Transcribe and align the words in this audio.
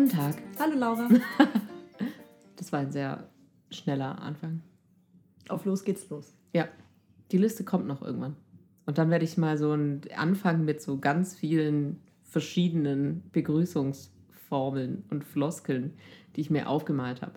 guten 0.00 0.08
Tag. 0.16 0.34
Hallo 0.58 0.78
Laura. 0.78 1.08
Das 2.56 2.72
war 2.72 2.80
ein 2.80 2.90
sehr 2.90 3.24
schneller 3.70 4.20
Anfang. 4.20 4.60
Auf 5.48 5.64
los 5.64 5.82
geht's 5.82 6.08
los. 6.10 6.34
Ja, 6.52 6.68
die 7.32 7.38
Liste 7.38 7.64
kommt 7.64 7.86
noch 7.86 8.02
irgendwann. 8.02 8.36
Und 8.84 8.98
dann 8.98 9.08
werde 9.10 9.24
ich 9.24 9.38
mal 9.38 9.56
so 9.56 9.72
einen 9.72 10.02
Anfang 10.14 10.64
mit 10.66 10.80
so 10.82 10.98
ganz 10.98 11.34
vielen 11.34 12.00
verschiedenen 12.22 13.22
Begrüßungsformeln 13.32 15.04
und 15.10 15.24
Floskeln, 15.24 15.94
die 16.36 16.42
ich 16.42 16.50
mir 16.50 16.68
aufgemalt 16.68 17.22
habe. 17.22 17.32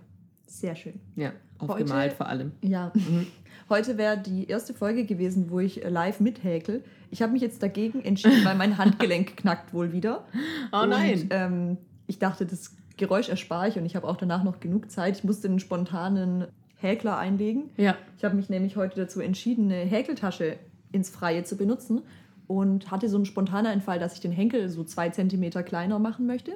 Sehr 0.46 0.76
schön. 0.76 1.00
Ja, 1.16 1.32
aufgemalt 1.58 2.12
Heute- 2.12 2.16
vor 2.18 2.28
allem. 2.28 2.52
Ja. 2.62 2.92
Heute 3.70 3.98
wäre 3.98 4.18
die 4.18 4.48
erste 4.48 4.74
Folge 4.74 5.06
gewesen, 5.06 5.50
wo 5.50 5.60
ich 5.62 5.84
äh, 5.86 5.90
live 5.90 6.20
mithäkel. 6.20 6.84
Ich 7.12 7.22
habe 7.22 7.32
mich 7.32 7.42
jetzt 7.42 7.64
dagegen 7.64 8.04
entschieden, 8.04 8.44
weil 8.44 8.56
mein 8.56 8.78
Handgelenk 8.78 9.38
knackt 9.38 9.74
wohl 9.74 9.94
wieder. 9.94 10.26
Oh 10.74 10.82
Und, 10.84 10.90
nein. 10.90 11.28
ähm, 11.30 11.78
ich 12.08 12.20
dachte, 12.20 12.46
das 12.46 12.76
Geräusch 12.98 13.30
erspare 13.30 13.70
ich 13.70 13.78
und 13.78 13.86
ich 13.86 13.96
habe 13.96 14.08
auch 14.08 14.18
danach 14.18 14.44
noch 14.44 14.60
genug 14.60 14.92
Zeit. 14.92 15.18
Ich 15.18 15.24
musste 15.24 15.48
einen 15.48 15.60
spontanen 15.60 16.46
Häkler 16.76 17.18
einlegen. 17.18 17.70
Ja, 17.78 17.96
Ich 18.18 18.24
habe 18.26 18.36
mich 18.36 18.50
nämlich 18.50 18.76
heute 18.76 18.96
dazu 19.00 19.22
entschieden, 19.22 19.72
eine 19.72 19.82
Häkeltasche 19.82 20.58
ins 20.92 21.10
Freie 21.10 21.44
zu 21.44 21.56
benutzen 21.58 22.02
und 22.48 22.92
hatte 22.92 23.10
so 23.10 23.16
einen 23.16 23.26
spontanen 23.26 23.68
Einfall, 23.68 24.00
dass 24.00 24.14
ich 24.16 24.20
den 24.20 24.32
Henkel 24.32 24.70
so 24.70 24.84
zwei 24.84 25.10
Zentimeter 25.10 25.64
kleiner 25.64 25.98
machen 25.98 26.28
möchte. 26.28 26.52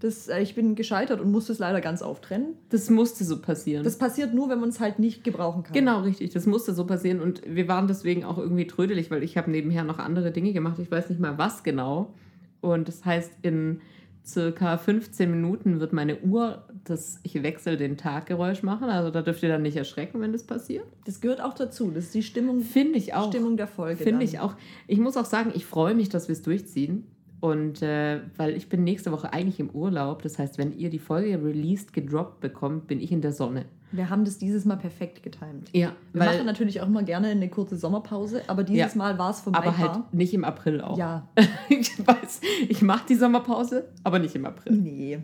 Das, 0.00 0.28
äh, 0.28 0.40
ich 0.40 0.54
bin 0.54 0.76
gescheitert 0.76 1.20
und 1.20 1.32
musste 1.32 1.50
es 1.50 1.58
leider 1.58 1.80
ganz 1.80 2.02
auftrennen. 2.02 2.54
das 2.68 2.88
musste 2.88 3.24
so 3.24 3.40
passieren. 3.40 3.82
Das 3.82 3.98
passiert 3.98 4.32
nur, 4.32 4.48
wenn 4.48 4.60
man 4.60 4.68
es 4.68 4.78
halt 4.78 5.00
nicht 5.00 5.24
gebrauchen 5.24 5.64
kann. 5.64 5.72
Genau, 5.72 6.02
richtig. 6.02 6.30
Das 6.30 6.46
musste 6.46 6.72
so 6.72 6.86
passieren. 6.86 7.20
Und 7.20 7.42
wir 7.44 7.66
waren 7.66 7.88
deswegen 7.88 8.22
auch 8.24 8.38
irgendwie 8.38 8.68
trödelig, 8.68 9.10
weil 9.10 9.24
ich 9.24 9.36
habe 9.36 9.50
nebenher 9.50 9.82
noch 9.82 9.98
andere 9.98 10.30
Dinge 10.30 10.52
gemacht. 10.52 10.78
Ich 10.78 10.88
weiß 10.90 11.08
nicht 11.08 11.20
mal 11.20 11.36
was 11.36 11.64
genau. 11.64 12.14
Und 12.60 12.86
das 12.86 13.04
heißt, 13.04 13.32
in 13.42 13.80
circa 14.28 14.76
15 14.76 15.30
Minuten 15.30 15.80
wird 15.80 15.92
meine 15.92 16.20
Uhr 16.20 16.64
das 16.84 17.18
Ich 17.22 17.42
wechsle 17.42 17.76
den 17.76 17.96
Taggeräusch 17.96 18.62
machen. 18.62 18.88
Also 18.88 19.10
da 19.10 19.22
dürft 19.22 19.42
ihr 19.42 19.48
dann 19.48 19.62
nicht 19.62 19.76
erschrecken, 19.76 20.20
wenn 20.20 20.32
das 20.32 20.42
passiert. 20.44 20.84
Das 21.04 21.20
gehört 21.20 21.40
auch 21.40 21.54
dazu. 21.54 21.90
Das 21.90 22.04
ist 22.04 22.14
die 22.14 22.22
Stimmung, 22.22 22.60
Finde 22.60 22.98
ich 22.98 23.14
auch. 23.14 23.28
Stimmung 23.28 23.56
der 23.56 23.66
Folge. 23.66 24.02
Finde 24.02 24.24
ich 24.24 24.38
auch. 24.38 24.54
Ich 24.86 24.98
muss 24.98 25.16
auch 25.16 25.24
sagen, 25.24 25.52
ich 25.54 25.64
freue 25.64 25.94
mich, 25.94 26.08
dass 26.08 26.28
wir 26.28 26.34
es 26.34 26.42
durchziehen. 26.42 27.06
Und 27.40 27.82
äh, 27.82 28.20
weil 28.36 28.56
ich 28.56 28.68
bin 28.68 28.84
nächste 28.84 29.12
Woche 29.12 29.32
eigentlich 29.32 29.60
im 29.60 29.70
Urlaub. 29.70 30.22
Das 30.22 30.38
heißt, 30.38 30.58
wenn 30.58 30.76
ihr 30.76 30.90
die 30.90 30.98
Folge 30.98 31.42
released, 31.42 31.92
gedroppt 31.92 32.40
bekommt, 32.40 32.86
bin 32.88 33.00
ich 33.00 33.12
in 33.12 33.20
der 33.20 33.32
Sonne. 33.32 33.64
Wir 33.90 34.10
haben 34.10 34.24
das 34.24 34.36
dieses 34.38 34.64
Mal 34.66 34.76
perfekt 34.76 35.22
getimt. 35.22 35.70
Ja, 35.72 35.92
Wir 36.12 36.24
machen 36.24 36.44
natürlich 36.46 36.80
auch 36.82 36.88
mal 36.88 37.04
gerne 37.04 37.28
eine 37.28 37.48
kurze 37.48 37.76
Sommerpause, 37.76 38.42
aber 38.46 38.62
dieses 38.64 38.92
Ja. 38.94 38.98
Mal 38.98 39.18
war 39.18 39.30
es 39.30 39.40
vermeidbar. 39.40 39.74
aber 39.74 39.94
halt 39.94 40.14
nicht 40.14 40.34
im 40.34 40.44
April 40.44 40.80
auch. 40.82 40.98
Ja, 40.98 41.26
ich 41.70 42.06
weiß, 42.06 42.40
ich 42.68 42.82
mache 42.82 43.06
die 43.08 43.14
Sommerpause, 43.14 43.88
aber 44.04 44.18
nicht 44.18 44.34
im 44.34 44.44
April. 44.44 44.72
nee. 44.74 45.18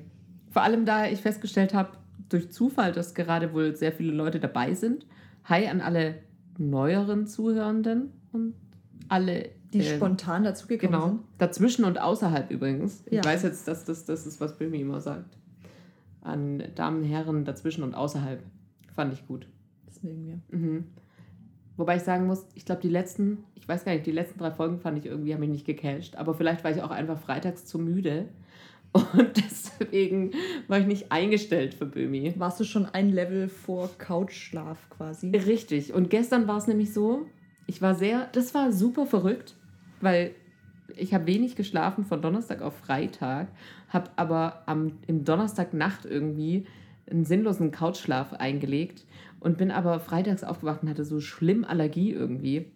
Vor 0.50 0.62
allem, 0.62 0.86
da 0.86 1.06
ich 1.06 1.20
festgestellt 1.20 1.74
habe, 1.74 1.90
durch 2.28 2.50
Zufall, 2.52 2.92
dass 2.92 3.14
gerade 3.14 3.52
wohl 3.52 3.74
sehr 3.76 3.92
viele 3.92 4.12
Leute 4.12 4.38
dabei 4.40 4.72
sind. 4.74 5.04
Hi 5.44 5.66
an 5.66 5.80
alle 5.80 6.14
neueren 6.58 7.26
Zuhörenden 7.26 8.12
und 8.32 8.54
alle, 9.08 9.50
Die 9.74 9.80
äh, 9.80 9.96
spontan 9.96 10.44
dazugekommen 10.44 10.92
genau, 10.92 11.06
sind. 11.08 11.20
dazwischen 11.38 11.84
und 11.84 12.00
außerhalb 12.00 12.50
übrigens. 12.50 13.02
Ich 13.06 13.12
Ja. 13.14 13.24
weiß 13.24 13.42
jetzt, 13.42 13.66
dass 13.68 13.84
das, 13.84 14.04
das 14.04 14.26
ist, 14.26 14.40
was 14.40 14.56
Böhmi 14.56 14.80
immer 14.80 15.00
sagt. 15.00 15.36
An 16.22 16.62
Damen, 16.76 17.04
Herren, 17.04 17.44
dazwischen 17.44 17.82
und 17.82 17.94
außerhalb. 17.94 18.40
Fand 18.94 19.12
ich 19.12 19.26
gut. 19.26 19.46
Das 19.86 20.02
mögen 20.02 20.26
wir. 20.26 20.58
Mhm. 20.58 20.84
Wobei 21.76 21.96
ich 21.96 22.02
sagen 22.02 22.26
muss, 22.26 22.46
ich 22.54 22.64
glaube, 22.64 22.82
die 22.82 22.88
letzten, 22.88 23.44
ich 23.56 23.66
weiß 23.66 23.84
gar 23.84 23.92
nicht, 23.92 24.06
die 24.06 24.12
letzten 24.12 24.38
drei 24.38 24.52
Folgen 24.52 24.78
fand 24.78 24.98
ich 24.98 25.06
irgendwie, 25.06 25.34
haben 25.34 25.40
mich 25.40 25.50
nicht 25.50 25.66
gecasht. 25.66 26.16
Aber 26.16 26.34
vielleicht 26.34 26.62
war 26.62 26.70
ich 26.70 26.82
auch 26.82 26.90
einfach 26.90 27.18
freitags 27.18 27.64
zu 27.64 27.78
müde. 27.78 28.28
Und 28.92 29.36
deswegen 29.36 30.30
war 30.68 30.78
ich 30.78 30.86
nicht 30.86 31.10
eingestellt 31.10 31.74
für 31.74 31.86
Böhmi. 31.86 32.32
Warst 32.36 32.60
du 32.60 32.64
schon 32.64 32.86
ein 32.86 33.10
Level 33.10 33.48
vor 33.48 33.90
Couchschlaf 33.98 34.88
quasi? 34.90 35.30
Richtig. 35.30 35.92
Und 35.92 36.10
gestern 36.10 36.46
war 36.46 36.58
es 36.58 36.68
nämlich 36.68 36.92
so, 36.92 37.26
ich 37.66 37.82
war 37.82 37.96
sehr, 37.96 38.28
das 38.32 38.54
war 38.54 38.72
super 38.72 39.06
verrückt, 39.06 39.56
weil 40.00 40.32
ich 40.96 41.12
habe 41.12 41.26
wenig 41.26 41.56
geschlafen 41.56 42.04
von 42.04 42.22
Donnerstag 42.22 42.62
auf 42.62 42.76
Freitag, 42.76 43.48
habe 43.88 44.10
aber 44.14 44.62
am, 44.66 44.92
im 45.08 45.24
Donnerstagnacht 45.24 46.04
irgendwie 46.04 46.66
einen 47.10 47.24
sinnlosen 47.24 47.70
Couchschlaf 47.70 48.32
eingelegt 48.32 49.04
und 49.40 49.58
bin 49.58 49.70
aber 49.70 50.00
freitags 50.00 50.44
aufgewacht 50.44 50.82
und 50.82 50.88
hatte 50.88 51.04
so 51.04 51.20
schlimm 51.20 51.64
Allergie 51.64 52.12
irgendwie 52.12 52.72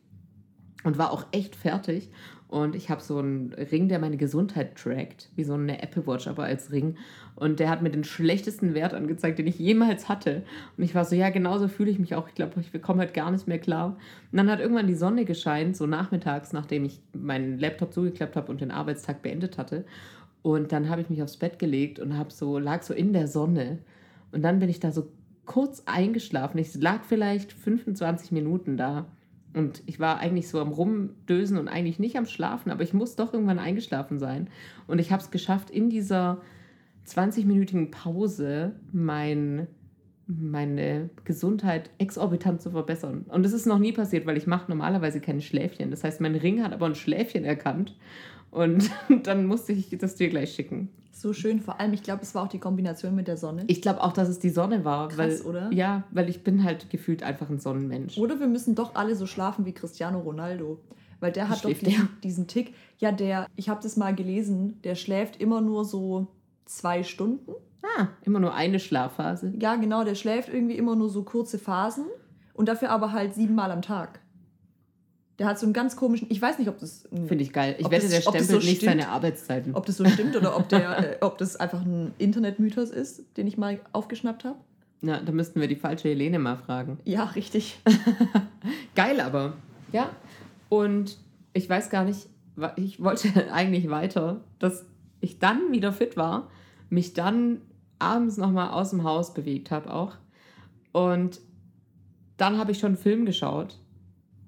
und 0.84 0.98
war 0.98 1.12
auch 1.12 1.26
echt 1.32 1.56
fertig. 1.56 2.10
Und 2.48 2.74
ich 2.74 2.88
habe 2.88 3.02
so 3.02 3.18
einen 3.18 3.52
Ring, 3.52 3.88
der 3.88 3.98
meine 3.98 4.16
Gesundheit 4.16 4.76
trackt, 4.76 5.28
wie 5.36 5.44
so 5.44 5.52
eine 5.52 5.82
Apple 5.82 6.06
Watch, 6.06 6.26
aber 6.26 6.44
als 6.44 6.72
Ring. 6.72 6.96
Und 7.36 7.60
der 7.60 7.68
hat 7.68 7.82
mir 7.82 7.90
den 7.90 8.04
schlechtesten 8.04 8.72
Wert 8.72 8.94
angezeigt, 8.94 9.38
den 9.38 9.46
ich 9.46 9.58
jemals 9.58 10.08
hatte. 10.08 10.44
Und 10.76 10.82
ich 10.82 10.94
war 10.94 11.04
so, 11.04 11.14
ja, 11.14 11.28
genauso 11.28 11.68
fühle 11.68 11.90
ich 11.90 11.98
mich 11.98 12.14
auch. 12.14 12.26
Ich 12.26 12.34
glaube, 12.34 12.58
ich 12.58 12.82
komme 12.82 13.00
halt 13.00 13.12
gar 13.12 13.30
nicht 13.30 13.46
mehr 13.48 13.58
klar. 13.58 13.98
Und 14.32 14.38
dann 14.38 14.50
hat 14.50 14.60
irgendwann 14.60 14.86
die 14.86 14.94
Sonne 14.94 15.26
gescheint, 15.26 15.76
so 15.76 15.86
nachmittags, 15.86 16.54
nachdem 16.54 16.86
ich 16.86 17.00
meinen 17.12 17.58
Laptop 17.58 17.92
zugeklappt 17.92 18.34
habe 18.34 18.50
und 18.50 18.62
den 18.62 18.70
Arbeitstag 18.70 19.20
beendet 19.20 19.58
hatte. 19.58 19.84
Und 20.40 20.72
dann 20.72 20.88
habe 20.88 21.02
ich 21.02 21.10
mich 21.10 21.22
aufs 21.22 21.36
Bett 21.36 21.58
gelegt 21.58 21.98
und 21.98 22.16
habe 22.16 22.32
so, 22.32 22.58
lag 22.58 22.82
so 22.82 22.94
in 22.94 23.12
der 23.12 23.28
Sonne. 23.28 23.78
Und 24.32 24.42
dann 24.42 24.58
bin 24.58 24.68
ich 24.68 24.80
da 24.80 24.92
so 24.92 25.12
kurz 25.46 25.82
eingeschlafen. 25.86 26.58
Ich 26.58 26.74
lag 26.74 27.04
vielleicht 27.04 27.52
25 27.52 28.32
Minuten 28.32 28.76
da. 28.76 29.06
Und 29.54 29.82
ich 29.86 29.98
war 29.98 30.18
eigentlich 30.18 30.48
so 30.48 30.60
am 30.60 30.70
Rumdösen 30.72 31.56
und 31.58 31.68
eigentlich 31.68 31.98
nicht 31.98 32.16
am 32.16 32.26
Schlafen, 32.26 32.70
aber 32.70 32.82
ich 32.82 32.92
muss 32.92 33.16
doch 33.16 33.32
irgendwann 33.32 33.58
eingeschlafen 33.58 34.18
sein. 34.18 34.48
Und 34.86 34.98
ich 34.98 35.10
habe 35.10 35.22
es 35.22 35.30
geschafft, 35.30 35.70
in 35.70 35.88
dieser 35.88 36.42
20-minütigen 37.06 37.90
Pause 37.90 38.76
mein, 38.92 39.66
meine 40.26 41.08
Gesundheit 41.24 41.90
exorbitant 41.96 42.60
zu 42.60 42.70
verbessern. 42.70 43.24
Und 43.28 43.42
das 43.42 43.54
ist 43.54 43.66
noch 43.66 43.78
nie 43.78 43.92
passiert, 43.92 44.26
weil 44.26 44.36
ich 44.36 44.46
mache 44.46 44.70
normalerweise 44.70 45.20
keine 45.20 45.40
Schläfchen. 45.40 45.90
Das 45.90 46.04
heißt, 46.04 46.20
mein 46.20 46.34
Ring 46.34 46.62
hat 46.62 46.74
aber 46.74 46.86
ein 46.86 46.94
Schläfchen 46.94 47.44
erkannt. 47.44 47.96
Und 48.50 48.90
dann 49.22 49.46
musste 49.46 49.72
ich 49.72 49.88
das 49.98 50.14
dir 50.14 50.28
gleich 50.28 50.52
schicken. 50.52 50.90
So 51.20 51.32
schön, 51.32 51.58
vor 51.58 51.80
allem, 51.80 51.92
ich 51.94 52.04
glaube, 52.04 52.22
es 52.22 52.32
war 52.36 52.44
auch 52.44 52.48
die 52.48 52.60
Kombination 52.60 53.12
mit 53.12 53.26
der 53.26 53.36
Sonne. 53.36 53.64
Ich 53.66 53.82
glaube 53.82 54.04
auch, 54.04 54.12
dass 54.12 54.28
es 54.28 54.38
die 54.38 54.50
Sonne 54.50 54.84
war. 54.84 55.08
Krass, 55.08 55.44
weil, 55.44 55.50
oder? 55.50 55.72
Ja, 55.72 56.04
weil 56.12 56.28
ich 56.28 56.44
bin 56.44 56.62
halt 56.62 56.90
gefühlt 56.90 57.24
einfach 57.24 57.50
ein 57.50 57.58
Sonnenmensch. 57.58 58.16
Oder 58.18 58.38
wir 58.38 58.46
müssen 58.46 58.76
doch 58.76 58.94
alle 58.94 59.16
so 59.16 59.26
schlafen 59.26 59.66
wie 59.66 59.72
Cristiano 59.72 60.20
Ronaldo. 60.20 60.78
Weil 61.18 61.32
der 61.32 61.48
hat 61.48 61.56
doch 61.64 61.70
schläft 61.70 61.86
diesen, 61.86 62.08
diesen 62.22 62.46
Tick. 62.46 62.72
Ja, 62.98 63.10
der, 63.10 63.48
ich 63.56 63.68
habe 63.68 63.82
das 63.82 63.96
mal 63.96 64.14
gelesen, 64.14 64.80
der 64.82 64.94
schläft 64.94 65.40
immer 65.40 65.60
nur 65.60 65.84
so 65.84 66.28
zwei 66.66 67.02
Stunden. 67.02 67.50
Ah, 67.82 68.06
immer 68.22 68.38
nur 68.38 68.54
eine 68.54 68.78
Schlafphase. 68.78 69.52
Ja, 69.58 69.74
genau, 69.74 70.04
der 70.04 70.14
schläft 70.14 70.48
irgendwie 70.48 70.76
immer 70.76 70.94
nur 70.94 71.08
so 71.08 71.24
kurze 71.24 71.58
Phasen 71.58 72.04
und 72.54 72.68
dafür 72.68 72.90
aber 72.90 73.10
halt 73.10 73.34
siebenmal 73.34 73.72
am 73.72 73.82
Tag. 73.82 74.20
Der 75.38 75.46
hat 75.46 75.58
so 75.58 75.66
einen 75.66 75.72
ganz 75.72 75.94
komischen, 75.94 76.26
ich 76.30 76.42
weiß 76.42 76.58
nicht, 76.58 76.68
ob 76.68 76.78
das, 76.78 77.08
Finde 77.26 77.44
ich 77.44 77.52
geil. 77.52 77.76
Ich 77.78 77.88
wette, 77.90 78.02
das- 78.02 78.10
der 78.10 78.20
stempelt 78.22 78.44
so 78.46 78.56
nicht 78.56 78.78
stimmt? 78.78 78.82
seine 78.82 79.08
Arbeitszeiten. 79.08 79.74
ob 79.74 79.86
das 79.86 79.96
so 79.96 80.04
stimmt 80.04 80.34
oder 80.36 80.56
ob, 80.56 80.68
der, 80.68 81.12
äh, 81.22 81.24
ob 81.24 81.38
das 81.38 81.54
einfach 81.56 81.82
ein 81.82 82.12
Internetmythos 82.18 82.90
ist, 82.90 83.22
den 83.36 83.46
ich 83.46 83.56
mal 83.56 83.78
aufgeschnappt 83.92 84.44
habe. 84.44 84.58
Ja, 85.00 85.20
da 85.20 85.30
müssten 85.30 85.60
wir 85.60 85.68
die 85.68 85.76
falsche 85.76 86.08
Helene 86.08 86.40
mal 86.40 86.56
fragen. 86.56 86.98
Ja, 87.04 87.22
richtig. 87.24 87.78
Geil 88.96 89.20
aber. 89.20 89.54
Ja. 89.92 90.10
Und 90.68 91.18
ich 91.52 91.68
weiß 91.70 91.88
gar 91.90 92.04
nicht, 92.04 92.26
ich 92.76 93.02
wollte 93.02 93.28
eigentlich 93.52 93.88
weiter, 93.90 94.40
dass 94.58 94.84
ich 95.20 95.38
dann 95.38 95.70
wieder 95.70 95.92
fit 95.92 96.16
war, 96.16 96.48
mich 96.90 97.14
dann 97.14 97.60
abends 98.00 98.36
nochmal 98.38 98.70
aus 98.70 98.90
dem 98.90 99.04
Haus 99.04 99.34
bewegt 99.34 99.70
habe 99.70 99.92
auch. 99.92 100.14
Und 100.92 101.40
dann 102.36 102.58
habe 102.58 102.72
ich 102.72 102.78
schon 102.80 102.88
einen 102.88 102.96
Film 102.96 103.24
geschaut. 103.24 103.78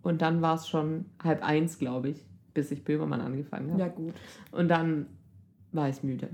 Und 0.02 0.22
dann 0.22 0.42
war 0.42 0.54
es 0.54 0.68
schon 0.68 1.06
halb 1.22 1.42
eins, 1.42 1.78
glaube 1.78 2.10
ich, 2.10 2.24
bis 2.54 2.70
ich 2.70 2.84
Böhmermann 2.84 3.20
angefangen 3.20 3.72
habe. 3.72 3.80
Ja, 3.80 3.88
gut. 3.88 4.14
Und 4.52 4.68
dann 4.68 5.06
war 5.72 5.88
ich 5.88 6.02
müde. 6.02 6.28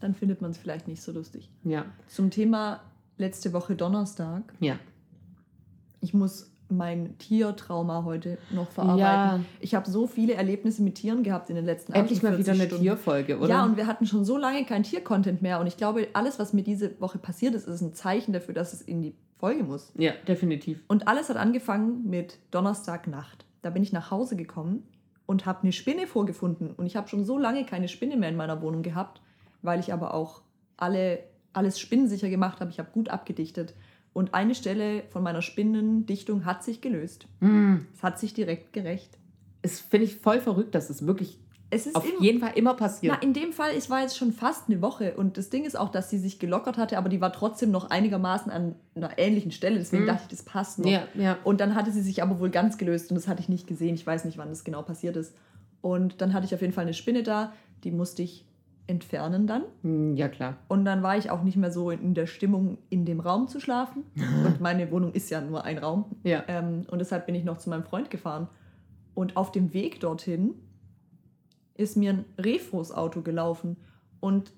Dann 0.00 0.14
findet 0.14 0.40
man 0.40 0.50
es 0.50 0.58
vielleicht 0.58 0.88
nicht 0.88 1.02
so 1.02 1.12
lustig. 1.12 1.50
Ja. 1.64 1.84
Zum 2.08 2.30
Thema 2.30 2.80
letzte 3.18 3.52
Woche 3.52 3.74
Donnerstag. 3.76 4.54
Ja. 4.60 4.78
Ich 6.00 6.14
muss 6.14 6.50
mein 6.70 7.18
Tiertrauma 7.18 8.04
heute 8.04 8.38
noch 8.54 8.70
verarbeiten. 8.70 9.00
Ja. 9.00 9.40
Ich 9.58 9.74
habe 9.74 9.90
so 9.90 10.06
viele 10.06 10.34
Erlebnisse 10.34 10.82
mit 10.82 10.94
Tieren 10.94 11.22
gehabt 11.22 11.50
in 11.50 11.56
den 11.56 11.64
letzten 11.64 11.92
Endlich 11.92 12.22
mal 12.22 12.28
48 12.30 12.46
wieder 12.46 12.52
eine 12.54 12.68
Stunden. 12.68 12.84
Tierfolge, 12.84 13.38
oder? 13.38 13.48
Ja, 13.48 13.64
und 13.64 13.76
wir 13.76 13.86
hatten 13.86 14.06
schon 14.06 14.24
so 14.24 14.38
lange 14.38 14.64
kein 14.64 14.84
Tier-Content 14.84 15.42
mehr. 15.42 15.60
Und 15.60 15.66
ich 15.66 15.76
glaube, 15.76 16.08
alles, 16.12 16.38
was 16.38 16.52
mir 16.52 16.62
diese 16.62 16.98
Woche 17.00 17.18
passiert 17.18 17.54
ist, 17.54 17.66
ist 17.66 17.80
ein 17.80 17.92
Zeichen 17.92 18.32
dafür, 18.32 18.54
dass 18.54 18.72
es 18.72 18.82
in 18.82 19.02
die 19.02 19.14
Folge 19.40 19.64
muss. 19.64 19.92
ja, 19.96 20.12
definitiv. 20.28 20.84
Und 20.86 21.08
alles 21.08 21.28
hat 21.28 21.36
angefangen 21.36 22.08
mit 22.08 22.38
Donnerstagnacht. 22.50 23.44
Da 23.62 23.70
bin 23.70 23.82
ich 23.82 23.92
nach 23.92 24.10
Hause 24.10 24.36
gekommen 24.36 24.84
und 25.26 25.46
habe 25.46 25.62
eine 25.62 25.72
Spinne 25.72 26.06
vorgefunden. 26.06 26.70
Und 26.72 26.86
ich 26.86 26.96
habe 26.96 27.08
schon 27.08 27.24
so 27.24 27.38
lange 27.38 27.64
keine 27.64 27.88
Spinne 27.88 28.16
mehr 28.16 28.28
in 28.28 28.36
meiner 28.36 28.62
Wohnung 28.62 28.82
gehabt, 28.82 29.20
weil 29.62 29.80
ich 29.80 29.92
aber 29.92 30.14
auch 30.14 30.42
alle, 30.76 31.20
alles 31.52 31.78
spinnensicher 31.80 32.28
gemacht 32.28 32.60
habe. 32.60 32.70
Ich 32.70 32.78
habe 32.78 32.90
gut 32.92 33.08
abgedichtet. 33.08 33.74
Und 34.12 34.34
eine 34.34 34.54
Stelle 34.54 35.04
von 35.10 35.22
meiner 35.22 35.42
Spinnendichtung 35.42 36.44
hat 36.44 36.64
sich 36.64 36.80
gelöst. 36.80 37.26
Mm. 37.40 37.76
Es 37.94 38.02
hat 38.02 38.18
sich 38.18 38.34
direkt 38.34 38.72
gerecht. 38.72 39.18
Es 39.62 39.80
finde 39.80 40.06
ich 40.06 40.16
voll 40.16 40.40
verrückt, 40.40 40.74
dass 40.74 40.90
es 40.90 41.06
wirklich 41.06 41.38
Es 41.72 41.86
ist 41.86 41.94
auf 41.94 42.04
immer- 42.08 42.20
jeden 42.22 42.40
Fall 42.40 42.52
immer 42.56 42.74
passiert. 42.74 43.14
Na, 43.16 43.22
in 43.26 43.32
dem 43.32 43.52
Fall, 43.52 43.70
es 43.76 43.88
war 43.90 44.00
jetzt 44.00 44.16
schon 44.16 44.32
fast 44.32 44.68
eine 44.68 44.82
Woche 44.82 45.14
und 45.16 45.36
das 45.38 45.50
Ding 45.50 45.64
ist 45.64 45.78
auch, 45.78 45.88
dass 45.90 46.10
sie 46.10 46.18
sich 46.18 46.38
gelockert 46.40 46.78
hatte, 46.78 46.98
aber 46.98 47.08
die 47.08 47.20
war 47.20 47.32
trotzdem 47.32 47.70
noch 47.70 47.90
einigermaßen 47.90 48.50
an 48.50 48.74
einer 48.96 49.18
ähnlichen 49.18 49.52
Stelle, 49.52 49.78
deswegen 49.78 50.02
Mhm. 50.02 50.08
dachte 50.08 50.22
ich, 50.24 50.28
das 50.28 50.42
passt 50.42 50.80
noch. 50.80 50.90
Ja, 50.90 51.02
ja. 51.14 51.38
Und 51.44 51.60
dann 51.60 51.74
hatte 51.76 51.92
sie 51.92 52.02
sich 52.02 52.22
aber 52.22 52.40
wohl 52.40 52.50
ganz 52.50 52.76
gelöst 52.76 53.10
und 53.10 53.14
das 53.14 53.28
hatte 53.28 53.40
ich 53.40 53.48
nicht 53.48 53.66
gesehen. 53.68 53.94
Ich 53.94 54.06
weiß 54.06 54.24
nicht, 54.24 54.36
wann 54.36 54.48
das 54.48 54.64
genau 54.64 54.82
passiert 54.82 55.16
ist. 55.16 55.34
Und 55.80 56.20
dann 56.20 56.34
hatte 56.34 56.44
ich 56.44 56.54
auf 56.54 56.60
jeden 56.60 56.72
Fall 56.72 56.82
eine 56.84 56.94
Spinne 56.94 57.22
da, 57.22 57.52
die 57.84 57.90
musste 57.92 58.22
ich 58.22 58.44
entfernen 58.88 59.46
dann. 59.46 59.62
Hm, 59.82 60.16
Ja, 60.16 60.28
klar. 60.28 60.56
Und 60.66 60.84
dann 60.84 61.04
war 61.04 61.16
ich 61.16 61.30
auch 61.30 61.44
nicht 61.44 61.56
mehr 61.56 61.70
so 61.70 61.92
in 61.92 62.14
der 62.14 62.26
Stimmung, 62.26 62.78
in 62.88 63.04
dem 63.04 63.20
Raum 63.20 63.46
zu 63.46 63.60
schlafen. 63.60 64.02
Und 64.44 64.60
meine 64.60 64.90
Wohnung 64.90 65.12
ist 65.12 65.30
ja 65.30 65.40
nur 65.40 65.64
ein 65.64 65.78
Raum. 65.78 66.06
Ja. 66.24 66.42
Ähm, 66.48 66.84
und 66.90 66.98
deshalb 66.98 67.26
bin 67.26 67.36
ich 67.36 67.44
noch 67.44 67.58
zu 67.58 67.70
meinem 67.70 67.84
Freund 67.84 68.10
gefahren. 68.10 68.48
Und 69.14 69.36
auf 69.36 69.52
dem 69.52 69.72
Weg 69.72 70.00
dorthin 70.00 70.54
ist 71.74 71.96
mir 71.96 72.12
ein 72.12 72.24
Refos 72.38 72.92
Auto 72.92 73.22
gelaufen. 73.22 73.76
Und 74.20 74.52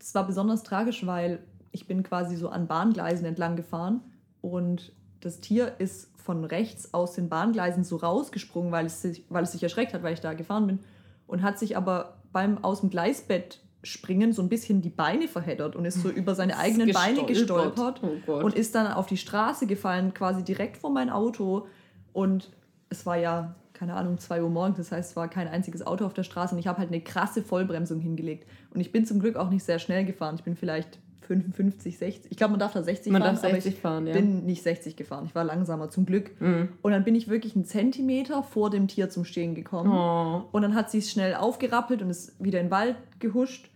es 0.00 0.14
war 0.14 0.26
besonders 0.26 0.62
tragisch, 0.62 1.06
weil 1.06 1.40
ich 1.72 1.86
bin 1.86 2.02
quasi 2.02 2.36
so 2.36 2.48
an 2.48 2.66
Bahngleisen 2.66 3.26
entlang 3.26 3.56
gefahren 3.56 4.00
und 4.40 4.92
das 5.20 5.40
Tier 5.40 5.74
ist 5.78 6.10
von 6.16 6.44
rechts 6.44 6.94
aus 6.94 7.14
den 7.14 7.28
Bahngleisen 7.28 7.84
so 7.84 7.96
rausgesprungen, 7.96 8.70
weil 8.70 8.86
es 8.86 9.02
sich, 9.02 9.24
weil 9.28 9.44
es 9.44 9.52
sich 9.52 9.62
erschreckt 9.62 9.94
hat, 9.94 10.02
weil 10.02 10.14
ich 10.14 10.20
da 10.20 10.34
gefahren 10.34 10.66
bin. 10.66 10.78
Und 11.26 11.42
hat 11.42 11.58
sich 11.58 11.76
aber 11.76 12.18
beim 12.32 12.62
aus 12.64 12.80
dem 12.80 12.90
Gleisbett 12.90 13.60
springen 13.82 14.32
so 14.32 14.42
ein 14.42 14.48
bisschen 14.48 14.82
die 14.82 14.90
Beine 14.90 15.28
verheddert 15.28 15.76
und 15.76 15.84
ist 15.84 16.02
so 16.02 16.08
über 16.10 16.34
seine 16.34 16.56
eigenen 16.58 16.92
Beine 16.92 17.24
gestolpert 17.24 18.00
Oh 18.02 18.32
und 18.32 18.54
ist 18.54 18.74
dann 18.74 18.92
auf 18.92 19.06
die 19.06 19.16
Straße 19.16 19.66
gefallen, 19.66 20.14
quasi 20.14 20.42
direkt 20.42 20.76
vor 20.76 20.90
mein 20.90 21.10
Auto. 21.10 21.66
Und 22.12 22.50
es 22.88 23.06
war 23.06 23.16
ja, 23.16 23.54
keine 23.78 23.94
Ahnung, 23.94 24.18
2 24.18 24.42
Uhr 24.42 24.50
morgens, 24.50 24.78
das 24.78 24.90
heißt, 24.90 25.10
es 25.10 25.16
war 25.16 25.28
kein 25.28 25.46
einziges 25.46 25.86
Auto 25.86 26.04
auf 26.04 26.12
der 26.12 26.24
Straße 26.24 26.54
und 26.54 26.58
ich 26.58 26.66
habe 26.66 26.78
halt 26.78 26.88
eine 26.88 27.00
krasse 27.00 27.42
Vollbremsung 27.42 28.00
hingelegt. 28.00 28.48
Und 28.74 28.80
ich 28.80 28.90
bin 28.90 29.06
zum 29.06 29.20
Glück 29.20 29.36
auch 29.36 29.50
nicht 29.50 29.62
sehr 29.62 29.78
schnell 29.78 30.04
gefahren. 30.04 30.34
Ich 30.36 30.42
bin 30.42 30.56
vielleicht 30.56 30.98
55, 31.28 31.96
60. 31.98 32.32
Ich 32.32 32.36
glaube, 32.36 32.52
man 32.52 32.60
darf 32.60 32.72
da 32.72 32.82
60 32.82 33.12
Man 33.12 33.22
fahren, 33.22 33.34
darf 33.36 33.44
aber 33.44 33.52
60 33.52 33.74
ich 33.74 33.80
fahren, 33.80 34.06
ja. 34.06 34.14
bin 34.14 34.46
nicht 34.46 34.62
60 34.62 34.96
gefahren. 34.96 35.26
Ich 35.26 35.34
war 35.34 35.44
langsamer, 35.44 35.90
zum 35.90 36.06
Glück. 36.06 36.40
Mhm. 36.40 36.70
Und 36.82 36.90
dann 36.90 37.04
bin 37.04 37.14
ich 37.14 37.28
wirklich 37.28 37.54
einen 37.54 37.66
Zentimeter 37.66 38.42
vor 38.42 38.70
dem 38.70 38.88
Tier 38.88 39.10
zum 39.10 39.24
Stehen 39.24 39.54
gekommen. 39.54 39.92
Oh. 39.92 40.48
Und 40.50 40.62
dann 40.62 40.74
hat 40.74 40.90
sie 40.90 40.98
es 40.98 41.12
schnell 41.12 41.34
aufgerappelt 41.34 42.02
und 42.02 42.10
ist 42.10 42.42
wieder 42.42 42.58
in 42.58 42.66
den 42.66 42.72
Wald 42.72 42.96
gehuscht. 43.20 43.70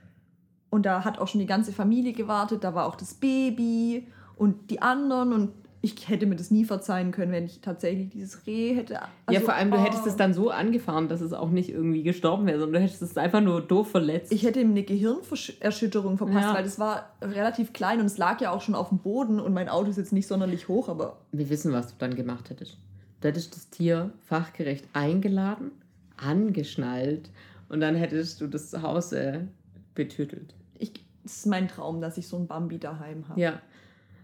Und 0.70 0.87
da 0.87 1.04
hat 1.04 1.19
auch 1.19 1.28
schon 1.28 1.40
die 1.40 1.46
ganze 1.46 1.72
Familie 1.72 2.12
gewartet. 2.12 2.64
Da 2.64 2.75
war 2.75 2.87
auch 2.87 2.96
das 2.96 3.14
Baby 3.14 4.08
und 4.37 4.70
die 4.70 4.82
anderen. 4.82 5.32
Und 5.32 5.52
ich 5.84 6.08
hätte 6.08 6.26
mir 6.26 6.37
das 6.37 6.52
nie 6.52 6.64
verzeihen 6.64 7.11
können, 7.11 7.32
wenn 7.32 7.44
ich 7.44 7.61
tatsächlich 7.61 8.08
dieses 8.11 8.46
Reh 8.46 8.73
hätte. 8.75 8.94
ja, 8.94 9.08
also, 9.26 9.40
vor 9.40 9.55
allem, 9.55 9.73
du 9.73 9.76
oh. 9.76 9.84
hättest 9.84 10.06
es 10.06 10.14
dann 10.14 10.32
so 10.32 10.50
angefahren, 10.50 11.08
dass 11.08 11.20
es 11.20 11.32
auch 11.32 11.50
nicht 11.50 11.70
irgendwie 11.70 12.05
gestorben 12.05 12.46
wäre, 12.46 12.61
sondern 12.61 12.81
du 12.81 12.87
hättest 12.87 13.02
es 13.02 13.19
einfach 13.19 13.40
nur 13.40 13.61
doof 13.61 13.90
verletzt. 13.90 14.32
Ich 14.32 14.44
hätte 14.44 14.61
ihm 14.61 14.70
eine 14.70 14.84
Gehirnerschütterung 14.84 16.19
verpasst, 16.19 16.46
Ja. 16.46 16.55
weil 16.55 16.62
das 16.62 16.79
war 16.79 17.11
relativ 17.20 17.73
klein 17.73 17.99
und 17.99 18.06
es 18.06 18.17
lag 18.17 18.40
ja 18.40 18.52
auch 18.52 18.61
schon 18.61 18.76
auf 18.76 18.90
dem 18.90 18.99
Boden 18.99 19.40
und 19.40 19.52
mein 19.52 19.69
Auto 19.69 19.90
ist 19.90 19.96
jetzt 19.96 20.12
nicht 20.12 20.29
sonderlich 20.29 20.69
hoch, 20.69 20.88
aber 20.88 21.19
Wir 21.32 21.50
wissen, 21.50 21.73
was 21.73 21.88
du 21.88 21.94
dann 21.99 22.14
gemacht 22.14 22.50
hättest. 22.50 22.78
Du 23.20 23.28
hättest 23.28 23.56
das 23.56 23.69
Tier 23.69 24.12
fachgerecht 24.25 24.85
eingeladen, 24.93 25.73
angeschnallt 26.17 27.31
und 27.69 27.81
dann 27.81 27.94
hättest 27.96 28.40
du 28.40 28.46
das 28.46 28.73
Haus 28.82 29.12
äh, 29.12 29.40
betütelt. 29.94 30.55
ich, 30.78 30.93
das 31.25 31.38
ist 31.38 31.46
mein 31.46 31.69
Traum, 31.69 32.00
dass 32.00 32.19
ich 32.19 32.26
so 32.26 32.37
ein 32.37 32.46
Bambi 32.46 32.78
daheim 32.78 33.28
habe. 33.28 33.40
Ja, 33.40 33.61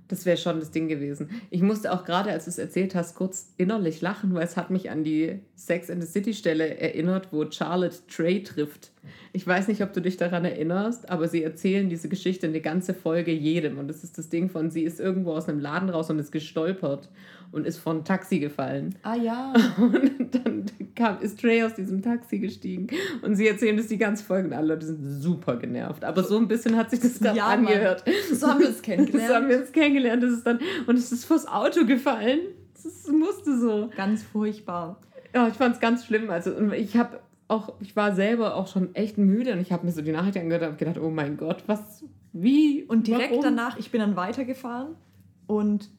das 0.09 0.25
wäre 0.25 0.37
schon 0.37 0.59
das 0.59 0.71
Ding 0.71 0.89
gewesen. 0.89 1.29
Ich 1.51 1.63
musste 1.63 1.93
auch 1.93 2.05
gerade, 2.05 2.31
als 2.31 2.45
du 2.45 2.51
es 2.51 2.59
erzählt 2.59 2.95
hast, 2.95 3.15
kurz 3.15 3.53
innerlich 3.59 4.01
lachen, 4.01 4.35
weil 4.35 4.45
es 4.45 4.57
hat 4.57 4.71
mich 4.71 4.91
an 4.91 5.05
die 5.05 5.41
Sex 5.55 5.91
and 5.91 6.03
the 6.03 6.11
City 6.11 6.33
Stelle 6.35 6.79
erinnert, 6.79 7.29
wo 7.31 7.49
Charlotte 7.51 7.97
Trey 8.09 8.43
trifft. 8.43 8.91
Ich 9.33 9.47
weiß 9.47 9.69
nicht, 9.69 9.83
ob 9.83 9.93
du 9.93 10.01
dich 10.01 10.17
daran 10.17 10.45
erinnerst, 10.45 11.11
aber 11.11 11.29
sie 11.29 11.43
erzählen 11.43 11.89
diese 11.89 12.09
Geschichte 12.09 12.47
eine 12.47 12.61
ganze 12.61 12.95
Folge 12.95 13.33
jedem. 13.33 13.79
Und 13.79 13.89
das 13.89 14.03
ist 14.03 14.19
das 14.19 14.29
Ding 14.29 14.49
von, 14.49 14.71
sie 14.71 14.83
ist 14.83 14.99
irgendwo 14.99 15.33
aus 15.33 15.49
einem 15.49 15.61
Laden 15.61 15.91
raus 15.91 16.11
und 16.11 16.19
ist 16.19 16.33
gestolpert 16.33 17.09
und 17.53 17.67
ist 17.67 17.79
von 17.79 18.05
Taxi 18.05 18.39
gefallen. 18.39 18.95
Ah 19.03 19.15
ja. 19.15 19.53
Und 19.79 20.35
dann 20.35 20.67
kam, 20.95 21.21
ist 21.21 21.41
Trey 21.41 21.63
aus 21.63 21.75
diesem 21.75 22.03
Taxi 22.03 22.39
gestiegen 22.39 22.89
und 23.23 23.37
sie 23.37 23.47
erzählen 23.47 23.77
das 23.77 23.87
die 23.87 23.99
ganze 23.99 24.25
Folge 24.25 24.49
und 24.49 24.55
alle 24.55 24.75
Leute 24.75 24.87
sind 24.87 25.01
super 25.23 25.57
genervt. 25.57 26.05
Aber 26.05 26.25
so 26.25 26.37
ein 26.37 26.49
bisschen 26.49 26.77
hat 26.77 26.91
sich 26.91 27.01
das 27.01 27.21
gerade 27.21 27.39
Ja, 27.39 27.47
Mann. 27.47 27.61
angehört. 27.61 28.05
So 28.33 28.49
haben 28.49 28.61
wir 28.61 28.69
uns 28.69 28.83
kennengelernt. 28.83 29.29
Das 29.31 29.37
haben 29.37 29.49
wir 29.49 29.59
uns 29.61 29.73
kennengelernt. 29.73 30.23
Das 30.23 30.33
ist 30.33 30.45
dann, 30.47 30.59
und 30.87 30.99
es 30.99 31.13
ist 31.13 31.25
vors 31.25 31.47
Auto 31.47 31.87
gefallen. 31.87 32.41
Das 32.75 33.07
musste 33.09 33.59
so. 33.59 33.91
Ganz 33.97 34.23
furchtbar. 34.25 35.01
Ja, 35.35 35.47
ich 35.49 35.55
fand 35.55 35.77
es 35.77 35.81
ganz 35.81 36.05
schlimm. 36.05 36.31
Also 36.31 36.51
und 36.55 36.73
ich 36.73 36.97
habe 36.97 37.21
auch, 37.47 37.75
ich 37.81 37.95
war 37.97 38.15
selber 38.15 38.57
auch 38.57 38.67
schon 38.67 38.95
echt 38.95 39.19
müde 39.19 39.53
und 39.53 39.61
ich 39.61 39.73
habe 39.73 39.87
mir 39.87 39.93
so 39.93 40.03
die 40.03 40.13
Nachricht 40.13 40.37
angehört 40.37 40.63
und 40.63 40.69
habe 40.69 40.77
gedacht, 40.79 40.99
oh 40.99 41.11
mein 41.11 41.37
Gott, 41.37 41.63
was, 41.67 42.05
wie? 42.33 42.85
Und 42.85 43.07
direkt 43.07 43.31
warum? 43.31 43.43
danach, 43.45 43.79
ich 43.79 43.91
bin 43.91 44.01
dann 44.01 44.17
weitergefahren 44.17 44.97
und 45.47 45.91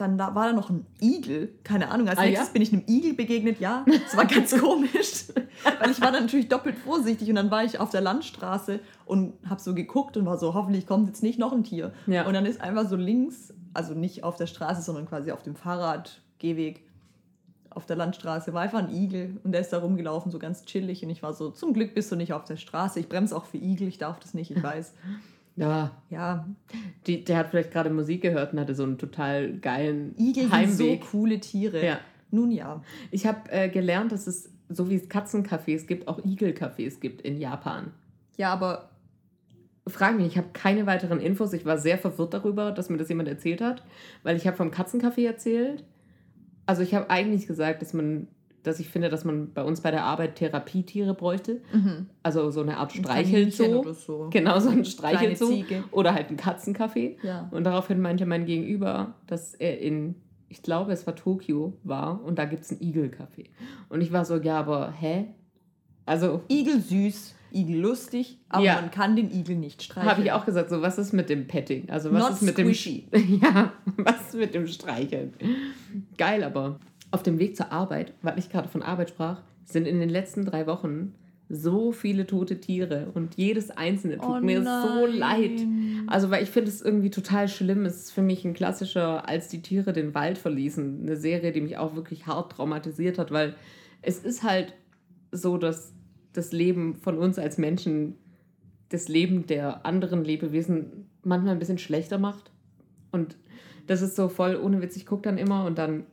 dann 0.00 0.16
da 0.18 0.34
war 0.34 0.46
da 0.48 0.52
noch 0.52 0.70
ein 0.70 0.86
Igel. 1.00 1.54
Keine 1.64 1.90
Ahnung, 1.90 2.08
als 2.08 2.18
Ah, 2.18 2.24
nächstes 2.24 2.48
ja? 2.48 2.52
bin 2.52 2.62
ich 2.62 2.72
einem 2.72 2.84
Igel 2.86 3.14
begegnet. 3.14 3.60
Ja, 3.60 3.84
es 4.06 4.16
war 4.16 4.26
ganz 4.26 4.56
komisch, 4.60 5.24
weil 5.80 5.90
ich 5.90 6.00
war 6.00 6.12
dann 6.12 6.24
natürlich 6.24 6.48
doppelt 6.48 6.76
vorsichtig 6.78 7.28
und 7.28 7.34
dann 7.36 7.50
war 7.50 7.64
ich 7.64 7.78
auf 7.80 7.90
der 7.90 8.00
Landstraße 8.00 8.80
und 9.06 9.34
habe 9.48 9.60
so 9.60 9.74
geguckt 9.74 10.16
und 10.16 10.26
war 10.26 10.38
so, 10.38 10.54
hoffentlich 10.54 10.86
kommt 10.86 11.08
jetzt 11.08 11.22
nicht 11.22 11.38
noch 11.38 11.52
ein 11.52 11.64
Tier. 11.64 11.92
Ja. 12.06 12.26
Und 12.26 12.34
dann 12.34 12.46
ist 12.46 12.60
einfach 12.60 12.88
so 12.88 12.96
links, 12.96 13.52
also 13.74 13.94
nicht 13.94 14.24
auf 14.24 14.36
der 14.36 14.46
Straße, 14.46 14.82
sondern 14.82 15.06
quasi 15.06 15.30
auf 15.32 15.42
dem 15.42 15.56
Fahrradgehweg 15.56 16.84
auf 17.70 17.86
der 17.86 17.96
Landstraße 17.96 18.52
war 18.54 18.62
einfach 18.62 18.78
ein 18.80 18.90
Igel 18.90 19.38
und 19.44 19.52
der 19.52 19.60
ist 19.60 19.72
da 19.72 19.78
rumgelaufen, 19.78 20.32
so 20.32 20.38
ganz 20.38 20.64
chillig. 20.64 21.04
Und 21.04 21.10
ich 21.10 21.22
war 21.22 21.32
so, 21.34 21.50
zum 21.50 21.74
Glück 21.74 21.94
bist 21.94 22.10
du 22.10 22.16
nicht 22.16 22.32
auf 22.32 22.44
der 22.44 22.56
Straße. 22.56 22.98
Ich 22.98 23.08
bremse 23.08 23.36
auch 23.36 23.44
für 23.44 23.58
Igel, 23.58 23.86
ich 23.86 23.98
darf 23.98 24.18
das 24.18 24.34
nicht, 24.34 24.50
ich 24.50 24.60
weiß. 24.62 24.94
Ja, 25.58 26.02
Ja, 26.08 26.46
die, 27.06 27.24
der 27.24 27.38
hat 27.38 27.48
vielleicht 27.48 27.72
gerade 27.72 27.90
Musik 27.90 28.22
gehört 28.22 28.52
und 28.52 28.60
hatte 28.60 28.74
so 28.74 28.84
einen 28.84 28.98
total 28.98 29.54
geilen 29.58 30.14
Igel 30.18 30.50
Heimweg. 30.50 30.76
sind 30.76 31.02
so 31.02 31.06
coole 31.10 31.40
Tiere. 31.40 31.84
Ja. 31.84 31.98
Nun 32.30 32.50
ja. 32.50 32.82
Ich 33.10 33.26
habe 33.26 33.50
äh, 33.50 33.68
gelernt, 33.68 34.12
dass 34.12 34.26
es, 34.26 34.50
so 34.68 34.88
wie 34.88 34.94
es 34.94 35.08
Katzencafés 35.08 35.86
gibt, 35.86 36.08
auch 36.08 36.18
Igelcafés 36.20 37.00
gibt 37.00 37.22
in 37.22 37.38
Japan. 37.38 37.92
Ja, 38.36 38.52
aber 38.52 38.90
Frag 39.88 40.16
mich, 40.16 40.26
ich 40.26 40.38
habe 40.38 40.48
keine 40.52 40.86
weiteren 40.86 41.20
Infos. 41.20 41.52
Ich 41.52 41.64
war 41.64 41.78
sehr 41.78 41.98
verwirrt 41.98 42.34
darüber, 42.34 42.72
dass 42.72 42.90
mir 42.90 42.98
das 42.98 43.08
jemand 43.08 43.28
erzählt 43.28 43.60
hat, 43.60 43.82
weil 44.22 44.36
ich 44.36 44.46
habe 44.46 44.56
vom 44.56 44.70
Katzencafé 44.70 45.26
erzählt. 45.26 45.84
Also 46.66 46.82
ich 46.82 46.94
habe 46.94 47.08
eigentlich 47.10 47.46
gesagt, 47.46 47.80
dass 47.80 47.94
man, 47.94 48.28
dass 48.62 48.80
ich 48.80 48.88
finde, 48.88 49.08
dass 49.08 49.24
man 49.24 49.52
bei 49.52 49.62
uns 49.62 49.80
bei 49.80 49.90
der 49.90 50.04
Arbeit 50.04 50.36
Therapietiere 50.36 51.14
bräuchte. 51.14 51.60
Also 52.22 52.50
so 52.50 52.60
eine 52.60 52.76
Art 52.78 52.94
ein 52.94 53.04
Streichelzoo. 53.04 53.80
oder 53.80 53.94
so. 53.94 54.28
Genau, 54.30 54.58
so 54.58 54.68
ein 54.70 54.84
Streichelzoo. 54.84 55.62
Oder 55.92 56.14
halt 56.14 56.30
ein 56.30 56.36
Katzencafé. 56.36 57.16
Ja. 57.22 57.48
Und 57.50 57.64
daraufhin 57.64 58.00
meinte 58.00 58.26
mein 58.26 58.44
Gegenüber, 58.46 59.14
dass 59.26 59.54
er 59.54 59.80
in, 59.80 60.16
ich 60.48 60.62
glaube, 60.62 60.92
es 60.92 61.06
war 61.06 61.14
Tokio 61.14 61.78
war 61.84 62.22
und 62.24 62.38
da 62.38 62.44
gibt 62.44 62.62
es 62.64 62.70
ein 62.72 62.78
Igelcafé. 62.80 63.46
Und 63.88 64.00
ich 64.00 64.12
war 64.12 64.24
so, 64.24 64.36
ja, 64.36 64.58
aber 64.58 64.92
hä? 64.92 65.26
Also 66.06 66.40
Igel 66.50 66.80
süß, 66.80 67.34
Igel 67.52 67.80
lustig, 67.80 68.38
aber 68.48 68.64
Ja. 68.64 68.74
man 68.80 68.90
kann 68.90 69.14
den 69.14 69.30
Igel 69.30 69.56
nicht 69.56 69.82
streicheln. 69.82 70.10
habe 70.10 70.22
ich 70.22 70.32
auch 70.32 70.44
gesagt, 70.46 70.70
so 70.70 70.80
was 70.82 70.98
ist 70.98 71.12
mit 71.12 71.28
dem 71.30 71.46
Petting? 71.46 71.88
Also 71.90 72.12
was 72.12 72.20
Not 72.22 72.30
ist 72.32 72.42
mit 72.42 72.54
squishy. 72.56 73.08
dem 73.12 73.40
Ja, 73.42 73.72
was 73.98 74.28
ist 74.28 74.34
mit 74.34 74.54
dem 74.54 74.66
Streicheln? 74.66 75.34
Geil, 76.16 76.42
aber 76.44 76.78
auf 77.10 77.22
dem 77.22 77.38
Weg 77.38 77.56
zur 77.56 77.72
Arbeit, 77.72 78.14
weil 78.22 78.38
ich 78.38 78.50
gerade 78.50 78.68
von 78.68 78.82
Arbeit 78.82 79.10
sprach, 79.10 79.42
sind 79.64 79.86
in 79.86 80.00
den 80.00 80.08
letzten 80.08 80.44
drei 80.44 80.66
Wochen 80.66 81.14
so 81.50 81.92
viele 81.92 82.26
tote 82.26 82.60
Tiere 82.60 83.10
und 83.14 83.36
jedes 83.36 83.70
einzelne 83.70 84.18
tut 84.18 84.36
Oh 84.38 84.40
mir 84.40 84.62
so 84.62 85.06
leid. 85.06 85.66
Also, 86.06 86.30
weil 86.30 86.42
ich 86.42 86.50
finde 86.50 86.68
es 86.68 86.82
irgendwie 86.82 87.10
total 87.10 87.48
schlimm. 87.48 87.86
Es 87.86 87.96
ist 87.96 88.12
für 88.12 88.22
mich 88.22 88.44
ein 88.44 88.52
klassischer, 88.52 89.26
als 89.26 89.48
die 89.48 89.62
Tiere 89.62 89.94
den 89.94 90.14
Wald 90.14 90.36
verließen. 90.36 91.02
Eine 91.02 91.16
Serie, 91.16 91.52
die 91.52 91.62
mich 91.62 91.78
auch 91.78 91.94
wirklich 91.94 92.26
hart 92.26 92.52
traumatisiert 92.52 93.18
hat, 93.18 93.30
weil 93.30 93.54
es 94.02 94.18
ist 94.18 94.42
halt 94.42 94.74
so, 95.32 95.56
dass 95.56 95.94
das 96.34 96.52
Leben 96.52 96.96
von 96.96 97.16
uns 97.16 97.38
als 97.38 97.56
Menschen 97.56 98.16
das 98.90 99.08
Leben 99.08 99.46
der 99.46 99.86
anderen 99.86 100.24
Lebewesen 100.24 101.06
manchmal 101.24 101.52
ein 101.52 101.58
bisschen 101.58 101.78
schlechter 101.78 102.18
macht. 102.18 102.50
Und 103.10 103.36
das 103.86 104.02
ist 104.02 104.16
so 104.16 104.28
voll 104.28 104.56
ohne 104.62 104.82
Witz. 104.82 104.96
Ich 104.96 105.06
gucke 105.06 105.22
dann 105.22 105.38
immer 105.38 105.64
und 105.64 105.78
dann 105.78 106.04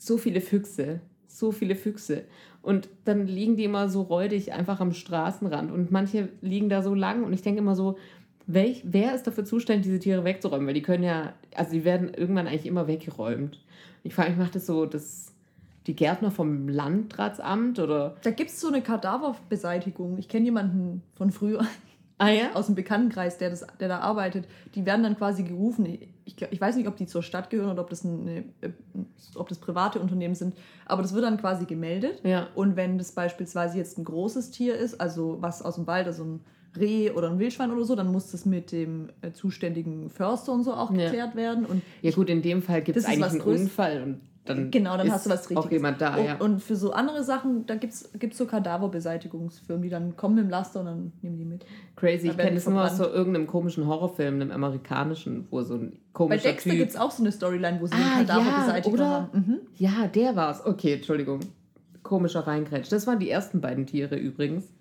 so 0.00 0.16
viele 0.16 0.40
Füchse, 0.40 1.00
so 1.28 1.52
viele 1.52 1.76
Füchse. 1.76 2.24
Und 2.62 2.88
dann 3.04 3.26
liegen 3.26 3.56
die 3.56 3.64
immer 3.64 3.88
so 3.88 4.02
räudig 4.02 4.52
einfach 4.52 4.80
am 4.80 4.92
Straßenrand. 4.92 5.70
Und 5.70 5.90
manche 5.90 6.30
liegen 6.40 6.70
da 6.70 6.82
so 6.82 6.94
lang. 6.94 7.22
Und 7.22 7.32
ich 7.34 7.42
denke 7.42 7.60
immer 7.60 7.76
so, 7.76 7.98
welch, 8.46 8.82
wer 8.84 9.14
ist 9.14 9.26
dafür 9.26 9.44
zuständig, 9.44 9.84
diese 9.84 9.98
Tiere 9.98 10.24
wegzuräumen? 10.24 10.66
Weil 10.66 10.74
die 10.74 10.82
können 10.82 11.04
ja, 11.04 11.34
also 11.54 11.72
die 11.72 11.84
werden 11.84 12.12
irgendwann 12.14 12.46
eigentlich 12.46 12.66
immer 12.66 12.86
weggeräumt. 12.86 13.60
Ich 14.02 14.14
frage 14.14 14.30
mich, 14.30 14.38
macht 14.38 14.54
das 14.54 14.66
so 14.66 14.86
das, 14.86 15.34
die 15.86 15.94
Gärtner 15.94 16.30
vom 16.30 16.68
Landratsamt 16.68 17.78
oder 17.78 18.16
Da 18.22 18.30
gibt 18.30 18.50
es 18.50 18.58
so 18.58 18.68
eine 18.68 18.80
Kadaverbeseitigung. 18.80 20.16
Ich 20.18 20.28
kenne 20.28 20.46
jemanden 20.46 21.02
von 21.14 21.30
früher, 21.30 21.66
Ah 22.20 22.30
ja? 22.30 22.52
aus 22.54 22.66
dem 22.66 22.74
Bekanntenkreis, 22.74 23.38
der, 23.38 23.50
das, 23.50 23.66
der 23.80 23.88
da 23.88 23.98
arbeitet, 24.00 24.46
die 24.74 24.84
werden 24.84 25.02
dann 25.02 25.16
quasi 25.16 25.42
gerufen. 25.42 25.86
Ich, 26.24 26.36
ich 26.50 26.60
weiß 26.60 26.76
nicht, 26.76 26.86
ob 26.86 26.96
die 26.96 27.06
zur 27.06 27.22
Stadt 27.22 27.50
gehören 27.50 27.70
oder 27.70 27.82
ob 27.82 27.90
das, 27.90 28.04
eine, 28.04 28.44
äh, 28.60 28.70
ob 29.34 29.48
das 29.48 29.58
private 29.58 30.00
Unternehmen 30.00 30.34
sind, 30.34 30.54
aber 30.86 31.02
das 31.02 31.14
wird 31.14 31.24
dann 31.24 31.38
quasi 31.38 31.64
gemeldet. 31.64 32.20
Ja. 32.22 32.48
Und 32.54 32.76
wenn 32.76 32.98
das 32.98 33.12
beispielsweise 33.12 33.78
jetzt 33.78 33.98
ein 33.98 34.04
großes 34.04 34.50
Tier 34.50 34.76
ist, 34.76 35.00
also 35.00 35.38
was 35.40 35.62
aus 35.62 35.76
dem 35.76 35.86
Wald, 35.86 36.06
also 36.06 36.24
ein 36.24 36.40
Reh 36.78 37.10
oder 37.10 37.30
ein 37.30 37.38
Wildschwein 37.38 37.72
oder 37.72 37.84
so, 37.84 37.96
dann 37.96 38.12
muss 38.12 38.30
das 38.30 38.44
mit 38.46 38.70
dem 38.70 39.10
äh, 39.22 39.32
zuständigen 39.32 40.08
Förster 40.10 40.52
und 40.52 40.62
so 40.62 40.72
auch 40.72 40.92
Ja. 40.92 41.04
geklärt 41.06 41.34
werden. 41.34 41.66
Und 41.66 41.82
Ja 42.02 42.12
gut, 42.12 42.30
in 42.30 42.42
dem 42.42 42.62
Fall 42.62 42.82
gibt 42.82 42.96
es 42.96 43.06
eigentlich 43.06 43.24
einen. 43.32 43.40
Unfall 43.40 44.02
und 44.02 44.20
dann 44.44 44.70
Genau, 44.70 44.96
dann 44.96 45.06
ist 45.06 45.12
hast 45.12 45.26
du 45.26 45.30
was 45.30 45.40
Richtiges. 45.50 45.64
auch 45.64 45.70
jemand 45.70 46.00
da, 46.00 46.16
und, 46.16 46.24
ja. 46.24 46.36
und 46.38 46.62
für 46.62 46.76
so 46.76 46.92
andere 46.92 47.22
Sachen, 47.24 47.66
da 47.66 47.74
gibt 47.76 47.92
es 47.92 48.08
so 48.32 48.46
Kadaverbeseitigungsfirmen, 48.46 49.82
die 49.82 49.88
dann 49.88 50.16
kommen 50.16 50.36
mit 50.36 50.44
dem 50.44 50.50
Laster 50.50 50.80
und 50.80 50.86
dann 50.86 51.12
nehmen 51.22 51.36
die 51.38 51.44
mit. 51.44 51.64
Crazy, 51.96 52.28
ich 52.28 52.36
kenne 52.36 52.56
es 52.56 52.66
nur 52.68 52.82
aus 52.82 52.96
so 52.96 53.04
irgendeinem 53.04 53.46
komischen 53.46 53.86
Horrorfilm, 53.86 54.36
einem 54.40 54.50
amerikanischen, 54.50 55.46
wo 55.50 55.62
so 55.62 55.74
ein 55.74 55.90
Bei 55.90 55.96
komischer 56.12 56.48
Dexter 56.48 56.70
Typ... 56.70 56.78
gibt 56.78 56.90
es 56.90 56.96
auch 56.96 57.10
so 57.10 57.22
eine 57.22 57.32
Storyline, 57.32 57.80
wo 57.80 57.86
sie 57.86 57.94
Ah, 57.94 58.18
den 58.18 58.26
Kadaver 58.26 58.46
ja, 58.50 58.60
beseitigt 58.60 58.94
oder? 58.94 59.10
haben. 59.10 59.38
Mhm. 59.38 59.58
Ja, 59.76 60.06
der 60.06 60.36
war's. 60.36 60.64
Okay, 60.64 60.94
Entschuldigung. 60.94 61.40
Komischer 62.02 62.46
Reingrätsch. 62.46 62.90
Das 62.90 63.06
waren 63.06 63.18
die 63.18 63.28
ersten 63.30 63.60
beiden 63.60 63.86
Tiere 63.86 64.16
übrigens. 64.16 64.72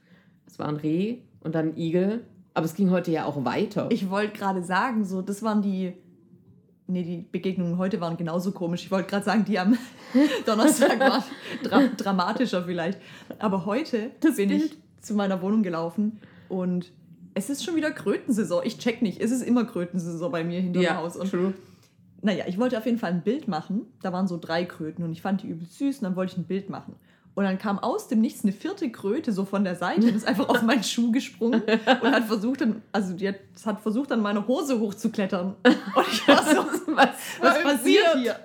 Es 0.47 0.57
war 0.57 0.67
ein 0.67 0.77
Reh 0.77 1.17
und 1.41 1.53
dann 1.55 1.69
ein 1.69 1.77
Igel. 1.77 2.21
Aber 2.53 2.65
es 2.65 2.73
ging 2.73 2.89
heute 2.89 3.11
ja 3.11 3.25
auch 3.25 3.45
weiter. 3.45 3.87
Ich 3.91 4.09
wollte 4.09 4.37
gerade 4.37 4.63
sagen, 4.63 5.03
so, 5.05 5.21
das 5.21 5.43
waren 5.43 5.61
die. 5.61 5.93
Nee, 6.89 7.03
die 7.03 7.25
Begegnungen 7.31 7.77
heute 7.77 8.01
waren 8.01 8.17
genauso 8.17 8.51
komisch. 8.51 8.83
Ich 8.83 8.91
wollte 8.91 9.09
gerade 9.09 9.23
sagen, 9.23 9.45
die 9.45 9.59
am 9.59 9.77
Donnerstag 10.45 10.99
waren 10.99 11.23
dra 11.63 11.87
dramatischer 11.95 12.63
vielleicht. 12.63 12.99
Aber 13.37 13.65
heute 13.65 14.09
Das 14.21 14.37
bin 14.37 14.49
Bild. 14.49 14.63
ich 14.65 14.77
zu 15.01 15.13
meiner 15.13 15.41
Wohnung 15.41 15.61
gelaufen 15.63 16.19
und 16.49 16.91
es 17.35 17.49
ist 17.49 17.63
schon 17.63 17.75
wieder 17.75 17.91
Krötensaison. 17.91 18.63
Ich 18.65 18.79
check 18.79 19.01
nicht. 19.03 19.21
Es 19.21 19.29
ist 19.31 19.43
immer 19.43 19.65
Krötensaison 19.65 20.31
bei 20.31 20.43
mir 20.43 20.59
hinter 20.61 20.79
dem 20.81 20.95
Haus. 20.97 21.15
Und 21.15 21.29
true. 21.29 21.53
naja, 22.21 22.45
ich 22.47 22.57
wollte 22.57 22.77
auf 22.77 22.85
jeden 22.85 22.97
Fall 22.97 23.11
ein 23.11 23.21
Bild 23.21 23.47
machen. 23.47 23.83
Da 24.01 24.11
waren 24.11 24.27
so 24.27 24.37
drei 24.37 24.65
Kröten 24.65 25.03
und 25.03 25.11
ich 25.11 25.21
fand 25.21 25.43
die 25.43 25.47
übel 25.47 25.67
süß 25.67 25.97
und 25.99 26.03
dann 26.03 26.15
wollte 26.15 26.33
ich 26.33 26.37
ein 26.39 26.45
Bild 26.45 26.69
machen. 26.71 26.95
Und 27.35 27.45
dann 27.45 27.57
kam 27.57 27.79
aus 27.79 28.07
dem 28.09 28.19
Nichts 28.19 28.43
eine 28.43 28.51
vierte 28.51 28.91
Kröte 28.91 29.31
so 29.31 29.45
von 29.45 29.63
der 29.63 29.75
Seite 29.75 30.01
und 30.07 30.15
ist 30.15 30.27
einfach 30.27 30.49
auf 30.49 30.61
meinen 30.61 30.83
Schuh 30.83 31.11
gesprungen 31.11 31.61
und 32.01 32.11
hat 32.11 32.25
versucht 32.25 32.59
dann, 32.61 32.81
also 32.91 33.13
die 33.13 33.29
hat, 33.29 33.35
hat 33.65 33.79
versucht 33.79 34.11
dann 34.11 34.21
meine 34.21 34.45
Hose 34.45 34.79
hochzuklettern. 34.79 35.55
Und 35.63 36.07
ich 36.11 36.27
war 36.27 36.43
so, 36.43 36.65
Was, 36.95 37.09
was 37.39 37.63
passiert 37.63 38.15
hier? 38.17 38.35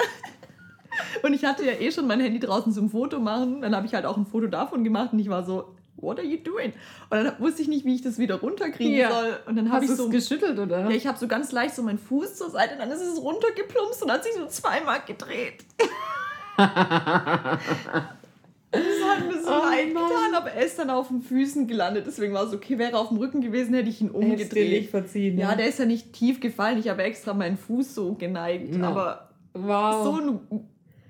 Und 1.25 1.35
ich 1.35 1.45
hatte 1.45 1.65
ja 1.65 1.73
eh 1.73 1.91
schon 1.91 2.07
mein 2.07 2.21
Handy 2.21 2.39
draußen 2.39 2.73
zum 2.73 2.89
Foto 2.89 3.19
machen. 3.19 3.63
Dann 3.63 3.75
habe 3.75 3.85
ich 3.87 3.95
halt 3.95 4.07
auch 4.07 4.17
ein 4.17 4.27
Foto 4.27 4.47
davon 4.47 4.85
gemacht 4.85 5.13
und 5.13 5.19
ich 5.19 5.29
war 5.29 5.45
so, 5.45 5.75
what 5.97 6.19
are 6.19 6.27
you 6.27 6.37
doing? 6.39 6.73
Und 7.11 7.25
dann 7.25 7.33
wusste 7.41 7.63
ich 7.63 7.69
nicht, 7.69 7.85
wie 7.85 7.97
ich 7.97 8.03
das 8.03 8.19
wieder 8.19 8.37
runterkriegen 8.37 8.95
Ja. 8.95 9.11
soll. 9.11 9.39
Und 9.47 9.57
dann 9.57 9.73
habe 9.73 9.85
ich 9.85 9.91
so 9.91 10.05
es 10.05 10.11
geschüttelt, 10.11 10.57
oder? 10.59 10.83
ja, 10.83 10.91
ich 10.91 11.09
habe 11.09 11.19
so 11.19 11.27
ganz 11.27 11.51
leicht 11.51 11.75
so 11.75 11.83
meinen 11.83 11.99
Fuß 11.99 12.37
zur 12.37 12.51
Seite, 12.51 12.77
dann 12.79 12.91
ist 12.93 13.01
es 13.01 13.21
runtergeplumpst 13.21 14.05
und 14.05 14.11
hat 14.13 14.23
sich 14.23 14.35
so 14.35 14.47
zweimal 14.47 15.01
gedreht. 15.05 15.65
Das 18.75 19.19
hat 19.19 19.27
mir 19.27 19.41
so 19.43 19.49
Oh 19.49 19.65
leid 19.65 19.93
Mann. 19.95 20.05
getan, 20.09 20.35
aber 20.35 20.51
er 20.53 20.65
ist 20.65 20.79
dann 20.79 20.91
auf 20.91 21.09
den 21.09 21.23
Füßen 21.23 21.67
gelandet. 21.67 22.05
Deswegen 22.07 22.33
war 22.35 22.45
es 22.47 22.53
okay, 22.53 22.79
wäre 22.79 22.93
er 22.93 22.99
auf 23.01 23.09
dem 23.09 23.19
Rücken 23.19 23.41
gewesen, 23.41 23.75
hätte 23.75 23.89
ich 23.89 24.01
ihn 24.01 24.09
du 24.09 24.15
umgedreht. 24.19 24.71
nicht 24.71 24.91
verziehen. 24.91 25.39
Ja, 25.39 25.55
der 25.55 25.69
ist 25.69 25.79
ja 25.79 25.85
nicht 25.87 26.13
tief 26.13 26.41
gefallen. 26.41 26.79
Ich 26.79 26.89
habe 26.89 27.03
extra 27.03 27.35
meinen 27.35 27.57
Fuß 27.57 27.95
so 27.95 28.15
geneigt. 28.15 28.75
No. 28.77 28.87
Aber 28.89 29.29
wow. 29.55 30.05
so 30.05 30.13
ein. 30.21 30.41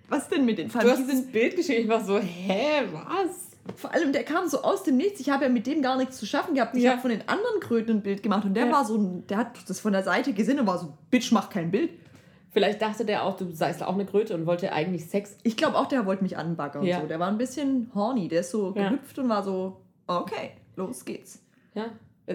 Was 0.08 0.28
denn 0.28 0.44
mit 0.44 0.58
den 0.58 0.68
du 0.68 0.72
Fallen? 0.74 0.90
hast 0.90 0.98
Die 0.98 1.06
das 1.06 1.16
sind, 1.16 1.32
Bild 1.32 1.56
geschickt. 1.56 1.80
Ich 1.80 1.88
war 1.88 2.04
so, 2.04 2.18
hä, 2.18 2.82
was? 2.92 3.50
vor 3.76 3.94
allem, 3.94 4.12
der 4.12 4.24
kam 4.24 4.46
so 4.46 4.60
aus 4.62 4.82
dem 4.82 4.98
Nichts. 4.98 5.20
Ich 5.20 5.30
habe 5.30 5.44
ja 5.44 5.50
mit 5.50 5.66
dem 5.66 5.80
gar 5.80 5.96
nichts 5.96 6.18
zu 6.18 6.26
schaffen 6.26 6.54
gehabt. 6.54 6.76
Ich 6.76 6.82
Ja. 6.82 6.90
habe 6.92 7.00
von 7.00 7.08
den 7.10 7.22
anderen 7.26 7.60
Kröten 7.60 7.92
ein 7.96 8.02
Bild 8.02 8.22
gemacht 8.22 8.44
und 8.44 8.52
der 8.54 8.66
Ja. 8.66 8.72
war 8.72 8.84
so 8.84 9.22
der 9.28 9.38
hat 9.38 9.56
das 9.66 9.80
von 9.80 9.92
der 9.92 10.02
Seite 10.02 10.34
gesehen 10.34 10.60
und 10.60 10.66
war 10.66 10.78
so, 10.78 10.92
Bitch, 11.10 11.32
mach 11.32 11.48
kein 11.48 11.70
Bild. 11.70 11.90
Vielleicht 12.54 12.80
dachte 12.80 13.04
der 13.04 13.24
auch, 13.24 13.36
du 13.36 13.50
seist 13.52 13.82
auch 13.82 13.92
eine 13.94 14.06
Kröte 14.06 14.32
und 14.34 14.46
wollte 14.46 14.72
eigentlich 14.72 15.06
Sex. 15.06 15.36
Ich 15.42 15.56
glaube 15.56 15.76
auch, 15.76 15.86
der 15.86 16.06
wollte 16.06 16.22
mich 16.22 16.36
anbaggern. 16.38 16.84
Ja. 16.84 17.00
So. 17.00 17.06
Der 17.08 17.18
war 17.18 17.28
ein 17.28 17.36
bisschen 17.36 17.90
horny. 17.94 18.28
Der 18.28 18.40
ist 18.40 18.52
so 18.52 18.72
Ja. 18.76 18.88
gehüpft 18.90 19.18
und 19.18 19.28
war 19.28 19.42
so, 19.42 19.76
okay, 20.06 20.50
los 20.76 21.04
geht's. 21.04 21.42
Ja. 21.74 21.86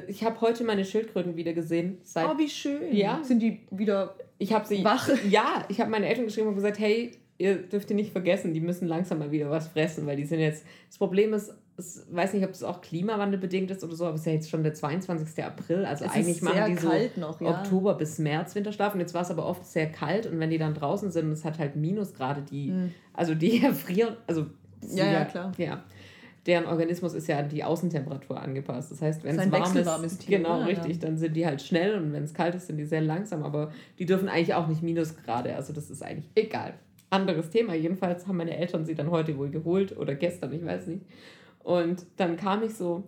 Ich 0.08 0.24
habe 0.24 0.40
heute 0.42 0.66
meine 0.66 0.84
Schildkröten 0.86 1.36
wieder 1.38 1.54
gesehen. 1.54 2.00
Seit 2.04 2.28
Oh, 2.30 2.38
wie 2.38 2.50
schön. 2.50 2.94
Ja. 2.94 3.22
Sind 3.24 3.40
die 3.42 3.62
wieder 3.72 4.16
Ich 4.38 4.54
habe 4.54 4.68
sie. 4.68 4.84
Wach. 4.84 5.10
Ja, 5.30 5.64
ich 5.70 5.80
habe 5.80 5.90
meine 5.90 6.08
Eltern 6.08 6.26
geschrieben 6.26 6.50
und 6.50 6.56
gesagt, 6.56 6.78
hey, 6.80 7.12
ihr 7.38 7.56
dürft 7.56 7.90
ihr 7.90 7.96
nicht 7.96 8.12
vergessen, 8.12 8.54
die 8.54 8.60
müssen 8.60 8.88
langsam 8.90 9.20
mal 9.20 9.32
wieder 9.32 9.50
was 9.50 9.70
fressen, 9.70 10.06
weil 10.06 10.18
die 10.18 10.26
sind 10.26 10.42
jetzt. 10.42 10.66
Das 10.90 10.98
Problem 10.98 11.34
ist, 11.34 11.54
ich 11.80 12.16
weiß 12.16 12.34
nicht, 12.34 12.44
ob 12.44 12.52
das 12.52 12.64
auch 12.64 12.82
klimawandelbedingt 12.82 13.72
ist 13.72 13.84
oder 13.84 13.96
so, 13.96 14.06
aber 14.06 14.16
es 14.16 14.22
ist 14.22 14.28
ja 14.28 14.34
jetzt 14.34 14.50
schon 14.50 14.64
der 14.64 14.74
22. 14.74 15.44
April. 15.44 15.86
Also 15.86 16.06
Es 16.06 16.12
eigentlich 16.12 16.42
machen 16.42 16.76
die 16.76 16.76
so 16.76 16.92
noch, 17.20 17.40
ja. 17.42 17.48
Oktober 17.50 17.96
bis 17.96 18.20
März 18.20 18.56
Winterschlaf. 18.56 18.94
Und 18.94 19.00
jetzt 19.00 19.14
war 19.14 19.22
es 19.22 19.32
aber 19.32 19.46
oft 19.46 19.66
sehr 19.66 19.88
kalt 19.92 20.26
und 20.28 20.40
wenn 20.40 20.50
die 20.50 20.58
dann 20.58 20.74
draußen 20.74 21.12
sind 21.12 21.26
und 21.26 21.32
es 21.32 21.46
hat 21.46 21.60
halt 21.60 21.76
Minusgrade, 21.76 22.42
die, 22.42 22.70
Hm. 22.72 22.92
also 23.14 23.36
die 23.36 23.62
erfrieren, 23.64 24.16
also 24.28 24.46
Ja, 24.94 25.06
ja, 25.12 25.26
klar. 25.26 25.52
Ja. 25.58 25.84
Deren 26.46 26.66
Organismus 26.66 27.14
ist 27.14 27.28
ja 27.28 27.38
an 27.40 27.50
die 27.50 27.64
Außentemperatur 27.64 28.40
angepasst. 28.42 28.92
Das 28.92 29.02
heißt, 29.02 29.24
wenn 29.24 29.38
es 29.38 29.52
warm 29.86 30.04
ist, 30.04 30.20
Tier, 30.20 30.38
genau 30.38 30.62
richtig, 30.64 30.94
Ja. 30.96 31.02
dann 31.02 31.18
sind 31.18 31.36
die 31.36 31.46
halt 31.46 31.62
schnell 31.62 31.96
und 31.96 32.14
wenn 32.14 32.24
es 32.24 32.34
kalt 32.34 32.56
ist, 32.56 32.68
sind 32.68 32.78
die 32.78 32.86
sehr 32.86 33.02
langsam. 33.02 33.44
Aber 33.44 33.72
die 34.00 34.06
dürfen 34.06 34.30
eigentlich 34.30 34.54
auch 34.54 34.68
nicht 34.68 34.82
Minusgrade. 34.82 35.56
Also 35.56 35.74
das 35.74 35.90
ist 35.90 36.02
eigentlich 36.02 36.30
egal. 36.36 36.74
Anderes 37.12 37.50
Thema. 37.50 37.74
Jedenfalls 37.74 38.26
haben 38.28 38.38
meine 38.38 38.56
Eltern 38.56 38.86
sie 38.86 38.96
dann 38.96 39.12
heute 39.12 39.38
wohl 39.38 39.50
geholt 39.50 39.98
oder 39.98 40.16
gestern, 40.16 40.54
ich 40.54 40.64
weiß 40.64 40.88
nicht. 40.88 41.02
Und 41.70 42.08
dann 42.18 42.36
kam 42.36 42.64
ich 42.64 42.74
so, 42.74 43.04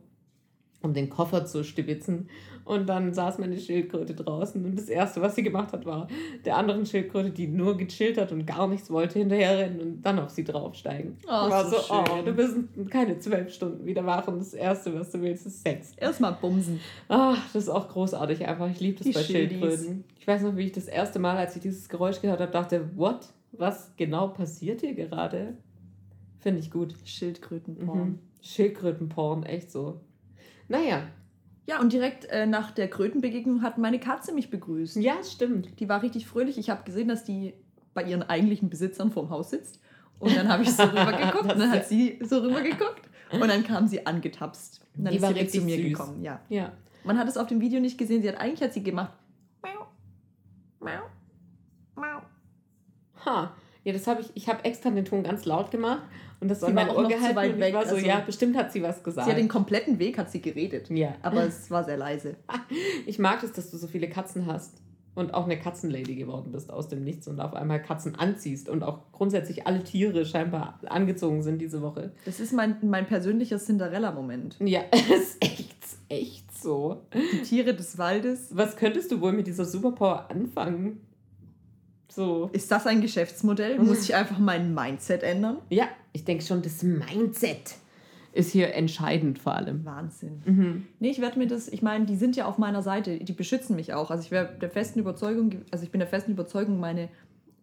um 0.83 0.93
den 0.93 1.09
Koffer 1.09 1.47
zu 1.47 1.63
stibitzen. 1.63 2.29
Und 2.63 2.87
dann 2.87 3.11
saß 3.11 3.39
meine 3.39 3.57
Schildkröte 3.57 4.13
draußen. 4.13 4.63
Und 4.63 4.77
das 4.77 4.87
Erste, 4.87 5.19
was 5.19 5.33
sie 5.33 5.41
gemacht 5.41 5.73
hat, 5.73 5.83
war 5.87 6.07
der 6.45 6.57
anderen 6.57 6.85
Schildkröte, 6.85 7.31
die 7.31 7.47
nur 7.47 7.75
gechillt 7.75 8.19
hat 8.19 8.31
und 8.31 8.45
gar 8.45 8.67
nichts 8.67 8.91
wollte, 8.91 9.17
hinterherrennen 9.17 9.81
und 9.81 10.01
dann 10.03 10.19
auf 10.19 10.29
sie 10.29 10.43
draufsteigen. 10.43 11.17
Oh, 11.25 11.29
war 11.31 11.65
so 11.65 11.77
so, 11.77 11.91
oh, 11.91 12.21
du 12.23 12.33
bist 12.33 12.55
keine 12.91 13.17
zwölf 13.17 13.51
Stunden 13.51 13.83
wieder 13.83 14.05
wach 14.05 14.27
und 14.27 14.37
das 14.37 14.53
Erste, 14.53 14.93
was 14.93 15.09
du 15.09 15.21
willst, 15.21 15.47
ist 15.47 15.63
Sex. 15.63 15.93
Erstmal 15.97 16.33
bumsen. 16.33 16.79
Ach, 17.07 17.43
das 17.53 17.63
ist 17.63 17.69
auch 17.69 17.89
großartig 17.89 18.47
einfach. 18.47 18.69
Ich 18.69 18.79
liebe 18.79 18.99
das 18.99 19.07
Die 19.07 19.13
bei 19.13 19.23
Schildis. 19.23 19.57
Schildkröten. 19.57 20.03
Ich 20.19 20.27
weiß 20.27 20.43
noch, 20.43 20.55
wie 20.55 20.65
ich 20.67 20.71
das 20.71 20.85
erste 20.85 21.17
Mal, 21.17 21.35
als 21.35 21.55
ich 21.55 21.63
dieses 21.63 21.89
Geräusch 21.89 22.21
gehört 22.21 22.41
habe, 22.41 22.51
dachte, 22.51 22.91
what? 22.95 23.33
Was 23.53 23.91
genau 23.97 24.27
passiert 24.27 24.81
hier 24.81 24.93
gerade? 24.93 25.57
Finde 26.37 26.59
ich 26.59 26.69
gut. 26.69 26.93
Schildkrötenporn. 27.05 28.09
Mhm. 28.09 28.19
Schildkrötenporn, 28.41 29.43
echt 29.43 29.71
so. 29.71 30.01
Naja, 30.67 31.03
Ja, 31.67 31.79
und 31.79 31.93
direkt 31.93 32.25
äh, 32.25 32.45
nach 32.47 32.71
der 32.71 32.89
Krötenbegegnung 32.89 33.61
hat 33.61 33.77
meine 33.77 33.99
Katze 33.99 34.33
mich 34.33 34.49
begrüßt. 34.49 34.95
ja, 34.97 35.23
stimmt. 35.23 35.79
Die 35.79 35.87
war 35.87 36.01
richtig 36.01 36.27
fröhlich. 36.27 36.57
Ich 36.57 36.69
habe 36.69 36.83
gesehen, 36.83 37.07
dass 37.07 37.23
die 37.23 37.53
bei 37.93 38.03
ihren 38.03 38.23
eigentlichen 38.23 38.69
Besitzern 38.69 39.11
vorm 39.11 39.29
Haus 39.29 39.49
sitzt. 39.51 39.79
Und 40.19 40.35
dann 40.35 40.49
habe 40.49 40.63
ich 40.63 40.71
so 40.71 40.83
rüber 40.97 41.11
geguckt 41.13 41.45
Das 41.45 41.53
und 41.53 41.59
dann 41.59 41.71
hat 41.71 41.87
sie 41.87 42.19
so 42.23 42.39
rüber 42.39 42.61
geguckt. 42.61 43.09
Und 43.31 43.47
dann 43.47 43.63
kam 43.63 43.87
sie 43.87 44.05
angetapst. 44.05 44.81
Und 44.97 45.05
dann 45.05 45.11
Die 45.11 45.17
ist 45.17 45.21
war 45.21 45.29
sie 45.29 45.33
direkt 45.35 45.51
zu 45.51 45.61
mir 45.61 45.77
süß. 45.77 45.85
gekommen. 45.89 46.21
Ja. 46.23 46.41
Ja. 46.49 46.73
Man 47.03 47.17
hat 47.17 47.27
es 47.27 47.37
auf 47.37 47.47
dem 47.47 47.61
Video 47.61 47.79
nicht 47.79 47.97
gesehen. 47.97 48.21
Sie 48.21 48.29
hat 48.29 48.39
eigentlich 48.39 48.61
hat 48.61 48.73
sie 48.73 48.83
gemacht. 48.83 49.13
Miau, 49.63 49.87
miau, 50.79 51.03
miau. 51.95 52.21
Ha. 53.25 53.55
Ja, 53.83 53.93
das 53.93 54.05
habe 54.07 54.21
ich, 54.21 54.29
ich 54.35 54.47
habe 54.47 54.63
extra 54.65 54.89
den 54.91 55.05
Ton 55.05 55.23
ganz 55.23 55.45
laut 55.45 55.71
gemacht 55.71 56.03
und 56.41 56.49
das 56.49 56.61
war 56.61 56.69
mein 56.71 56.89
auch 56.89 56.95
Ohr 56.97 57.03
noch 57.03 57.09
zu 57.11 57.35
weit 57.35 57.57
weg, 57.59 57.73
war 57.73 57.85
so, 57.85 57.95
also- 57.95 58.05
ja, 58.05 58.19
bestimmt 58.19 58.57
hat 58.57 58.71
sie 58.73 58.81
was 58.83 59.03
gesagt. 59.03 59.25
Sie 59.25 59.31
hat 59.31 59.39
den 59.39 59.47
kompletten 59.47 59.99
Weg 59.99 60.17
hat 60.17 60.29
sie 60.31 60.41
geredet. 60.41 60.89
ja. 60.89 61.13
Aber 61.21 61.43
es 61.45 61.71
war 61.71 61.83
sehr 61.85 61.97
leise. 61.97 62.35
Ich 63.05 63.19
mag 63.19 63.41
es, 63.43 63.51
dass 63.53 63.71
du 63.71 63.77
so 63.77 63.87
viele 63.87 64.09
Katzen 64.09 64.45
hast 64.47 64.81
und 65.13 65.33
auch 65.33 65.43
eine 65.45 65.59
Katzenlady 65.59 66.15
geworden 66.15 66.51
bist 66.51 66.71
aus 66.71 66.87
dem 66.87 67.03
Nichts 67.03 67.27
und 67.27 67.39
auf 67.41 67.53
einmal 67.53 67.81
Katzen 67.81 68.15
anziehst 68.15 68.69
und 68.69 68.81
auch 68.83 69.11
grundsätzlich 69.11 69.67
alle 69.67 69.83
Tiere 69.83 70.25
scheinbar 70.25 70.79
angezogen 70.87 71.41
sind 71.43 71.59
diese 71.59 71.81
Woche. 71.81 72.11
Das 72.25 72.39
ist 72.39 72.53
mein, 72.53 72.77
mein 72.81 73.05
persönlicher 73.07 73.57
Cinderella-Moment. 73.57 74.55
Ja, 74.59 74.81
ist 75.13 75.37
echt, 75.43 75.75
echt 76.09 76.57
so. 76.57 77.01
Die 77.13 77.41
Tiere 77.41 77.73
des 77.75 77.97
Waldes. 77.97 78.49
Was 78.51 78.77
könntest 78.77 79.11
du 79.11 79.19
wohl 79.19 79.33
mit 79.33 79.47
dieser 79.47 79.65
Superpower 79.65 80.29
anfangen? 80.31 81.01
So. 82.11 82.49
Ist 82.51 82.69
das 82.71 82.85
ein 82.87 83.01
Geschäftsmodell? 83.01 83.79
Muss 83.79 84.03
ich 84.03 84.15
einfach 84.15 84.37
mein 84.37 84.73
Mindset 84.73 85.23
ändern? 85.23 85.57
Ja, 85.69 85.87
ich 86.11 86.25
denke 86.25 86.43
schon, 86.43 86.61
das 86.61 86.83
Mindset 86.83 87.75
ist 88.33 88.51
hier 88.51 88.73
entscheidend 88.75 89.39
vor 89.39 89.55
allem. 89.55 89.85
Wahnsinn. 89.85 90.41
Mhm. 90.45 90.87
Nee, 90.99 91.09
ich 91.09 91.21
werde 91.21 91.39
mir 91.39 91.47
das, 91.47 91.67
ich 91.69 91.81
meine, 91.81 92.05
die 92.05 92.15
sind 92.15 92.35
ja 92.35 92.45
auf 92.45 92.57
meiner 92.57 92.81
Seite, 92.81 93.17
die 93.17 93.33
beschützen 93.33 93.75
mich 93.75 93.93
auch. 93.93 94.11
Also 94.11 94.23
ich 94.23 94.31
wäre 94.31 94.49
der 94.61 94.69
festen 94.69 94.99
Überzeugung, 94.99 95.51
also 95.71 95.83
ich 95.83 95.91
bin 95.91 95.99
der 95.99 96.07
festen 96.07 96.31
Überzeugung, 96.31 96.79
meine, 96.79 97.09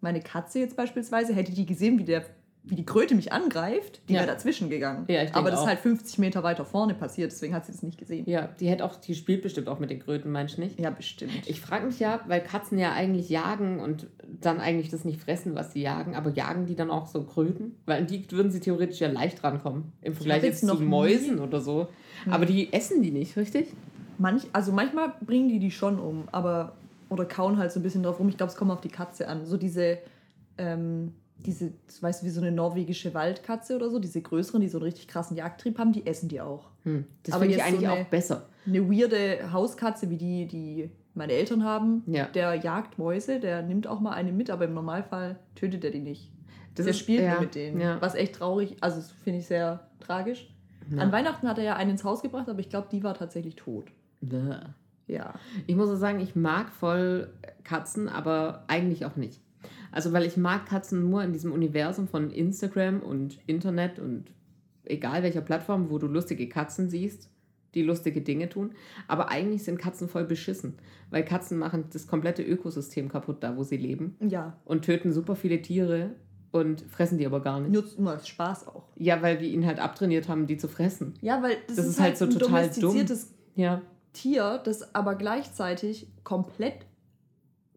meine 0.00 0.20
Katze 0.20 0.60
jetzt 0.60 0.76
beispielsweise, 0.76 1.34
hätte 1.34 1.52
die 1.52 1.66
gesehen, 1.66 1.98
wie, 1.98 2.04
der, 2.04 2.24
wie 2.64 2.74
die 2.74 2.84
Kröte 2.84 3.14
mich 3.14 3.32
angreift, 3.32 4.02
die 4.08 4.12
Ja. 4.12 4.20
wäre 4.20 4.26
dazwischen 4.30 4.68
gegangen. 4.68 5.04
Ja, 5.08 5.22
Aber 5.32 5.50
das 5.50 5.60
auch. 5.60 5.62
ist 5.64 5.68
halt 5.68 5.78
50 5.78 6.18
Meter 6.18 6.42
weiter 6.42 6.66
vorne 6.66 6.92
passiert, 6.94 7.32
deswegen 7.32 7.54
hat 7.54 7.64
sie 7.64 7.72
das 7.72 7.82
nicht 7.82 7.96
gesehen. 7.96 8.24
Ja, 8.28 8.48
die 8.60 8.68
hätte 8.68 8.84
auch, 8.84 8.96
die 8.96 9.14
spielt 9.14 9.40
bestimmt 9.42 9.68
auch 9.68 9.78
mit 9.78 9.88
den 9.88 10.00
Kröten, 10.00 10.30
meinst 10.30 10.58
du 10.58 10.60
nicht? 10.60 10.78
Ja, 10.78 10.90
bestimmt. 10.90 11.32
Ich 11.46 11.60
frage 11.62 11.86
mich 11.86 11.98
ja, 11.98 12.20
weil 12.26 12.42
Katzen 12.42 12.78
ja 12.78 12.92
eigentlich 12.92 13.30
jagen 13.30 13.80
und 13.80 14.06
dann 14.40 14.60
eigentlich 14.60 14.90
das 14.90 15.04
nicht 15.06 15.18
fressen, 15.20 15.54
was 15.54 15.72
sie 15.72 15.80
jagen, 15.80 16.14
aber 16.14 16.30
jagen 16.30 16.66
die 16.66 16.74
dann 16.76 16.90
auch 16.90 17.06
so 17.06 17.22
Kröten? 17.22 17.76
Weil 17.86 18.00
an 18.02 18.06
die 18.06 18.30
würden 18.30 18.50
sie 18.52 18.60
theoretisch 18.60 19.00
ja 19.00 19.08
leicht 19.10 19.42
rankommen. 19.42 19.92
Im 20.02 20.12
Vergleich 20.14 20.42
jetzt 20.42 20.44
jetzt 20.44 20.60
zu 20.60 20.66
noch 20.66 20.80
nie- 20.80 20.86
Mäusen 20.86 21.38
oder 21.38 21.60
so. 21.62 21.88
Hm. 22.24 22.32
Aber 22.34 22.44
die 22.44 22.70
essen 22.72 23.02
die 23.02 23.10
nicht, 23.12 23.36
richtig? 23.38 23.68
Manch, 24.18 24.42
also 24.52 24.72
manchmal 24.72 25.14
bringen 25.24 25.48
die 25.48 25.58
die 25.58 25.70
schon 25.70 25.98
um, 25.98 26.24
aber 26.32 26.76
oder 27.08 27.24
kauen 27.24 27.56
halt 27.56 27.72
so 27.72 27.80
ein 27.80 27.82
bisschen 27.82 28.02
drauf 28.02 28.18
rum. 28.18 28.28
Ich 28.28 28.36
glaube, 28.36 28.50
es 28.52 28.56
kommt 28.58 28.70
auf 28.72 28.82
die 28.82 28.88
Katze 28.90 29.28
an. 29.28 29.46
So 29.46 29.56
diese, 29.56 29.98
ähm, 30.58 31.14
diese, 31.46 31.72
weißt 32.00 32.22
du, 32.22 32.26
wie 32.26 32.30
so 32.30 32.40
eine 32.40 32.50
norwegische 32.52 33.14
Waldkatze 33.14 33.76
oder 33.76 33.90
so, 33.90 33.98
diese 33.98 34.20
größeren, 34.20 34.60
die 34.60 34.68
so 34.68 34.78
einen 34.78 34.84
richtig 34.84 35.06
krassen 35.08 35.36
Jagdtrieb 35.36 35.78
haben, 35.78 35.92
die 35.92 36.06
essen 36.06 36.28
die 36.28 36.40
auch. 36.40 36.70
Hm. 36.84 37.04
Das 37.22 37.34
Aber 37.34 37.42
finde 37.42 37.54
ich 37.56 37.60
jetzt 37.60 37.68
so 37.70 37.74
eigentlich 37.76 37.88
eine- 37.88 38.00
auch 38.02 38.06
besser. 38.10 38.46
Eine 38.66 38.90
weirde 38.90 39.52
Hauskatze, 39.52 40.10
wie 40.10 40.16
die, 40.16 40.46
die 40.46 40.90
meine 41.14 41.32
Eltern 41.32 41.64
haben, 41.64 42.02
Ja. 42.06 42.26
der 42.26 42.54
jagt 42.54 42.98
Mäuse, 42.98 43.40
der 43.40 43.62
nimmt 43.62 43.86
auch 43.86 44.00
mal 44.00 44.12
eine 44.12 44.32
mit, 44.32 44.50
aber 44.50 44.64
im 44.66 44.74
Normalfall 44.74 45.38
tötet 45.54 45.84
er 45.84 45.90
die 45.90 46.00
nicht. 46.00 46.30
Das 46.74 46.84
der 46.84 46.90
ist- 46.92 46.98
spielt 47.00 47.22
ja, 47.22 47.32
nur 47.32 47.40
mit 47.42 47.54
denen. 47.54 47.80
ja. 47.80 48.00
Was 48.00 48.14
echt 48.14 48.34
traurig, 48.36 48.76
also 48.80 49.00
finde 49.24 49.38
ich 49.40 49.46
sehr 49.46 49.88
tragisch. 50.00 50.48
Ja. 50.90 51.02
An 51.02 51.12
Weihnachten 51.12 51.48
hat 51.48 51.58
er 51.58 51.64
ja 51.64 51.76
einen 51.76 51.90
ins 51.92 52.04
Haus 52.04 52.22
gebracht, 52.22 52.48
aber 52.48 52.60
ich 52.60 52.68
glaube, 52.68 52.88
die 52.90 53.02
war 53.02 53.14
tatsächlich 53.14 53.56
tot. 53.56 53.86
Ja. 55.06 55.34
Ich 55.66 55.74
muss 55.76 55.88
auch 55.88 55.96
sagen, 55.96 56.20
ich 56.20 56.36
mag 56.36 56.70
voll 56.70 57.30
Katzen, 57.64 58.08
aber 58.08 58.64
eigentlich 58.68 59.06
auch 59.06 59.16
nicht. 59.16 59.40
Also, 59.92 60.12
weil 60.12 60.24
ich 60.24 60.36
mag 60.36 60.66
Katzen 60.66 61.08
nur 61.08 61.22
in 61.22 61.32
diesem 61.32 61.52
Universum 61.52 62.08
von 62.08 62.30
Instagram 62.30 63.00
und 63.00 63.38
Internet 63.46 63.98
und 63.98 64.32
egal 64.84 65.22
welcher 65.22 65.40
Plattform, 65.40 65.90
wo 65.90 65.98
du 65.98 66.06
lustige 66.06 66.48
Katzen 66.48 66.88
siehst, 66.88 67.30
die 67.74 67.82
lustige 67.82 68.22
Dinge 68.22 68.48
tun. 68.48 68.72
Aber 69.06 69.28
eigentlich 69.30 69.62
sind 69.64 69.78
Katzen 69.78 70.08
voll 70.08 70.24
beschissen, 70.24 70.74
weil 71.10 71.24
Katzen 71.24 71.58
machen 71.58 71.84
das 71.92 72.06
komplette 72.06 72.42
Ökosystem 72.42 73.08
kaputt, 73.08 73.38
da 73.40 73.56
wo 73.56 73.62
sie 73.62 73.76
leben 73.76 74.16
Ja. 74.26 74.56
und 74.64 74.84
töten 74.84 75.12
super 75.12 75.36
viele 75.36 75.60
Tiere 75.60 76.10
und 76.50 76.80
fressen 76.88 77.18
die 77.18 77.26
aber 77.26 77.40
gar 77.42 77.60
nicht. 77.60 77.72
Nur, 77.72 77.84
nur 77.98 78.12
als 78.12 78.26
Spaß 78.26 78.68
auch. 78.68 78.84
Ja, 78.96 79.20
weil 79.20 79.38
wir 79.40 79.48
ihnen 79.48 79.66
halt 79.66 79.80
abtrainiert 79.80 80.28
haben, 80.30 80.46
die 80.46 80.56
zu 80.56 80.66
fressen. 80.68 81.12
Ja, 81.20 81.42
weil 81.42 81.56
das, 81.66 81.76
Das 81.76 81.84
ist, 81.86 81.92
ist 81.92 82.00
halt 82.00 82.08
halt 82.10 82.18
so 82.18 82.24
ein 82.24 82.30
total 82.30 82.48
dumm. 82.68 82.80
domestiziertes 82.80 83.34
Ja. 83.54 83.82
Tier, 84.14 84.58
das 84.64 84.94
aber 84.94 85.14
gleichzeitig 85.16 86.08
komplett 86.24 86.86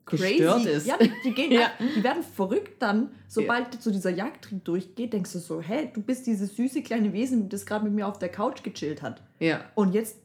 Gestört 0.06 0.66
ist. 0.66 0.88
Ja, 0.88 0.98
die, 1.24 1.32
gehen, 1.34 1.52
Ja. 1.52 1.72
die 1.96 2.04
werden 2.04 2.24
verrückt 2.24 2.82
dann, 2.82 3.10
sobald 3.28 3.82
so 3.82 3.92
dieser 3.92 4.10
Jagdtrieb 4.10 4.64
durchgeht, 4.66 5.14
denkst 5.14 5.32
du 5.34 5.40
so, 5.40 5.62
hä, 5.62 5.90
du 5.94 6.02
bist 6.02 6.28
dieses 6.28 6.56
süße 6.56 6.82
kleine 6.82 7.14
Wesen, 7.14 7.48
das 7.50 7.66
gerade 7.66 7.86
mit 7.86 7.94
mir 7.94 8.08
auf 8.08 8.20
der 8.20 8.30
Couch 8.30 8.64
gechillt 8.64 9.02
hat. 9.02 9.22
Ja. 9.40 9.62
Und 9.76 9.94
jetzt 9.94 10.18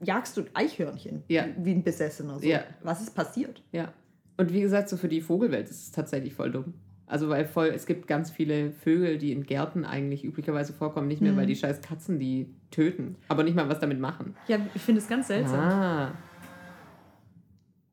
jagst 0.00 0.36
du 0.36 0.42
Eichhörnchen 0.54 1.22
Ja. 1.28 1.46
wie 1.58 1.70
ein 1.72 1.84
Besessener. 1.84 2.38
So. 2.40 2.46
Ja. 2.46 2.64
Was 2.82 3.00
ist 3.00 3.14
passiert? 3.14 3.62
Ja. 3.72 3.92
Und 4.36 4.52
wie 4.52 4.60
gesagt, 4.60 4.88
so 4.88 4.96
für 4.96 5.08
die 5.08 5.20
Vogelwelt 5.20 5.68
ist 5.70 5.82
es 5.82 5.90
tatsächlich 5.92 6.34
voll 6.34 6.50
dumm. 6.50 6.74
Also 7.06 7.28
weil 7.28 7.44
voll, 7.44 7.68
es 7.68 7.84
gibt 7.86 8.06
ganz 8.06 8.30
viele 8.30 8.72
Vögel, 8.72 9.18
die 9.18 9.32
in 9.32 9.44
Gärten 9.44 9.84
eigentlich 9.84 10.24
üblicherweise 10.24 10.72
vorkommen, 10.72 11.08
nicht 11.08 11.20
mehr, 11.20 11.32
Mhm. 11.32 11.36
weil 11.36 11.46
die 11.46 11.56
scheiß 11.56 11.82
Katzen 11.82 12.18
die 12.18 12.48
töten, 12.70 13.16
aber 13.28 13.42
nicht 13.44 13.54
mal 13.54 13.68
was 13.68 13.80
damit 13.80 14.00
machen. 14.00 14.34
Ja, 14.48 14.58
ich 14.74 14.80
finde 14.82 15.00
es 15.02 15.08
ganz 15.08 15.26
seltsam. 15.28 15.60
Ah. 15.60 16.12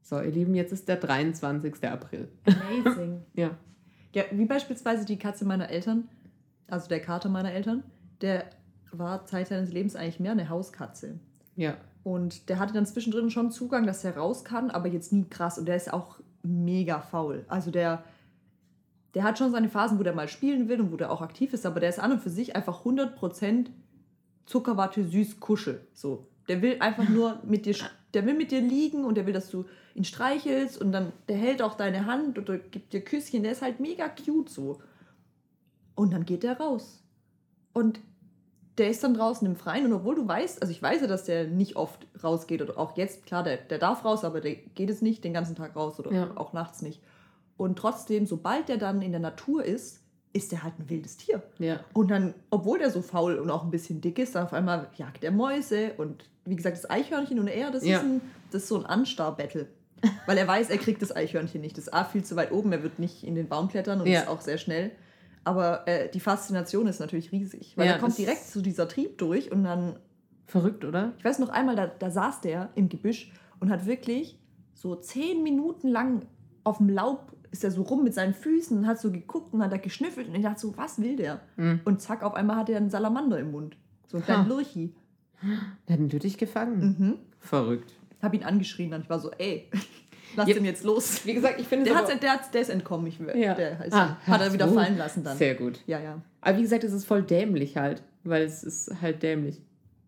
So, 0.09 0.19
ihr 0.19 0.31
Lieben, 0.31 0.55
jetzt 0.55 0.73
ist 0.73 0.87
der 0.87 0.95
23. 0.95 1.87
April. 1.87 2.29
Amazing. 2.43 3.21
Ja. 3.35 3.51
Ja, 4.11 4.23
wie 4.31 4.45
beispielsweise 4.45 5.05
die 5.05 5.19
Katze 5.19 5.45
meiner 5.45 5.69
Eltern, 5.69 6.09
also 6.67 6.89
der 6.89 6.99
Kater 6.99 7.29
meiner 7.29 7.51
Eltern, 7.51 7.83
der 8.21 8.45
war 8.91 9.27
Zeit 9.27 9.49
seines 9.49 9.71
Lebens 9.71 9.95
eigentlich 9.95 10.19
mehr 10.19 10.31
eine 10.31 10.49
Hauskatze. 10.49 11.19
Ja. 11.55 11.77
Und 12.03 12.49
der 12.49 12.57
hatte 12.57 12.73
dann 12.73 12.87
zwischendrin 12.87 13.29
schon 13.29 13.51
Zugang, 13.51 13.85
dass 13.85 14.03
er 14.03 14.17
raus 14.17 14.43
kann, 14.43 14.71
aber 14.71 14.87
jetzt 14.87 15.13
nie 15.13 15.25
krass. 15.29 15.59
Und 15.59 15.67
der 15.67 15.75
ist 15.75 15.93
auch 15.93 16.19
mega 16.41 17.01
faul. 17.01 17.45
Also 17.47 17.69
der, 17.69 18.03
der 19.13 19.23
hat 19.23 19.37
schon 19.37 19.51
seine 19.51 19.69
Phasen, 19.69 19.99
wo 19.99 20.03
der 20.03 20.15
mal 20.15 20.27
spielen 20.27 20.69
will 20.69 20.81
und 20.81 20.91
wo 20.91 20.97
der 20.97 21.11
auch 21.11 21.21
aktiv 21.21 21.53
ist, 21.53 21.67
aber 21.67 21.79
der 21.79 21.89
ist 21.89 21.99
an 21.99 22.13
und 22.13 22.23
für 22.23 22.31
sich 22.31 22.55
einfach 22.55 22.83
100% 22.83 23.67
Zuckerwatte 24.47 25.03
süß 25.03 25.39
Kuschel. 25.39 25.85
So. 25.93 26.25
Der 26.47 26.63
will 26.63 26.77
einfach 26.79 27.07
nur 27.07 27.43
mit 27.45 27.67
dir, 27.67 27.75
der 28.13 28.25
will 28.25 28.33
mit 28.33 28.51
dir 28.51 28.61
liegen 28.61 29.05
und 29.05 29.15
der 29.15 29.25
will, 29.25 29.33
dass 29.33 29.49
du 29.49 29.65
ihn 29.95 30.03
streichelst 30.03 30.79
und 30.81 30.91
dann, 30.91 31.13
der 31.27 31.37
hält 31.37 31.61
auch 31.61 31.75
deine 31.75 32.05
Hand 32.05 32.37
oder 32.39 32.57
gibt 32.57 32.93
dir 32.93 33.01
Küsschen. 33.01 33.43
Der 33.43 33.51
ist 33.53 33.61
halt 33.61 33.79
mega 33.79 34.09
cute 34.09 34.49
so. 34.49 34.79
Und 35.95 36.13
dann 36.13 36.25
geht 36.25 36.43
der 36.43 36.57
raus. 36.59 37.03
Und 37.73 37.99
der 38.77 38.89
ist 38.89 39.03
dann 39.03 39.13
draußen 39.13 39.45
im 39.45 39.57
Freien 39.57 39.85
und 39.85 39.93
obwohl 39.93 40.15
du 40.15 40.25
weißt, 40.27 40.61
also 40.61 40.71
ich 40.71 40.81
weiß 40.81 41.01
ja, 41.01 41.07
dass 41.07 41.25
der 41.25 41.47
nicht 41.47 41.75
oft 41.75 42.07
rausgeht 42.23 42.61
oder 42.61 42.77
auch 42.77 42.95
jetzt, 42.95 43.25
klar, 43.25 43.43
der, 43.43 43.57
der 43.57 43.77
darf 43.77 44.05
raus, 44.05 44.23
aber 44.23 44.39
der 44.39 44.55
geht 44.55 44.89
es 44.89 45.01
nicht 45.01 45.23
den 45.25 45.33
ganzen 45.33 45.55
Tag 45.55 45.75
raus 45.75 45.99
oder 45.99 46.11
Ja. 46.13 46.31
auch 46.37 46.53
nachts 46.53 46.81
nicht. 46.81 47.01
Und 47.57 47.77
trotzdem, 47.77 48.25
sobald 48.25 48.69
der 48.69 48.77
dann 48.77 49.01
in 49.01 49.11
der 49.11 49.19
Natur 49.19 49.65
ist, 49.65 50.01
ist 50.33 50.51
der 50.51 50.63
halt 50.63 50.73
ein 50.79 50.89
wildes 50.89 51.17
Tier. 51.17 51.41
Ja. 51.57 51.79
Und 51.93 52.11
dann, 52.11 52.33
obwohl 52.51 52.77
der 52.79 52.91
so 52.91 53.01
faul 53.01 53.37
und 53.39 53.49
auch 53.49 53.63
ein 53.63 53.71
bisschen 53.71 53.99
dick 54.01 54.19
ist, 54.19 54.35
dann 54.35 54.43
auf 54.45 54.53
einmal 54.53 54.89
jagt 54.95 55.23
er 55.23 55.31
Mäuse 55.31 55.93
und 55.97 56.29
wie 56.45 56.55
gesagt, 56.55 56.77
das 56.77 56.89
Eichhörnchen 56.89 57.39
und 57.39 57.47
er, 57.47 57.71
das, 57.71 57.83
Ja. 57.85 57.97
ist, 57.97 58.03
ein, 58.03 58.21
das 58.51 58.63
ist 58.63 58.69
so 58.69 58.77
ein 58.77 58.85
Anstar-Battle. 58.85 59.67
Weil 60.27 60.37
er 60.37 60.47
weiß, 60.47 60.69
er 60.69 60.77
kriegt 60.77 61.01
das 61.01 61.13
Eichhörnchen 61.15 61.61
nicht. 61.61 61.77
Das 61.77 61.87
ist 61.87 61.93
A 61.93 62.05
viel 62.05 62.23
zu 62.23 62.35
weit 62.35 62.51
oben, 62.51 62.71
er 62.71 62.83
wird 62.83 62.99
nicht 62.99 63.23
in 63.23 63.35
den 63.35 63.47
Baum 63.49 63.67
klettern 63.67 64.01
und 64.01 64.07
Ja. 64.07 64.21
ist 64.21 64.27
auch 64.27 64.41
sehr 64.41 64.57
schnell. 64.57 64.91
Aber 65.43 65.87
äh, 65.87 66.09
die 66.09 66.19
Faszination 66.19 66.87
ist 66.87 66.99
natürlich 66.99 67.31
riesig, 67.31 67.73
weil 67.77 67.87
Ja, 67.87 67.93
er 67.93 67.99
kommt 67.99 68.17
direkt 68.17 68.45
zu 68.45 68.61
dieser 68.61 68.87
Trieb 68.87 69.17
durch 69.17 69.51
und 69.51 69.63
dann, 69.63 69.97
Verrückt, 70.45 70.83
oder? 70.85 71.13
ich 71.17 71.25
weiß 71.25 71.39
noch 71.39 71.49
einmal, 71.49 71.75
da, 71.75 71.87
da 71.87 72.09
saß 72.09 72.41
der 72.41 72.69
im 72.75 72.89
Gebüsch 72.89 73.31
und 73.59 73.69
hat 73.69 73.85
wirklich 73.85 74.39
so 74.73 74.95
zehn 74.95 75.43
Minuten 75.43 75.87
lang 75.89 76.25
auf 76.63 76.77
dem 76.77 76.89
Laub 76.89 77.33
ist 77.51 77.63
er 77.63 77.71
so 77.71 77.81
rum 77.81 78.03
mit 78.03 78.13
seinen 78.13 78.33
Füßen 78.33 78.77
und 78.77 78.87
hat 78.87 78.99
so 78.99 79.11
geguckt 79.11 79.53
und 79.53 79.63
hat 79.63 79.71
da 79.71 79.77
geschnüffelt 79.77 80.27
und 80.27 80.35
ich 80.35 80.43
dachte 80.43 80.59
so, 80.59 80.77
was 80.77 81.01
will 81.01 81.15
der? 81.15 81.39
Mhm. 81.57 81.81
Und 81.85 82.01
zack, 82.01 82.23
auf 82.23 82.33
einmal 82.35 82.57
hat 82.57 82.69
er 82.69 82.77
einen 82.77 82.89
Salamander 82.89 83.39
im 83.39 83.51
Mund. 83.51 83.75
So 84.07 84.17
einen 84.17 84.25
kleinen. 84.25 84.47
Lurchi. 84.49 84.93
Der 85.87 85.93
hat 85.93 85.99
ihn 85.99 86.09
tödlich 86.09 86.37
gefangen. 86.37 86.95
Mhm. 86.99 87.15
Verrückt. 87.39 87.93
Hab 88.21 88.33
ihn 88.33 88.43
angeschrien 88.43 88.93
und 88.93 89.01
ich 89.03 89.09
war 89.09 89.19
so, 89.19 89.31
ey, 89.37 89.69
lass 90.35 90.47
Ja. 90.47 90.53
den 90.55 90.65
jetzt 90.65 90.83
los. 90.83 91.25
Wie 91.25 91.33
gesagt, 91.33 91.59
ich 91.59 91.67
finde 91.67 91.85
Der, 91.85 91.95
es 91.95 91.99
hat's, 92.09 92.19
der, 92.19 92.31
hat's, 92.33 92.51
der 92.51 92.61
ist 92.61 92.69
entkommen. 92.69 93.07
Ich, 93.07 93.19
Ja. 93.19 93.53
der 93.53 93.85
ist, 93.85 93.93
Ah, 93.93 94.17
hat 94.25 94.41
er 94.41 94.51
wieder 94.53 94.67
so. 94.67 94.75
fallen 94.75 94.97
lassen 94.97 95.23
dann. 95.23 95.37
Sehr 95.37 95.55
gut. 95.55 95.79
Ja, 95.87 95.99
ja. 95.99 96.21
Aber 96.41 96.57
wie 96.57 96.61
gesagt, 96.61 96.83
es 96.83 96.91
ist 96.93 97.05
voll 97.05 97.23
dämlich 97.23 97.77
halt, 97.77 98.03
weil 98.23 98.43
es 98.43 98.63
ist 98.63 98.91
halt 99.01 99.23
dämlich. 99.23 99.61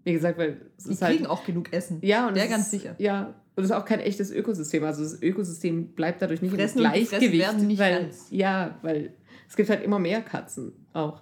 Wie 0.03 0.13
gesagt, 0.13 0.37
weil 0.37 0.59
es 0.77 0.85
Die 0.85 0.91
ist 0.93 1.01
kriegen 1.01 1.27
halt. 1.27 1.29
auch 1.29 1.45
genug 1.45 1.71
Essen. 1.73 1.99
Ja, 2.01 2.27
und 2.27 2.35
Der 2.35 2.47
ganz 2.47 2.65
ist, 2.65 2.71
sicher. 2.71 2.95
Ja, 2.97 3.33
und 3.55 3.63
es 3.63 3.69
ist 3.69 3.75
auch 3.75 3.85
kein 3.85 3.99
echtes 3.99 4.31
Ökosystem. 4.31 4.83
Also 4.83 5.03
das 5.03 5.21
Ökosystem 5.21 5.87
bleibt 5.89 6.21
dadurch 6.21 6.41
nicht 6.41 6.53
Fressen 6.53 6.79
im 6.79 6.83
Gleichgewicht. 6.91 7.33
werden 7.33 7.67
nicht 7.67 7.79
weil, 7.79 8.03
ganz. 8.03 8.27
Ja, 8.29 8.77
weil 8.81 9.13
es 9.47 9.55
gibt 9.55 9.69
halt 9.69 9.83
immer 9.83 9.99
mehr 9.99 10.21
Katzen 10.21 10.73
auch. 10.93 11.21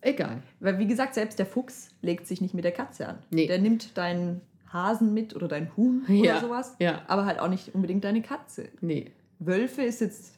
Egal. 0.00 0.42
Weil, 0.60 0.78
wie 0.78 0.86
gesagt, 0.86 1.14
selbst 1.14 1.38
der 1.38 1.46
Fuchs 1.46 1.90
legt 2.02 2.26
sich 2.26 2.40
nicht 2.40 2.54
mit 2.54 2.64
der 2.64 2.72
Katze 2.72 3.08
an. 3.08 3.18
Nee. 3.30 3.46
Der 3.46 3.58
nimmt 3.58 3.96
deinen 3.96 4.40
Hasen 4.72 5.12
mit 5.14 5.34
oder 5.34 5.48
dein 5.48 5.76
Huhn 5.76 6.02
Ja. 6.08 6.38
oder 6.38 6.40
sowas. 6.40 6.76
Ja, 6.78 7.02
Aber 7.08 7.26
halt 7.26 7.38
auch 7.40 7.48
nicht 7.48 7.74
unbedingt 7.74 8.04
deine 8.04 8.22
Katze. 8.22 8.68
nee. 8.80 9.12
Wölfe 9.40 9.82
ist 9.82 10.00
jetzt, 10.00 10.34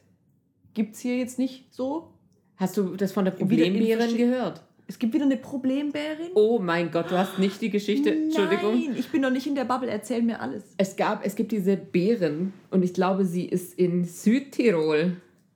gibt 0.75 0.95
es 0.95 1.01
hier 1.01 1.17
jetzt 1.17 1.39
nicht 1.39 1.73
so. 1.75 2.13
Hast 2.57 2.77
du 2.77 2.97
das 2.97 3.13
von 3.13 3.25
der 3.25 3.33
Problembären 3.33 4.15
gehört? 4.15 4.63
Es 4.91 4.99
gibt 4.99 5.15
wieder 5.15 5.25
eine 5.25 5.37
Problembärin. 5.37 6.33
Oh 6.35 6.59
mein 6.59 6.91
Gott, 6.91 7.13
du 7.13 7.17
hast 7.17 7.39
nicht 7.39 7.61
die 7.61 7.71
Geschichte. 7.71 8.11
Entschuldigung. 8.11 8.75
Nein, 8.75 8.97
ich 8.99 9.09
bin 9.09 9.21
noch 9.21 9.31
nicht 9.31 9.47
in 9.47 9.55
der 9.55 9.65
Bubble. 9.65 9.89
Erzähl 9.89 10.21
mir 10.21 10.41
alles. 10.41 10.65
Es 10.79 10.97
gab, 10.97 11.25
es 11.25 11.37
gibt 11.37 11.53
diese 11.53 11.77
Bären 11.77 12.53
und 12.73 12.83
ich 12.83 12.93
glaube, 12.93 13.25
sie 13.25 13.45
ist 13.45 13.79
in 13.79 14.05
Südtirol, 14.05 15.13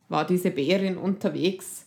war 0.09 0.25
diese 0.25 0.53
Bärin 0.53 0.97
unterwegs. 0.97 1.85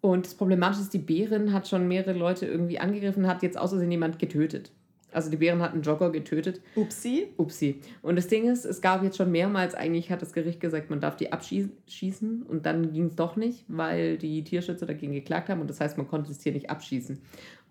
Und 0.00 0.26
das 0.26 0.34
Problematische 0.34 0.82
ist, 0.82 0.92
die 0.92 0.98
Bärin 0.98 1.52
hat 1.52 1.68
schon 1.68 1.86
mehrere 1.86 2.18
Leute 2.18 2.46
irgendwie 2.46 2.80
angegriffen, 2.80 3.28
hat 3.28 3.44
jetzt 3.44 3.56
außersehen 3.56 3.92
jemand 3.92 4.18
getötet. 4.18 4.72
Also 5.12 5.30
die 5.30 5.36
Bären 5.36 5.60
hat 5.60 5.72
einen 5.72 5.82
Jogger 5.82 6.10
getötet. 6.10 6.60
Upsi. 6.74 7.28
Upsi. 7.36 7.80
Und 8.02 8.16
das 8.16 8.28
Ding 8.28 8.50
ist, 8.50 8.64
es 8.64 8.80
gab 8.80 9.02
jetzt 9.02 9.16
schon 9.16 9.30
mehrmals, 9.30 9.74
eigentlich 9.74 10.10
hat 10.10 10.22
das 10.22 10.32
Gericht 10.32 10.60
gesagt, 10.60 10.90
man 10.90 11.00
darf 11.00 11.16
die 11.16 11.32
abschießen 11.32 12.42
und 12.42 12.66
dann 12.66 12.92
ging 12.92 13.06
es 13.06 13.16
doch 13.16 13.36
nicht, 13.36 13.64
weil 13.68 14.18
die 14.18 14.44
Tierschützer 14.44 14.86
dagegen 14.86 15.12
geklagt 15.12 15.48
haben 15.48 15.60
und 15.60 15.70
das 15.70 15.80
heißt, 15.80 15.96
man 15.96 16.08
konnte 16.08 16.28
das 16.28 16.38
Tier 16.38 16.52
nicht 16.52 16.70
abschießen. 16.70 17.18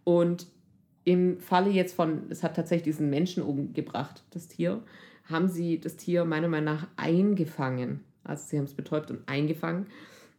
Und 0.03 0.47
im 1.03 1.39
Falle 1.39 1.71
jetzt 1.71 1.95
von, 1.95 2.23
es 2.29 2.43
hat 2.43 2.55
tatsächlich 2.55 2.83
diesen 2.83 3.09
Menschen 3.09 3.43
umgebracht, 3.43 4.23
das 4.31 4.47
Tier, 4.47 4.83
haben 5.25 5.47
sie 5.47 5.79
das 5.79 5.95
Tier 5.95 6.25
meiner 6.25 6.47
Meinung 6.47 6.75
nach 6.75 6.87
eingefangen. 6.95 8.01
Also 8.23 8.45
sie 8.47 8.57
haben 8.57 8.65
es 8.65 8.73
betäubt 8.73 9.09
und 9.09 9.27
eingefangen 9.27 9.87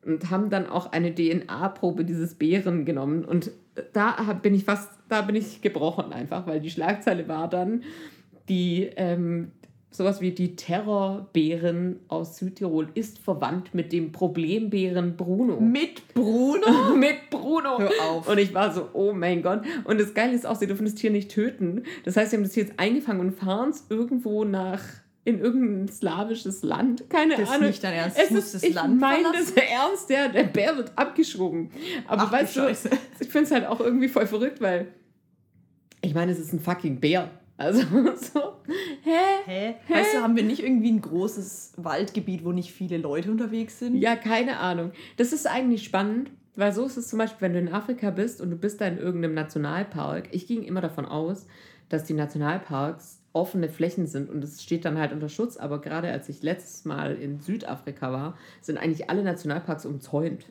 und 0.05 0.31
haben 0.31 0.51
dann 0.51 0.67
auch 0.67 0.93
eine 0.93 1.15
DNA-Probe 1.15 2.05
dieses 2.05 2.35
Bären 2.35 2.85
genommen 2.85 3.25
und 3.25 3.51
da 3.93 4.17
bin 4.43 4.55
ich 4.55 4.65
fast, 4.65 4.91
da 5.09 5.23
bin 5.23 5.37
ich 5.37 5.63
gebrochen 5.63 6.13
einfach, 6.13 6.47
weil 6.47 6.61
die 6.61 6.71
Schlagzeile 6.71 7.29
war 7.29 7.49
dann, 7.49 7.83
die 8.49 8.91
ähm, 8.97 9.53
sowas 9.93 10.21
wie 10.21 10.33
die 10.33 10.57
Terrorbären 10.57 12.01
aus 12.09 12.39
Südtirol 12.39 12.89
ist 12.95 13.19
verwandt 13.19 13.75
mit 13.75 13.93
dem 13.93 14.11
Problembären 14.11 15.17
Bruno. 15.17 15.61
Mit 15.61 16.15
Bruno? 16.15 16.95
mit 16.97 17.31
Bruno. 17.31 17.79
Hör 17.79 17.91
auf. 18.11 18.29
Und 18.29 18.39
ich 18.39 18.53
war 18.55 18.73
so, 18.73 18.89
oh 18.95 19.13
mein 19.13 19.43
Gott. 19.43 19.63
Und 19.85 20.01
das 20.01 20.15
Geile 20.15 20.35
ist 20.35 20.47
auch, 20.47 20.57
sie 20.57 20.67
dürfen 20.67 20.87
das 20.87 20.95
Tier 20.95 21.11
nicht 21.11 21.31
töten. 21.31 21.83
Das 22.05 22.17
heißt, 22.17 22.31
sie 22.31 22.37
haben 22.37 22.45
das 22.45 22.53
Tier 22.53 22.65
jetzt 22.65 22.79
eingefangen 22.79 23.21
und 23.21 23.33
fahren 23.33 23.71
es 23.71 23.85
irgendwo 23.91 24.45
nach 24.45 24.83
in 25.25 25.39
irgendein 25.41 25.89
slawisches 25.89 26.63
Land. 26.63 27.09
Keine 27.09 27.37
Das 27.37 27.43
ist 27.45 27.51
Ahnung. 27.51 27.67
nicht 27.69 27.85
dein 27.85 27.93
Ernst. 27.95 28.19
Es 28.19 28.31
ist, 28.31 28.55
das 28.55 28.63
ich 28.65 28.75
Land 28.75 29.01
meine 29.01 29.31
das 29.33 29.53
ernst, 29.53 30.11
der, 30.11 30.29
der 30.29 30.45
Bär 30.45 30.77
wird 30.77 30.93
abgeschoben. 30.97 31.71
Aber 32.09 32.23
Ach 32.23 32.33
weißt 32.33 32.57
du, 32.57 32.61
Scheiße. 32.61 32.91
ich 33.21 33.29
finde 33.29 33.47
es 33.47 33.51
halt 33.53 33.67
auch 33.67 33.81
irgendwie 33.81 34.09
voll 34.09 34.27
verrückt, 34.27 34.61
weil 34.61 34.89
ich 36.01 36.15
meine, 36.15 36.33
es 36.33 36.41
ist 36.41 36.53
ein 36.53 36.61
fucking 36.61 36.99
Bär. 36.99 37.31
Also 37.57 37.83
so, 38.17 38.55
hä? 39.05 39.45
Hä? 39.45 39.75
Weißt 39.89 40.15
du, 40.15 40.23
haben 40.23 40.35
wir 40.35 40.43
nicht 40.43 40.63
irgendwie 40.65 40.91
ein 40.91 41.01
großes 41.01 41.75
Waldgebiet, 41.77 42.45
wo 42.45 42.51
nicht 42.51 42.73
viele 42.73 42.97
Leute 42.99 43.31
unterwegs 43.31 43.79
sind? 43.79 43.95
Ja, 43.97 44.17
keine 44.17 44.57
Ahnung. 44.59 44.91
Das 45.19 45.33
ist 45.33 45.47
eigentlich 45.47 45.85
spannend, 45.85 46.31
weil 46.57 46.73
so 46.73 46.85
ist 46.85 46.97
es 46.97 47.07
zum 47.09 47.21
Beispiel, 47.21 47.43
wenn 47.43 47.53
du 47.53 47.61
in 47.61 47.69
Afrika 47.73 48.11
bist 48.11 48.41
und 48.41 48.51
du 48.51 48.57
bist 48.57 48.81
da 48.81 48.87
in 48.89 48.99
irgendeinem 48.99 49.35
Nationalpark. 49.35 50.31
Ich 50.33 50.49
ging 50.49 50.65
immer 50.65 50.81
davon 50.81 51.05
aus, 51.05 51.47
dass 51.89 52.03
die 52.03 52.15
Nationalparks 52.15 53.22
offene 53.33 53.69
Flächen 53.69 54.07
sind 54.07 54.29
und 54.29 54.45
es 54.45 54.63
steht 54.63 54.85
dann 54.85 54.99
halt 54.99 55.13
unter 55.13 55.29
Schutz. 55.29 55.57
Aber 55.57 55.81
gerade 55.81 56.11
als 56.11 56.29
ich 56.29 56.43
letztes 56.43 56.85
Mal 56.85 57.17
in 57.17 57.41
Südafrika 57.41 58.13
war, 58.13 58.37
sind 58.61 58.79
eigentlich 58.79 59.09
alle 59.09 59.23
Nationalparks 59.23 59.87
umzäunt. 59.87 60.47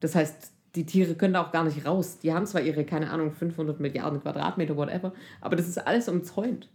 Das 0.00 0.14
heißt, 0.14 0.52
die 0.74 0.86
Tiere 0.86 1.14
können 1.14 1.34
da 1.34 1.44
auch 1.44 1.52
gar 1.52 1.64
nicht 1.64 1.86
raus. 1.86 2.18
Die 2.18 2.32
haben 2.32 2.46
zwar 2.46 2.60
ihre, 2.60 2.84
keine 2.84 3.10
Ahnung, 3.10 3.32
500 3.32 3.80
Milliarden 3.80 4.20
Quadratmeter, 4.20 4.76
whatever, 4.76 5.12
aber 5.40 5.56
das 5.56 5.68
ist 5.68 5.78
alles 5.78 6.08
umzäunt. 6.08 6.68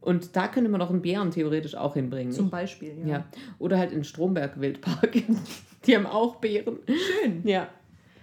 Und 0.00 0.34
da 0.34 0.48
könnte 0.48 0.68
man 0.68 0.82
auch 0.82 0.90
einen 0.90 1.00
Bären 1.00 1.30
theoretisch 1.30 1.76
auch 1.76 1.94
hinbringen. 1.94 2.32
Zum 2.32 2.50
Beispiel, 2.50 2.94
ja. 3.04 3.06
ja. 3.06 3.24
Oder 3.58 3.78
halt 3.78 3.92
in 3.92 4.02
Stromberg 4.02 4.60
Wildpark. 4.60 5.12
Die 5.86 5.96
haben 5.96 6.06
auch 6.06 6.36
Bären. 6.36 6.78
Schön. 6.86 7.46
Ja. 7.46 7.68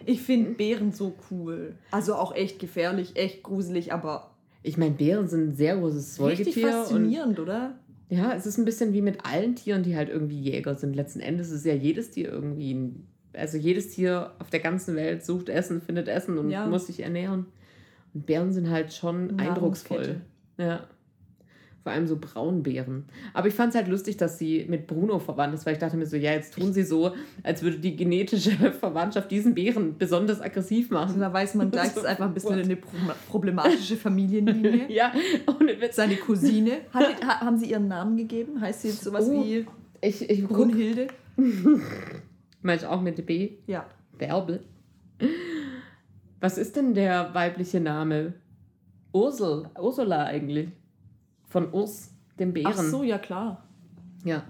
Ich 0.05 0.21
finde 0.21 0.51
Bären 0.51 0.91
so 0.91 1.15
cool. 1.31 1.75
Also 1.91 2.15
auch 2.15 2.35
echt 2.35 2.59
gefährlich, 2.59 3.15
echt 3.15 3.43
gruselig, 3.43 3.93
aber 3.93 4.31
Ich 4.61 4.77
meine, 4.77 4.91
Bären 4.95 5.27
sind 5.27 5.49
ein 5.49 5.53
sehr 5.55 5.77
großes 5.77 6.19
richtig 6.21 6.53
Säugetier. 6.53 6.67
Und 6.67 6.73
faszinierend, 6.73 7.39
oder? 7.39 7.79
ja, 8.09 8.33
es 8.33 8.45
ist 8.45 8.57
ein 8.57 8.65
bisschen 8.65 8.93
wie 8.93 9.01
mit 9.01 9.23
allen 9.25 9.55
Tieren, 9.55 9.83
die 9.83 9.95
halt 9.95 10.09
irgendwie 10.09 10.39
Jäger 10.39 10.75
sind. 10.75 10.95
Letzten 10.95 11.19
Endes 11.19 11.51
ist 11.51 11.65
ja 11.65 11.73
jedes 11.73 12.11
Tier 12.11 12.29
irgendwie 12.29 12.73
ein, 12.73 13.07
also 13.33 13.57
jedes 13.57 13.89
Tier 13.91 14.31
auf 14.39 14.49
der 14.49 14.59
ganzen 14.61 14.95
Welt 14.95 15.23
sucht 15.23 15.47
Essen, 15.49 15.79
findet 15.81 16.07
Essen 16.07 16.37
und 16.39 16.49
Ja. 16.49 16.65
muss 16.65 16.87
sich 16.87 17.01
ernähren. 17.01 17.45
Und 18.13 18.25
Bären 18.25 18.51
sind 18.51 18.69
halt 18.69 18.93
schon 18.93 19.39
eindrucksvoll. 19.39 20.21
Ja. 20.57 20.87
Vor 21.83 21.93
allem 21.93 22.07
so 22.07 22.17
Braunbären. 22.17 23.05
Aber 23.33 23.47
ich 23.47 23.53
fand 23.53 23.69
es 23.69 23.75
halt 23.77 23.87
lustig, 23.87 24.17
dass 24.17 24.37
sie 24.37 24.65
mit 24.67 24.85
Bruno 24.85 25.17
verwandt 25.17 25.53
ist, 25.53 25.65
weil 25.65 25.73
ich 25.73 25.79
dachte 25.79 25.95
mir 25.95 26.05
so, 26.05 26.17
ja, 26.17 26.33
jetzt 26.33 26.53
tun 26.53 26.73
sie 26.73 26.83
so, 26.83 27.13
als 27.41 27.63
würde 27.63 27.79
die 27.79 27.95
genetische 27.95 28.51
Verwandtschaft 28.79 29.31
diesen 29.31 29.55
Bären 29.55 29.97
besonders 29.97 30.41
aggressiv 30.41 30.91
Also 30.91 31.05
machen. 31.13 31.21
da 31.21 31.31
weiß 31.31 31.55
man 31.55 31.71
das 31.71 31.95
ist 31.95 32.05
einfach 32.05 32.25
ein 32.25 32.33
bisschen 32.33 32.57
What? 32.57 32.65
eine 32.65 32.75
pro- 32.75 32.89
problematische 33.29 33.95
Familienlinie. 33.95 34.85
Ja, 34.89 35.13
ohne 35.47 35.79
Witz. 35.79 35.95
Seine 35.95 36.17
Cousine. 36.17 36.71
Hat, 36.93 37.25
ha, 37.25 37.39
haben 37.41 37.57
sie 37.57 37.69
ihren 37.71 37.87
Namen 37.87 38.17
gegeben? 38.17 38.59
Heißt 38.59 38.81
sie 38.81 38.89
jetzt 38.89 39.03
sowas 39.03 39.27
Oh, 39.29 39.43
wie 39.45 39.65
Ich, 40.01 40.29
ich 40.29 40.45
Brunhilde? 40.45 41.07
meinst 42.61 42.83
du 42.83 42.89
auch 42.91 43.01
mit 43.01 43.25
B? 43.25 43.51
Ja. 43.67 43.85
Bärbel. 44.17 44.65
Was 46.41 46.57
ist 46.57 46.75
denn 46.75 46.93
der 46.93 47.33
weibliche 47.33 47.79
Name? 47.79 48.33
Ursel, 49.13 49.69
Ursula 49.79 50.25
eigentlich. 50.25 50.69
Von 51.49 51.71
Urs, 51.73 52.11
dem 52.39 52.53
Bären. 52.53 52.71
Ach 52.75 52.81
so, 52.83 53.03
ja 53.03 53.17
klar. 53.17 53.67
Ja. 54.23 54.43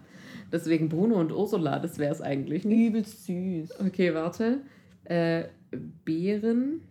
Deswegen 0.51 0.89
Bruno 0.89 1.15
und 1.19 1.31
Ursula, 1.31 1.79
das 1.79 1.97
wäre 1.99 2.11
es 2.13 2.21
eigentlich 2.21 2.65
nicht. 2.65 2.87
Übelst 2.89 3.25
süß. 3.25 3.79
Okay, 3.81 4.13
warte. 4.13 4.61
Äh, 5.05 5.45
Bären 6.05 6.81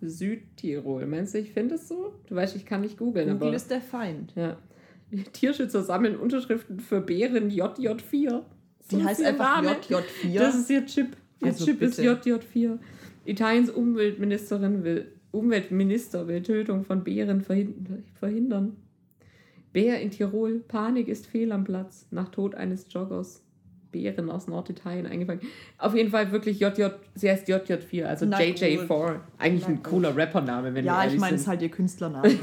Südtirol. 0.00 1.06
Meinst 1.06 1.34
du, 1.34 1.38
ich 1.38 1.50
finde 1.52 1.74
es 1.76 1.88
so? 1.88 2.14
Du 2.26 2.34
weißt, 2.34 2.56
ich 2.56 2.64
kann 2.66 2.80
nicht 2.80 2.96
googeln, 2.98 3.28
Google 3.32 3.48
aber. 3.48 3.56
ist 3.56 3.70
der 3.70 3.80
Feind. 3.80 4.32
Ja. 4.36 4.56
Die 5.10 5.22
Tierschützer 5.24 5.82
sammeln 5.82 6.16
Unterschriften 6.16 6.80
für 6.80 7.00
Bären 7.00 7.50
JJ4. 7.50 8.42
Die 8.90 8.96
So 8.96 9.04
heißt 9.04 9.20
viel 9.20 9.28
einfach 9.28 9.62
Name. 9.62 9.76
JJ4. 9.88 10.38
Das 10.38 10.54
ist 10.56 10.70
ihr 10.70 10.86
Chip. 10.86 11.16
Ihr 11.40 11.48
Also 11.48 11.64
Chip 11.66 11.82
ist 11.82 11.96
bitte. 11.96 12.14
JJ4. 12.30 12.78
Italiens 13.24 13.70
Umweltministerin 13.70 14.84
will, 14.84 15.12
Umweltminister 15.30 16.26
will 16.28 16.42
Tötung 16.42 16.84
von 16.84 17.04
Bären 17.04 17.42
verhind- 17.42 17.74
verhindern. 18.18 18.76
Bär 19.72 20.00
in 20.00 20.10
Tirol. 20.10 20.60
Panik 20.66 21.08
ist 21.08 21.26
fehl 21.26 21.52
am 21.52 21.64
Platz. 21.64 22.06
Nach 22.10 22.28
Tod 22.28 22.54
eines 22.54 22.86
Joggers. 22.90 23.42
Bären 23.90 24.30
aus 24.30 24.46
Norditalien 24.48 25.06
eingefangen. 25.06 25.40
Auf 25.78 25.94
jeden 25.94 26.10
Fall 26.10 26.30
wirklich 26.30 26.60
JJ, 26.60 26.88
sie 27.14 27.30
heißt 27.30 27.48
JJ4, 27.48 28.04
also 28.04 28.26
Na 28.26 28.38
JJ4. 28.38 29.16
Eigentlich 29.38 29.62
Na 29.62 29.68
ein 29.68 29.76
gut. 29.76 29.84
cooler 29.84 30.14
Rappername, 30.16 30.74
wenn 30.74 30.84
ja, 30.84 30.92
wir 30.92 30.98
ich 30.98 31.04
ehrlich 31.06 31.20
meine, 31.20 31.36
es 31.36 31.42
ist 31.42 31.48
halt 31.48 31.62
ihr 31.62 31.70
Künstlername. 31.70 32.28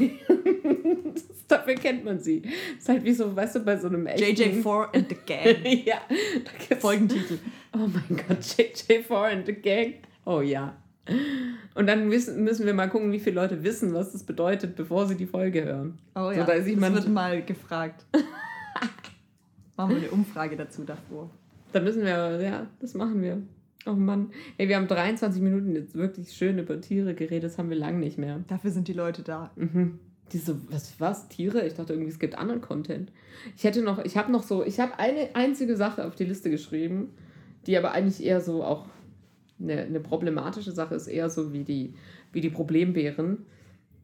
Das- 1.14 1.26
Dafür 1.48 1.76
kennt 1.76 2.04
man 2.04 2.20
sie. 2.20 2.42
Ist 2.78 2.90
halt 2.90 3.04
wie 3.04 3.14
so, 3.14 3.36
weißt 3.36 3.58
du, 3.58 3.60
bei 3.60 3.78
so 3.78 3.88
einem 3.88 4.08
echten... 4.08 4.24
JJ4 4.24 4.96
and 4.96 5.10
the 5.10 5.16
Gang. 5.28 5.86
ja, 5.86 5.98
Folgentitel. 6.80 7.38
Oh 7.74 7.88
mein 7.88 8.18
Gott, 8.28 8.40
JJ4 8.40 9.32
and 9.32 9.46
the 9.46 9.54
Gang. 9.54 9.94
Oh 10.26 10.42
ja. 10.42 10.76
Und 11.76 11.88
dann 11.88 12.08
müssen, 12.08 12.44
müssen 12.44 12.65
wir 12.65 12.74
mal 12.74 12.89
gucken, 12.89 13.12
wie 13.12 13.20
viele 13.20 13.36
Leute 13.36 13.63
wissen, 13.63 13.94
was 13.94 14.12
das 14.12 14.24
bedeutet, 14.24 14.76
bevor 14.76 15.08
sie 15.08 15.15
die 15.15 15.26
Folge 15.26 15.65
hören. 15.65 15.98
Oh 16.15 16.32
So, 16.32 16.32
ja, 16.32 16.46
da 16.46 16.54
ist 16.54 16.68
das 16.68 16.94
wird 16.94 17.10
mal 17.10 17.44
gefragt. 17.44 18.06
Machen 19.78 19.91
wir 19.91 19.98
eine 19.98 20.12
Umfrage 20.12 20.56
dazu 20.56 20.84
davor. 20.84 21.30
Da 21.74 21.82
müssen 21.82 22.04
wir, 22.04 22.41
ja, 22.41 22.68
das 22.80 22.94
machen 22.94 23.22
wir. 23.22 23.41
Oh 23.86 23.91
Mann. 23.91 24.32
Ey, 24.58 24.70
wir 24.70 24.78
haben 24.78 24.88
23 24.88 25.41
Minuten 25.41 25.76
jetzt 25.76 25.94
wirklich 25.96 26.32
schön 26.32 26.58
über 26.58 26.80
Tiere 26.80 27.13
geredet, 27.13 27.44
das 27.44 27.58
haben 27.58 27.70
wir 27.70 27.76
lang 27.76 28.00
nicht 28.00 28.18
mehr. 28.18 28.39
Dafür 28.48 28.72
sind 28.72 28.88
die 28.88 28.94
Leute 28.94 29.22
da. 29.22 29.52
Mhm. 29.58 30.00
Die 30.32 30.38
so, 30.38 30.56
was, 30.70 31.00
was, 31.00 31.28
Tiere? 31.28 31.68
Ich 31.68 31.74
dachte 31.74 31.94
irgendwie, 31.94 32.10
es 32.10 32.18
gibt 32.18 32.38
anderen 32.38 32.62
Content. 32.62 33.12
Ich 33.58 33.65
hätte 33.65 33.82
noch, 33.82 34.04
ich 34.04 34.15
habe 34.18 34.32
noch 34.32 34.44
so, 34.44 34.63
ich 34.63 34.80
habe 34.80 34.98
eine 34.98 35.36
einzige 35.36 35.76
Sache 35.76 36.06
auf 36.06 36.15
die 36.15 36.24
Liste 36.24 36.50
geschrieben, 36.50 37.13
die 37.68 37.78
aber 37.78 37.91
eigentlich 37.91 38.26
eher 38.26 38.41
so 38.41 38.63
auch 38.63 38.86
eine, 39.60 39.82
eine 39.82 40.00
problematische 40.00 40.72
Sache 40.72 40.96
ist, 40.96 41.08
eher 41.08 41.30
so 41.30 41.54
wie 41.54 41.63
die, 41.63 41.94
wie 42.32 42.41
die 42.41 42.50
Problembären. 42.50 43.46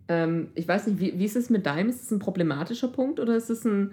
Ähm, 0.07 0.49
ich 0.55 0.67
weiß 0.67 0.87
nicht, 0.87 0.99
wie, 0.99 1.17
wie 1.19 1.25
ist 1.25 1.35
es 1.35 1.49
mit 1.49 1.65
deinem? 1.65 1.89
Ist 1.89 2.03
es 2.03 2.11
ein 2.11 2.19
problematischer 2.19 2.87
Punkt 2.87 3.19
oder 3.19 3.35
ist 3.35 3.49
es 3.49 3.65
ein. 3.65 3.91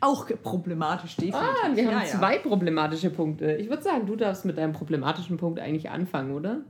Auch 0.00 0.26
problematisch, 0.42 1.16
definitiv. 1.16 1.40
Ah, 1.40 1.74
wir 1.74 1.86
haben 1.86 1.92
ja, 1.92 2.00
ja. 2.00 2.06
zwei 2.06 2.38
problematische 2.38 3.10
Punkte. 3.10 3.54
Ich 3.54 3.70
würde 3.70 3.82
sagen, 3.82 4.06
du 4.06 4.16
darfst 4.16 4.44
mit 4.44 4.58
deinem 4.58 4.72
problematischen 4.72 5.36
Punkt 5.36 5.60
eigentlich 5.60 5.88
anfangen, 5.88 6.32
oder? 6.32 6.62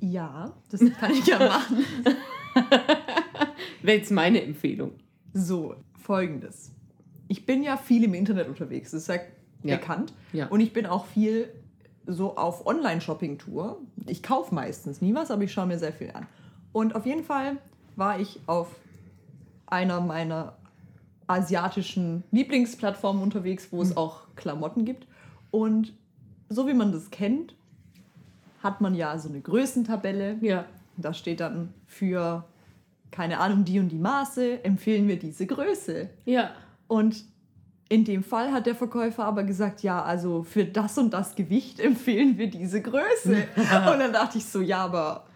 Ja, 0.00 0.52
das 0.70 0.80
kann 1.00 1.10
ich 1.12 1.26
ja 1.26 1.38
machen. 1.48 1.78
Wäre 3.82 3.98
jetzt 3.98 4.10
meine 4.10 4.42
Empfehlung. 4.42 4.92
So, 5.32 5.74
folgendes. 5.98 6.72
Ich 7.28 7.46
bin 7.46 7.62
ja 7.62 7.76
viel 7.76 8.04
im 8.04 8.14
Internet 8.14 8.48
unterwegs, 8.48 8.90
das 8.90 9.02
ist 9.02 9.08
ja, 9.08 9.16
Ja. 9.62 9.76
bekannt. 9.76 10.12
Ja. 10.32 10.48
Und 10.48 10.60
ich 10.60 10.72
bin 10.72 10.86
auch 10.86 11.06
viel 11.06 11.48
so 12.08 12.36
auf 12.36 12.66
Online-Shopping-Tour. 12.66 13.78
Ich 14.06 14.22
kaufe 14.22 14.54
meistens 14.54 15.00
nie 15.00 15.14
was, 15.14 15.30
aber 15.30 15.42
ich 15.42 15.52
schaue 15.52 15.66
mir 15.66 15.78
sehr 15.78 15.92
viel 15.92 16.10
an. 16.10 16.26
Und 16.72 16.96
auf 16.96 17.06
jeden 17.06 17.22
Fall 17.22 17.58
war 17.96 18.18
ich 18.18 18.40
auf 18.46 18.74
einer 19.66 20.00
meiner 20.00 20.54
asiatischen 21.26 22.24
Lieblingsplattformen 22.30 23.22
unterwegs, 23.22 23.68
wo 23.70 23.82
es 23.82 23.96
auch 23.96 24.22
Klamotten 24.34 24.84
gibt. 24.84 25.06
Und 25.50 25.92
so 26.48 26.66
wie 26.66 26.74
man 26.74 26.90
das 26.92 27.10
kennt, 27.10 27.54
hat 28.62 28.80
man 28.80 28.94
ja 28.94 29.18
so 29.18 29.28
eine 29.28 29.40
Größentabelle. 29.40 30.38
Ja. 30.40 30.64
Da 30.96 31.12
steht 31.12 31.40
dann 31.40 31.74
für, 31.86 32.44
keine 33.10 33.38
Ahnung, 33.38 33.64
die 33.64 33.78
und 33.78 33.90
die 33.90 33.98
Maße, 33.98 34.64
empfehlen 34.64 35.06
wir 35.06 35.18
diese 35.18 35.46
Größe. 35.46 36.08
Ja. 36.24 36.50
Und 36.88 37.24
in 37.90 38.04
dem 38.04 38.22
Fall 38.22 38.52
hat 38.52 38.66
der 38.66 38.74
Verkäufer 38.74 39.24
aber 39.24 39.44
gesagt, 39.44 39.82
ja, 39.82 40.02
also 40.02 40.42
für 40.42 40.64
das 40.64 40.98
und 40.98 41.10
das 41.12 41.34
Gewicht 41.36 41.80
empfehlen 41.90 42.36
wir 42.38 42.50
diese 42.50 42.82
Größe. 42.82 43.32
und 43.56 43.98
dann 43.98 44.12
dachte 44.12 44.38
ich 44.38 44.44
so, 44.44 44.60
ja, 44.60 44.84
aber 44.84 45.26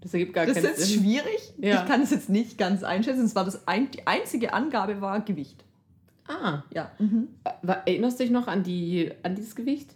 Das 0.00 0.12
ergibt 0.12 0.32
gar 0.34 0.46
das 0.46 0.56
ist 0.56 0.62
keinen 0.64 0.72
jetzt 0.72 0.86
Sinn. 0.88 1.00
schwierig. 1.00 1.54
Ja. 1.58 1.82
Ich 1.82 1.88
kann 1.88 2.02
es 2.02 2.10
jetzt 2.10 2.28
nicht 2.28 2.58
ganz 2.58 2.82
einschätzen. 2.82 3.24
Es 3.24 3.34
war 3.36 3.44
das 3.44 3.66
ein, 3.68 3.90
die 3.90 4.06
einzige 4.06 4.52
Angabe 4.52 5.00
war 5.00 5.20
Gewicht. 5.20 5.64
Ah. 6.26 6.62
Ja. 6.74 6.90
Mhm. 6.98 7.28
Erinnerst 7.62 8.18
du 8.18 8.24
dich 8.24 8.32
noch 8.32 8.46
an, 8.48 8.62
die, 8.62 9.12
an 9.22 9.34
dieses 9.34 9.54
Gewicht? 9.54 9.94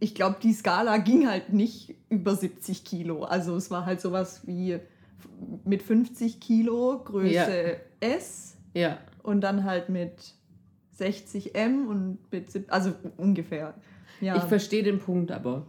Ich 0.00 0.14
glaube, 0.14 0.36
die 0.42 0.52
Skala 0.52 0.98
ging 0.98 1.28
halt 1.28 1.52
nicht 1.52 1.94
über 2.10 2.36
70 2.36 2.84
Kilo. 2.84 3.24
Also 3.24 3.56
es 3.56 3.70
war 3.70 3.86
halt 3.86 4.00
sowas 4.00 4.42
wie 4.46 4.78
mit 5.64 5.82
50 5.82 6.40
Kilo 6.40 7.00
Größe 7.04 7.32
Ja. 7.32 8.08
S 8.08 8.56
Ja. 8.74 8.98
und 9.22 9.40
dann 9.40 9.64
halt 9.64 9.88
mit 9.88 10.34
60 10.94 11.54
M 11.54 11.86
und 11.88 12.18
mit 12.32 12.46
also 12.70 12.92
ungefähr. 13.16 13.74
Ja, 14.20 14.36
Ich 14.36 14.42
verstehe 14.44 14.82
den 14.82 14.98
Punkt 15.00 15.30
aber. 15.32 15.66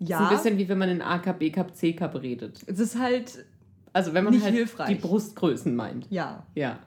Es 0.00 0.04
ist 0.06 0.10
ja 0.10 0.18
ein 0.28 0.28
bisschen 0.36 0.58
wie 0.58 0.68
wenn 0.68 0.78
man 0.78 0.88
in 0.88 1.00
A 1.02 1.18
Cup, 1.18 1.38
B 1.38 1.50
Cup, 1.50 1.74
C 1.76 1.92
Cup 1.92 2.20
redet. 2.20 2.60
es 2.66 2.78
ist 2.78 2.98
halt 2.98 3.44
Also 3.92 4.12
wenn 4.14 4.24
man 4.24 4.32
Nicht 4.34 4.42
halt 4.44 4.54
hilfreich. 4.54 4.88
die 4.88 4.94
Brustgrößen 4.96 5.74
meint. 5.74 6.06
ja. 6.10 6.44
Ja. 6.54 6.78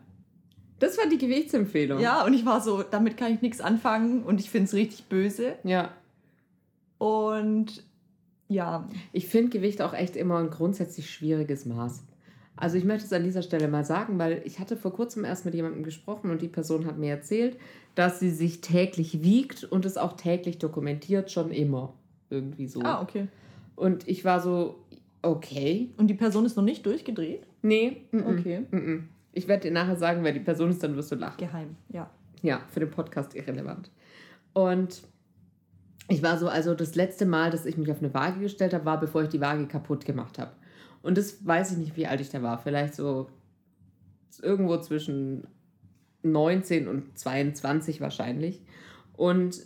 Das 0.80 0.96
war 1.00 1.08
die 1.10 1.18
Gewichtsempfehlung. 1.18 2.00
Ja, 2.00 2.24
und 2.24 2.34
ich 2.36 2.46
war 2.46 2.62
so, 2.62 2.84
damit 2.84 3.18
kann 3.18 3.34
ich 3.34 3.42
nichts 3.42 3.62
anfangen 3.62 4.22
und 4.22 4.40
ich 4.40 4.52
finde 4.52 4.66
es 4.66 4.74
richtig 4.76 5.06
böse. 5.06 5.56
Ja. 5.64 5.90
Und 7.00 7.84
ja, 8.48 8.88
Ich 9.12 9.28
finde 9.28 9.50
Gewicht 9.50 9.82
auch 9.82 9.94
echt 9.94 10.16
immer 10.16 10.38
ein 10.38 10.50
grundsätzlich 10.52 11.10
schwieriges 11.10 11.66
Maß. 11.66 12.04
Also 12.58 12.78
ich 12.78 12.84
möchte 12.84 13.06
es 13.06 13.14
an 13.14 13.24
dieser 13.24 13.44
Stelle 13.44 13.68
mal 13.68 13.86
sagen, 13.86 14.18
weil 14.20 14.42
ich 14.44 14.60
hatte 14.60 14.76
vor 14.76 14.92
kurzem 14.92 15.24
erst 15.24 15.46
mit 15.46 15.54
jemandem 15.54 15.84
gesprochen 15.84 16.32
und 16.32 16.42
die 16.42 16.48
Person 16.48 16.86
hat 16.86 16.98
mir 16.98 17.12
erzählt, 17.12 17.58
dass 17.96 18.20
sie 18.20 18.32
sich 18.32 18.62
täglich 18.62 19.22
wiegt 19.24 19.64
und 19.64 19.86
es 19.86 19.98
auch 19.98 20.14
täglich 20.14 20.58
dokumentiert, 20.58 21.32
schon 21.32 21.52
immer. 21.52 21.94
Irgendwie 22.30 22.68
so. 22.68 22.82
ah, 22.82 23.02
okay. 23.02 23.28
Und 23.76 24.08
ich 24.08 24.26
war 24.26 24.42
so, 24.42 24.84
okay. 25.22 25.92
Und 25.98 26.08
die 26.08 26.16
Person 26.16 26.46
ist 26.46 26.58
noch 26.58 26.64
nicht 26.64 26.86
durchgedreht? 26.86 27.46
Nee, 27.62 28.04
mm 28.12 28.18
-mm. 28.18 28.40
Okay. 28.40 28.66
Mhm. 28.72 29.10
Ich 29.32 29.48
werde 29.48 29.68
dir 29.68 29.72
nachher 29.72 29.96
sagen, 29.96 30.24
wer 30.24 30.34
die 30.34 30.40
Person 30.40 30.72
ist, 30.72 30.82
dann 30.82 30.96
wirst 30.96 31.12
du 31.12 31.16
lachen. 31.16 31.38
Geheim, 31.38 31.76
ja. 31.90 32.10
Ja, 32.42 32.62
für 32.70 32.80
den 32.80 32.90
Podcast 32.90 33.36
irrelevant. 33.36 33.92
Und 34.54 35.04
ich 36.10 36.24
war 36.24 36.38
so, 36.38 36.48
also 36.48 36.74
das 36.74 36.96
letzte 36.96 37.26
Mal, 37.26 37.52
dass 37.52 37.66
ich 37.66 37.78
mich 37.78 37.92
auf 37.92 38.00
eine 38.00 38.14
Waage 38.14 38.40
gestellt 38.40 38.74
habe, 38.74 38.86
war, 38.86 39.00
bevor 39.00 39.24
ich 39.24 39.30
die 39.30 39.42
Waage 39.42 39.68
kaputt 39.68 40.06
gemacht 40.06 40.40
habe. 40.40 40.52
Und 41.08 41.18
das 41.18 41.48
weiß 41.48 41.72
ich 41.72 41.78
nicht, 41.78 41.96
wie 41.96 42.06
alt 42.06 42.20
ich 42.20 42.32
da 42.32 42.44
war. 42.44 42.58
Vielleicht 42.58 42.94
so 42.94 43.28
irgendwo 44.42 44.76
zwischen 44.76 45.48
19 46.24 46.90
und 46.90 47.18
22 47.18 48.02
wahrscheinlich. 48.02 48.62
Und 49.14 49.66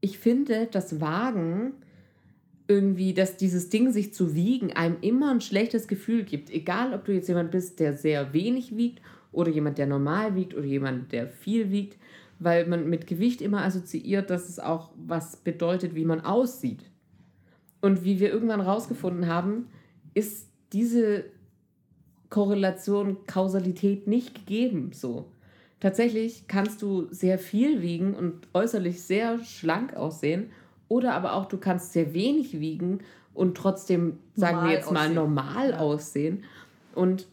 ich 0.00 0.18
finde, 0.18 0.68
das 0.70 1.00
Wagen 1.00 1.72
irgendwie, 2.68 3.12
dass 3.12 3.38
dieses 3.38 3.70
Ding 3.70 3.90
sich 3.90 4.14
zu 4.14 4.36
wiegen 4.36 4.72
einem 4.72 4.98
immer 5.00 5.32
ein 5.32 5.40
schlechtes 5.40 5.88
Gefühl 5.88 6.22
gibt. 6.22 6.48
Egal, 6.48 6.94
ob 6.94 7.06
du 7.06 7.12
jetzt 7.12 7.26
jemand 7.26 7.50
bist, 7.50 7.80
der 7.80 7.96
sehr 7.96 8.32
wenig 8.32 8.76
wiegt 8.76 9.02
oder 9.32 9.50
jemand, 9.50 9.78
der 9.78 9.88
normal 9.88 10.36
wiegt 10.36 10.54
oder 10.54 10.64
jemand, 10.64 11.10
der 11.10 11.26
viel 11.26 11.72
wiegt, 11.72 11.98
weil 12.38 12.68
man 12.68 12.88
mit 12.88 13.08
Gewicht 13.08 13.42
immer 13.42 13.64
assoziiert, 13.64 14.30
dass 14.30 14.48
es 14.48 14.60
auch 14.60 14.92
was 14.94 15.38
bedeutet, 15.38 15.96
wie 15.96 16.04
man 16.04 16.20
aussieht. 16.20 16.84
Und 17.80 18.04
wie 18.04 18.20
wir 18.20 18.32
irgendwann 18.32 18.60
rausgefunden 18.60 19.26
haben, 19.26 19.66
ist 20.14 20.48
diese 20.72 21.24
Korrelation, 22.30 23.18
Kausalität 23.26 24.06
nicht 24.06 24.34
gegeben. 24.34 24.90
So. 24.92 25.26
Tatsächlich 25.80 26.48
kannst 26.48 26.82
du 26.82 27.06
sehr 27.10 27.38
viel 27.38 27.82
wiegen 27.82 28.14
und 28.14 28.48
äußerlich 28.54 29.02
sehr 29.02 29.38
schlank 29.44 29.94
aussehen 29.94 30.50
oder 30.88 31.14
aber 31.14 31.34
auch 31.34 31.46
du 31.46 31.58
kannst 31.58 31.92
sehr 31.92 32.14
wenig 32.14 32.58
wiegen 32.58 33.00
und 33.34 33.56
trotzdem, 33.56 34.18
sagen 34.34 34.56
normal 34.56 34.68
wir 34.68 34.76
jetzt 34.76 34.90
mal, 34.90 35.00
aussehen. 35.00 35.14
normal 35.14 35.70
ja. 35.70 35.78
aussehen. 35.78 36.44
Und 36.94 37.26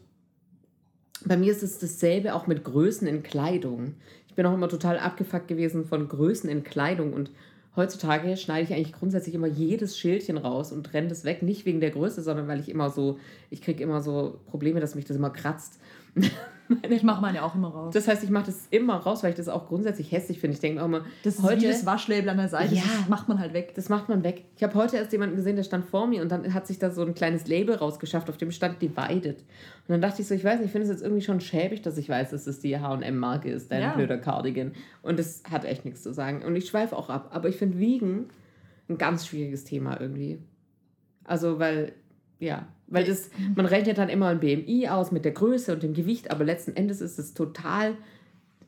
bei 1.24 1.36
mir 1.36 1.52
ist 1.52 1.62
es 1.62 1.78
dasselbe 1.78 2.34
auch 2.34 2.46
mit 2.46 2.64
Größen 2.64 3.06
in 3.06 3.22
Kleidung. 3.22 3.94
Ich 4.28 4.34
bin 4.34 4.46
auch 4.46 4.54
immer 4.54 4.68
total 4.68 4.98
abgefuckt 4.98 5.48
gewesen 5.48 5.84
von 5.84 6.08
Größen 6.08 6.50
in 6.50 6.64
Kleidung 6.64 7.12
und 7.12 7.30
heutzutage 7.76 8.36
schneide 8.36 8.64
ich 8.64 8.74
eigentlich 8.74 8.92
grundsätzlich 8.92 9.34
immer 9.34 9.46
jedes 9.46 9.98
Schildchen 9.98 10.36
raus 10.36 10.72
und 10.72 10.92
renne 10.92 11.08
das 11.08 11.24
weg. 11.24 11.42
Nicht 11.42 11.64
wegen 11.64 11.80
der 11.80 11.90
Größe, 11.90 12.22
sondern 12.22 12.48
weil 12.48 12.60
ich 12.60 12.68
immer 12.68 12.90
so, 12.90 13.18
ich 13.50 13.62
kriege 13.62 13.82
immer 13.82 14.02
so 14.02 14.40
Probleme, 14.46 14.80
dass 14.80 14.94
mich 14.94 15.04
das 15.04 15.16
immer 15.16 15.30
kratzt. 15.30 15.80
ich 16.88 17.02
mache 17.02 17.20
meine 17.20 17.42
auch 17.42 17.54
immer 17.54 17.68
raus. 17.68 17.94
Das 17.94 18.08
heißt, 18.08 18.22
ich 18.24 18.30
mache 18.30 18.46
das 18.46 18.66
immer 18.70 18.96
raus, 18.96 19.22
weil 19.22 19.30
ich 19.30 19.36
das 19.36 19.48
auch 19.48 19.68
grundsätzlich 19.68 20.12
hässlich 20.12 20.38
finde. 20.38 20.54
Ich 20.54 20.60
denke 20.60 20.80
auch 20.80 20.86
immer, 20.86 21.04
das 21.24 21.36
ist 21.36 21.42
heute, 21.42 21.62
wie 21.62 21.66
das 21.66 21.86
Waschlabel 21.86 22.28
an 22.28 22.36
der 22.36 22.48
Seite. 22.48 22.74
Ja, 22.74 22.82
das 22.98 23.08
macht 23.08 23.28
man 23.28 23.38
halt 23.38 23.52
weg. 23.52 23.74
Das 23.74 23.88
macht 23.88 24.08
man 24.08 24.22
weg. 24.24 24.44
Ich 24.56 24.62
habe 24.62 24.74
heute 24.74 24.96
erst 24.96 25.12
jemanden 25.12 25.36
gesehen, 25.36 25.56
der 25.56 25.62
stand 25.62 25.84
vor 25.84 26.06
mir 26.06 26.22
und 26.22 26.30
dann 26.30 26.52
hat 26.54 26.66
sich 26.66 26.78
da 26.78 26.90
so 26.90 27.02
ein 27.02 27.14
kleines 27.14 27.46
Label 27.46 27.74
rausgeschafft, 27.74 28.28
auf 28.30 28.36
dem 28.36 28.50
stand 28.50 28.80
Divided. 28.80 29.38
Und 29.38 29.88
dann 29.88 30.00
dachte 30.00 30.22
ich 30.22 30.28
so, 30.28 30.34
ich 30.34 30.44
weiß 30.44 30.58
nicht, 30.58 30.66
ich 30.66 30.72
finde 30.72 30.86
es 30.86 30.90
jetzt 30.90 31.02
irgendwie 31.02 31.22
schon 31.22 31.40
schäbig, 31.40 31.82
dass 31.82 31.98
ich 31.98 32.08
weiß, 32.08 32.30
dass 32.30 32.46
es 32.46 32.60
die 32.60 32.78
H&M-Marke 32.78 33.50
ist, 33.50 33.70
dein 33.70 33.82
ja. 33.82 33.94
blöder 33.94 34.18
Cardigan. 34.18 34.72
Und 35.02 35.18
das 35.18 35.42
hat 35.50 35.64
echt 35.64 35.84
nichts 35.84 36.02
zu 36.02 36.12
sagen. 36.12 36.44
Und 36.44 36.56
ich 36.56 36.68
schweife 36.68 36.96
auch 36.96 37.10
ab. 37.10 37.30
Aber 37.32 37.48
ich 37.48 37.56
finde 37.56 37.78
Wiegen 37.78 38.26
ein 38.88 38.98
ganz 38.98 39.26
schwieriges 39.26 39.64
Thema 39.64 40.00
irgendwie. 40.00 40.38
Also, 41.24 41.58
weil, 41.58 41.92
ja, 42.38 42.66
weil 42.92 43.04
das, 43.04 43.30
man 43.54 43.66
rechnet 43.66 43.98
dann 43.98 44.08
immer 44.08 44.28
ein 44.28 44.40
BMI 44.40 44.88
aus 44.88 45.12
mit 45.12 45.24
der 45.24 45.32
Größe 45.32 45.72
und 45.72 45.82
dem 45.82 45.94
Gewicht, 45.94 46.30
aber 46.30 46.44
letzten 46.44 46.76
Endes 46.76 47.00
ist 47.00 47.18
es 47.18 47.34
total, 47.34 47.96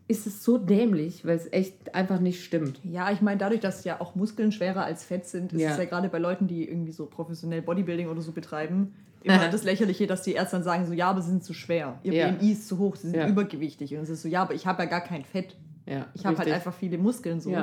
ist 0.09 0.27
es 0.27 0.43
so 0.43 0.59
dämlich, 0.59 1.25
weil 1.25 1.37
es 1.37 1.51
echt 1.53 1.95
einfach 1.95 2.21
nicht 2.21 2.43
stimmt. 2.43 2.81
Ja, 2.85 3.11
ich 3.13 3.21
meine, 3.21 3.39
dadurch, 3.39 3.61
dass 3.61 3.85
ja 3.85 4.01
auch 4.01 4.15
Muskeln 4.15 4.53
schwerer 4.53 4.85
als 4.85 5.05
Fett 5.05 5.27
sind, 5.27 5.53
ist 5.53 5.61
ja. 5.61 5.73
es 5.73 5.79
ja 5.79 5.85
gerade 5.85 6.09
bei 6.09 6.19
Leuten, 6.19 6.47
die 6.47 6.69
irgendwie 6.69 6.93
so 6.93 7.07
professionell 7.07 7.63
Bodybuilding 7.63 8.09
oder 8.09 8.21
so 8.21 8.33
betreiben, 8.33 8.95
immer 9.23 9.49
das 9.49 9.65
Lächerliche, 9.65 10.07
dass 10.07 10.23
die 10.23 10.33
Ärzte 10.33 10.57
dann 10.57 10.65
sagen, 10.65 10.87
so, 10.87 10.93
ja, 10.93 11.09
aber 11.09 11.23
sie 11.23 11.31
sind 11.31 11.45
zu 11.45 11.55
schwer. 11.55 11.99
Ihr 12.03 12.13
ja. 12.13 12.31
BMI 12.31 12.53
ist 12.53 12.69
zu 12.69 12.79
hoch, 12.79 12.97
sie 12.97 13.09
sind 13.09 13.17
ja. 13.17 13.27
übergewichtig. 13.27 13.95
Und 13.95 14.03
es 14.03 14.11
ist 14.11 14.23
so, 14.23 14.29
ja, 14.29 14.43
aber 14.43 14.55
ich 14.55 14.67
habe 14.67 14.83
ja 14.83 14.89
gar 14.89 15.01
kein 15.01 15.25
Fett. 15.25 15.57
Ja, 15.87 16.07
ich 16.15 16.27
habe 16.27 16.37
halt 16.37 16.51
einfach 16.51 16.75
viele 16.75 16.99
Muskeln 16.99 17.41
so. 17.41 17.55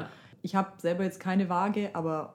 Ich 0.42 0.56
habe 0.56 0.72
selber 0.78 1.04
jetzt 1.04 1.20
keine 1.20 1.50
Waage, 1.50 1.92
aber 1.94 2.34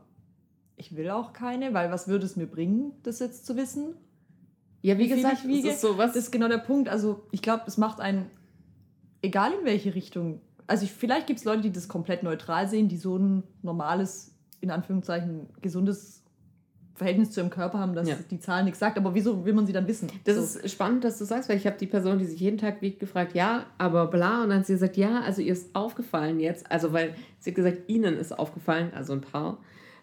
ich 0.77 0.95
will 0.97 1.11
auch 1.11 1.33
keine, 1.33 1.75
weil 1.75 1.91
was 1.91 2.07
würde 2.07 2.27
es 2.27 2.37
mir 2.37 2.47
bringen, 2.47 2.93
das 3.03 3.19
jetzt 3.19 3.47
zu 3.47 3.57
wissen? 3.57 3.95
Ja, 4.87 4.97
wie, 4.99 5.05
wie 5.05 5.09
gesagt, 5.09 5.39
ich 5.43 5.49
wiege. 5.49 5.67
Das 5.67 5.77
ist, 5.77 5.81
so, 5.81 5.99
was? 5.99 6.13
das 6.13 6.27
ist 6.27 6.31
genau 6.31 6.47
der 6.47 6.59
Punkt. 6.59 6.89
Also 6.89 7.25
ich 7.33 7.43
glaube, 7.43 7.65
es 7.67 7.77
macht 7.77 7.99
einen, 7.99 8.31
egal 9.21 9.51
in 9.59 9.65
welche 9.65 9.97
Richtung, 9.97 10.41
also 10.69 10.85
ich, 10.85 10.93
vielleicht 10.93 11.27
gibt 11.27 11.41
es 11.41 11.45
Leute, 11.45 11.63
die 11.63 11.73
das 11.73 11.89
komplett 11.89 12.23
neutral 12.23 12.69
sehen, 12.69 12.87
die 12.87 12.97
so 12.97 13.19
ein 13.19 13.43
normales, 13.63 14.37
in 14.61 14.71
Anführungszeichen, 14.71 15.49
gesundes 15.61 16.23
Verhältnis 16.95 17.33
zu 17.33 17.41
ihrem 17.41 17.51
Körper 17.51 17.81
haben, 17.81 17.95
dass 17.95 18.09
ja. 18.09 18.15
die 18.31 18.39
Zahl 18.39 18.63
nichts 18.63 18.79
sagt. 18.79 18.97
Aber 18.97 19.13
wieso 19.13 19.45
will 19.45 19.55
man 19.55 19.67
sie 19.67 19.73
dann 19.73 19.89
wissen? 19.89 20.09
Das 20.23 20.37
so. 20.37 20.61
ist 20.61 20.71
spannend, 20.71 21.03
dass 21.03 21.19
du 21.19 21.25
sagst, 21.25 21.49
weil 21.49 21.57
ich 21.57 21.67
habe 21.67 21.77
die 21.77 21.89
Person, 21.89 22.21
die 22.21 22.25
sich 22.25 22.39
jeden 22.39 22.57
Tag 22.57 22.81
wiegt, 22.81 23.01
gefragt, 23.01 23.35
ja, 23.35 23.67
aber 23.79 24.07
bla. 24.07 24.45
Und 24.45 24.51
dann 24.51 24.61
hat 24.61 24.67
sie 24.67 24.75
gesagt, 24.75 24.97
ja, 24.97 25.21
also 25.23 25.43
ihr 25.43 25.53
ist 25.53 25.75
aufgefallen 25.75 26.39
jetzt, 26.39 26.71
also 26.71 26.93
weil 26.93 27.17
sie 27.41 27.51
hat 27.51 27.57
gesagt, 27.57 27.89
ihnen 27.89 28.17
ist 28.17 28.39
aufgefallen, 28.39 28.93
also 28.95 29.15
ein 29.15 29.21
Paar, 29.21 29.59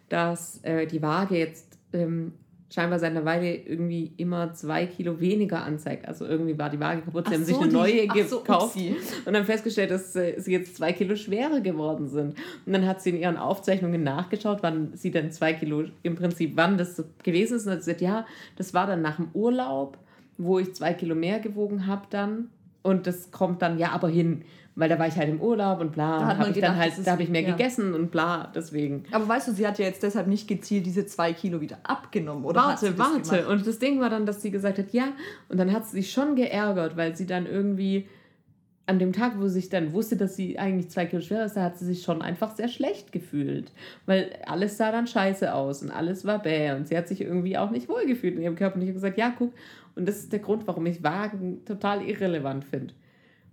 dass 0.10 0.60
äh, 0.64 0.88
die 0.88 1.02
Waage 1.02 1.38
jetzt 1.38 1.78
ähm, 1.94 2.34
scheinbar 2.74 2.98
seit 2.98 3.12
einer 3.12 3.24
Weile 3.24 3.56
irgendwie 3.56 4.14
immer 4.18 4.54
zwei 4.54 4.88
Kilo 4.88 5.20
weniger 5.20 5.64
anzeigt. 5.64 6.08
Also 6.08 6.26
irgendwie 6.26 6.58
war 6.58 6.72
die 6.72 6.80
Waage 6.80 7.02
kaputt, 7.02 7.28
sie 7.28 7.36
haben 7.36 7.46
so, 7.46 7.54
sich 7.54 7.62
eine 7.62 7.72
neue 7.72 8.08
gekauft 8.08 8.74
so, 8.74 8.96
und 9.26 9.34
dann 9.34 9.46
festgestellt, 9.46 9.92
dass 9.92 10.16
äh, 10.16 10.40
sie 10.40 10.54
jetzt 10.54 10.78
zwei 10.78 10.92
Kilo 10.92 11.16
schwerer 11.16 11.62
geworden 11.62 12.08
sind. 12.08 12.36
Und 12.66 12.74
dann 12.74 12.88
hat 12.88 13.02
sie 13.02 13.12
in 13.12 13.18
ihren 13.18 13.38
Aufzeichnungen 13.38 14.02
nachgeschaut, 14.02 14.60
wann 14.62 14.96
sie 14.96 15.12
dann 15.12 15.32
zwei 15.32 15.54
Kilo 15.54 15.84
im 16.02 16.16
Prinzip, 16.16 16.54
wann 16.56 16.80
das 16.80 17.04
gewesen 17.22 17.58
ist. 17.58 17.68
Und 17.68 17.74
hat 17.74 17.80
gesagt, 17.80 18.02
ja, 18.02 18.26
das 18.56 18.74
war 18.74 18.88
dann 18.88 19.04
nach 19.04 19.18
dem 19.18 19.30
Urlaub, 19.34 20.00
wo 20.40 20.58
ich 20.58 20.74
zwei 20.74 20.94
Kilo 20.94 21.14
mehr 21.14 21.40
gewogen 21.40 21.86
habe 21.86 22.08
dann. 22.10 22.50
Und 22.84 23.08
das 23.08 23.32
kommt 23.32 23.62
dann 23.62 23.80
ja 23.80 23.92
aber 23.92 24.10
hin 24.10 24.44
weil 24.76 24.90
da 24.90 24.98
war 24.98 25.08
ich 25.08 25.16
halt 25.16 25.30
im 25.30 25.40
Urlaub 25.40 25.80
und 25.82 25.92
bla. 25.92 26.20
Da, 26.20 26.38
hab 26.38 26.48
ich 26.48 26.56
gedacht, 26.56 26.72
dann 26.72 26.80
halt, 26.80 26.94
da 27.06 27.12
habe 27.12 27.24
ich 27.24 27.30
mehr 27.30 27.42
ja. 27.42 27.52
gegessen 27.52 27.94
und 27.94 28.12
bla, 28.12 28.52
deswegen. 28.56 29.04
Aber 29.12 29.28
weißt 29.28 29.48
du, 29.48 29.52
sie 29.52 29.68
hat 29.68 29.78
ja 29.78 29.86
jetzt 29.86 30.02
deshalb 30.04 30.28
nicht 30.28 30.48
gezielt 30.48 30.86
diese 30.86 31.06
zwei 31.06 31.34
Kilo 31.34 31.62
wieder 31.62 31.78
abgenommen, 31.84 32.44
oder? 32.44 32.62
Warte, 32.62 32.98
warte. 32.98 33.22
Gemacht? 33.22 33.48
Und 33.48 33.68
das 33.68 33.80
Ding 33.80 34.00
war 34.00 34.10
dann, 34.10 34.26
dass 34.26 34.42
sie 34.42 34.52
gesagt 34.52 34.80
hat, 34.80 34.92
ja, 34.92 35.10
und 35.50 35.58
dann 35.60 35.72
hat 35.72 35.86
sie 35.86 35.98
sich 35.98 36.12
schon 36.12 36.36
geärgert, 36.36 36.98
weil 36.98 37.16
sie 37.16 37.28
dann 37.28 37.46
irgendwie 37.46 38.08
an 38.86 39.00
dem 39.00 39.14
Tag, 39.14 39.40
wo 39.40 39.48
sie 39.48 39.62
sich 39.62 39.70
dann 39.70 39.94
wusste, 39.94 40.18
dass 40.18 40.36
sie 40.36 40.60
eigentlich 40.60 40.90
zwei 40.90 41.06
Kilo 41.06 41.22
schwer 41.22 41.46
ist, 41.46 41.56
da 41.56 41.64
hat 41.64 41.78
sie 41.78 41.86
sich 41.86 42.04
schon 42.04 42.22
einfach 42.22 42.54
sehr 42.54 42.68
schlecht 42.68 43.14
gefühlt. 43.14 43.72
Weil 44.06 44.32
alles 44.46 44.76
sah 44.76 44.92
dann 44.92 45.08
scheiße 45.08 45.54
aus 45.54 45.84
und 45.84 45.92
alles 45.92 46.26
war 46.26 46.42
bäh 46.42 46.74
und 46.74 46.88
sie 46.88 46.98
hat 46.98 47.08
sich 47.08 47.22
irgendwie 47.22 47.58
auch 47.58 47.70
nicht 47.70 47.88
wohlgefühlt 47.88 48.36
in 48.36 48.42
ihrem 48.42 48.56
Körper. 48.56 48.76
Und 48.76 48.82
ich 48.82 48.90
habe 48.90 48.96
gesagt, 48.96 49.18
ja, 49.18 49.34
guck, 49.38 49.54
und 49.96 50.08
das 50.08 50.18
ist 50.18 50.32
der 50.32 50.40
Grund, 50.40 50.68
warum 50.68 50.86
ich 50.86 51.04
Wagen 51.04 51.66
total 51.66 52.02
irrelevant 52.02 52.66
finde 52.66 52.94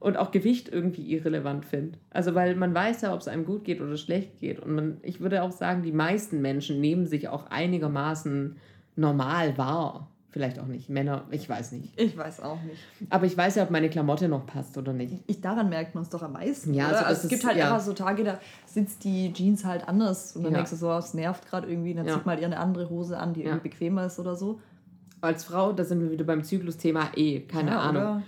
und 0.00 0.16
auch 0.16 0.30
Gewicht 0.30 0.68
irgendwie 0.68 1.12
irrelevant 1.12 1.64
finde. 1.64 1.98
Also 2.10 2.34
weil 2.34 2.56
man 2.56 2.74
weiß 2.74 3.02
ja, 3.02 3.14
ob 3.14 3.20
es 3.20 3.28
einem 3.28 3.44
gut 3.44 3.64
geht 3.64 3.80
oder 3.80 3.96
schlecht 3.96 4.38
geht. 4.40 4.58
Und 4.58 4.74
man, 4.74 4.96
ich 5.02 5.20
würde 5.20 5.42
auch 5.42 5.52
sagen, 5.52 5.82
die 5.82 5.92
meisten 5.92 6.40
Menschen 6.40 6.80
nehmen 6.80 7.06
sich 7.06 7.28
auch 7.28 7.50
einigermaßen 7.50 8.56
normal 8.96 9.56
wahr. 9.58 10.08
Vielleicht 10.30 10.60
auch 10.60 10.66
nicht. 10.66 10.88
Männer, 10.88 11.24
ich 11.32 11.48
weiß 11.48 11.72
nicht. 11.72 11.92
Ich 12.00 12.16
weiß 12.16 12.40
auch 12.40 12.62
nicht. 12.62 12.78
Aber 13.10 13.26
ich 13.26 13.36
weiß 13.36 13.56
ja, 13.56 13.64
ob 13.64 13.70
meine 13.70 13.90
Klamotte 13.90 14.28
noch 14.28 14.46
passt 14.46 14.78
oder 14.78 14.92
nicht. 14.92 15.12
Ich, 15.26 15.40
daran 15.40 15.68
merkt 15.68 15.96
man 15.96 16.04
es 16.04 16.08
doch 16.08 16.22
am 16.22 16.34
meisten. 16.34 16.72
Ja, 16.72 16.86
also, 16.86 17.04
also 17.04 17.22
es 17.24 17.28
gibt 17.28 17.44
halt 17.44 17.56
ja. 17.56 17.68
immer 17.68 17.80
so 17.80 17.92
Tage, 17.92 18.22
da 18.22 18.38
sitzt 18.64 19.02
die 19.02 19.32
Jeans 19.32 19.64
halt 19.64 19.88
anders 19.88 20.36
und 20.36 20.44
dann 20.44 20.52
ja. 20.52 20.58
denkst 20.58 20.70
du 20.70 20.76
so, 20.76 20.92
es 20.92 21.14
nervt 21.14 21.48
gerade 21.48 21.68
irgendwie. 21.68 21.94
Dann 21.94 22.06
ja. 22.06 22.14
zieht 22.14 22.26
mal 22.26 22.36
halt 22.36 22.44
eine 22.44 22.58
andere 22.58 22.88
Hose 22.88 23.18
an, 23.18 23.34
die 23.34 23.42
irgendwie 23.42 23.68
bequemer 23.68 24.06
ist 24.06 24.20
oder 24.20 24.36
so. 24.36 24.60
Als 25.20 25.44
Frau, 25.44 25.72
da 25.72 25.84
sind 25.84 26.00
wir 26.00 26.10
wieder 26.10 26.24
beim 26.24 26.42
Zyklus-Thema 26.44 27.10
eh, 27.16 27.40
keine 27.40 27.78
Ahnung. 27.78 28.02
Oder? 28.02 28.22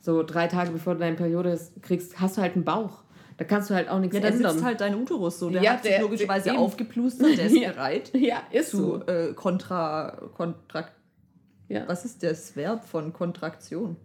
So 0.00 0.22
drei 0.22 0.46
Tage 0.46 0.70
bevor 0.70 0.94
du 0.94 1.00
deine 1.00 1.16
Periode 1.16 1.58
kriegst, 1.82 2.20
hast 2.20 2.36
du 2.36 2.42
halt 2.42 2.54
einen 2.54 2.64
Bauch. 2.64 3.02
Da 3.36 3.44
kannst 3.44 3.70
du 3.70 3.74
halt 3.74 3.88
auch 3.88 4.00
nichts 4.00 4.16
ja, 4.16 4.22
da 4.22 4.28
ändern. 4.28 4.52
sitzt 4.52 4.64
halt 4.64 4.80
dein 4.80 4.96
Uterus 4.96 5.38
so. 5.38 5.48
Der 5.48 5.62
ja, 5.62 5.72
hat 5.72 5.82
sich 5.84 5.92
der, 5.92 6.00
logischerweise 6.00 6.50
der, 6.50 6.58
aufgeplustert, 6.58 7.38
der 7.38 7.46
ist 7.46 7.56
ja. 7.60 7.70
bereit. 7.70 8.10
Ja, 8.14 8.42
ist 8.50 8.70
zu, 8.70 8.76
so. 8.76 9.06
Äh, 9.06 9.32
kontra, 9.34 10.30
kontra, 10.34 10.88
ja. 11.68 11.84
Was 11.86 12.04
ist 12.04 12.22
das 12.22 12.56
Verb 12.56 12.84
von 12.84 13.12
Kontraktion? 13.12 13.96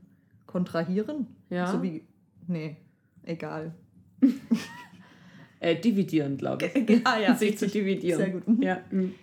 Kontrahieren? 0.45 1.27
Ja. 1.49 1.67
So 1.71 1.81
wie, 1.81 2.05
nee, 2.47 2.77
egal. 3.23 3.73
äh, 5.63 5.79
dividieren, 5.79 6.37
glaube 6.37 6.65
ich. 6.65 6.89
Ja, 7.05 7.17
ja. 7.19 7.35
Sich 7.37 7.57
zu 7.57 7.67
dividieren. 7.67 8.19
Sehr 8.19 8.29
gut. 8.29 8.43
Ja. 8.61 8.79
Mhm. 8.91 9.13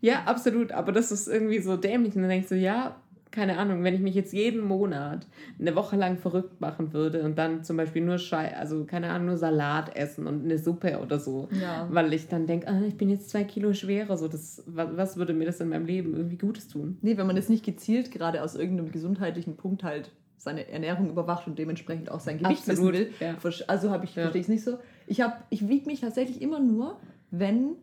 ja, 0.00 0.22
absolut. 0.24 0.72
Aber 0.72 0.92
das 0.92 1.12
ist 1.12 1.28
irgendwie 1.28 1.60
so 1.60 1.76
dämlich. 1.76 2.14
Und 2.16 2.22
dann 2.22 2.30
denkst 2.30 2.48
du, 2.48 2.56
ja, 2.56 2.96
keine 3.34 3.58
Ahnung, 3.58 3.82
wenn 3.82 3.94
ich 3.94 4.00
mich 4.00 4.14
jetzt 4.14 4.32
jeden 4.32 4.60
Monat 4.64 5.26
eine 5.58 5.74
Woche 5.74 5.96
lang 5.96 6.16
verrückt 6.18 6.60
machen 6.60 6.92
würde 6.92 7.24
und 7.24 7.36
dann 7.36 7.64
zum 7.64 7.76
Beispiel 7.76 8.02
nur 8.02 8.18
Schei 8.18 8.56
also 8.56 8.84
keine 8.84 9.10
Ahnung, 9.10 9.26
nur 9.26 9.36
Salat 9.36 9.96
essen 9.96 10.28
und 10.28 10.44
eine 10.44 10.56
Suppe 10.56 11.00
oder 11.02 11.18
so, 11.18 11.48
ja. 11.60 11.88
weil 11.90 12.12
ich 12.12 12.28
dann 12.28 12.46
denke, 12.46 12.68
ah, 12.68 12.80
ich 12.86 12.96
bin 12.96 13.10
jetzt 13.10 13.30
zwei 13.30 13.42
Kilo 13.42 13.72
schwerer, 13.74 14.16
so 14.16 14.28
das, 14.28 14.62
was, 14.66 15.16
würde 15.16 15.34
mir 15.34 15.46
das 15.46 15.60
in 15.60 15.68
meinem 15.68 15.84
Leben 15.84 16.14
irgendwie 16.14 16.38
Gutes 16.38 16.68
tun? 16.68 16.96
Nee, 17.02 17.16
wenn 17.16 17.26
man 17.26 17.34
jetzt 17.34 17.50
nicht 17.50 17.64
gezielt 17.64 18.12
gerade 18.12 18.40
aus 18.40 18.54
irgendeinem 18.54 18.92
gesundheitlichen 18.92 19.56
Punkt 19.56 19.82
halt 19.82 20.12
seine 20.36 20.68
Ernährung 20.68 21.08
überwacht 21.08 21.46
und 21.46 21.58
dementsprechend 21.58 22.10
auch 22.10 22.20
sein 22.20 22.38
Gewicht 22.38 22.68
Absolut, 22.68 22.92
wissen 22.92 23.06
will. 23.20 23.26
Ja. 23.26 23.36
Also 23.66 23.90
habe 23.90 24.04
ich, 24.04 24.14
ja. 24.14 24.22
verstehe 24.22 24.40
ich 24.40 24.46
es 24.46 24.50
nicht 24.50 24.64
so. 24.64 24.78
Ich, 25.06 25.22
ich 25.50 25.68
wiege 25.68 25.86
mich 25.86 26.00
tatsächlich 26.00 26.42
immer 26.42 26.60
nur, 26.60 26.98
wenn, 27.30 27.76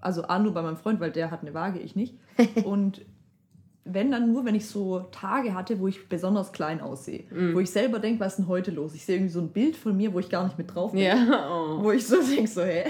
also 0.00 0.22
A, 0.22 0.38
nur 0.38 0.54
bei 0.54 0.62
meinem 0.62 0.76
Freund, 0.76 1.00
weil 1.00 1.10
der 1.10 1.30
hat 1.30 1.42
eine 1.42 1.54
Waage, 1.54 1.80
ich 1.80 1.96
nicht. 1.96 2.14
und 2.64 3.02
wenn 3.84 4.10
dann 4.10 4.32
nur, 4.32 4.44
wenn 4.44 4.54
ich 4.54 4.66
so 4.66 5.00
Tage 5.10 5.54
hatte, 5.54 5.80
wo 5.80 5.88
ich 5.88 6.08
besonders 6.08 6.52
klein 6.52 6.80
aussehe. 6.80 7.24
Mhm. 7.30 7.54
Wo 7.54 7.60
ich 7.60 7.70
selber 7.70 7.98
denke, 7.98 8.20
was 8.20 8.32
ist 8.32 8.36
denn 8.38 8.48
heute 8.48 8.70
los? 8.70 8.94
Ich 8.94 9.04
sehe 9.04 9.16
irgendwie 9.16 9.32
so 9.32 9.40
ein 9.40 9.48
Bild 9.48 9.76
von 9.76 9.96
mir, 9.96 10.12
wo 10.12 10.18
ich 10.18 10.28
gar 10.28 10.44
nicht 10.44 10.58
mit 10.58 10.74
drauf 10.74 10.92
bin. 10.92 11.00
Ja. 11.00 11.48
Oh. 11.50 11.82
Wo 11.82 11.90
ich 11.90 12.06
so 12.06 12.16
denke, 12.22 12.48
so, 12.48 12.62
hä? 12.62 12.84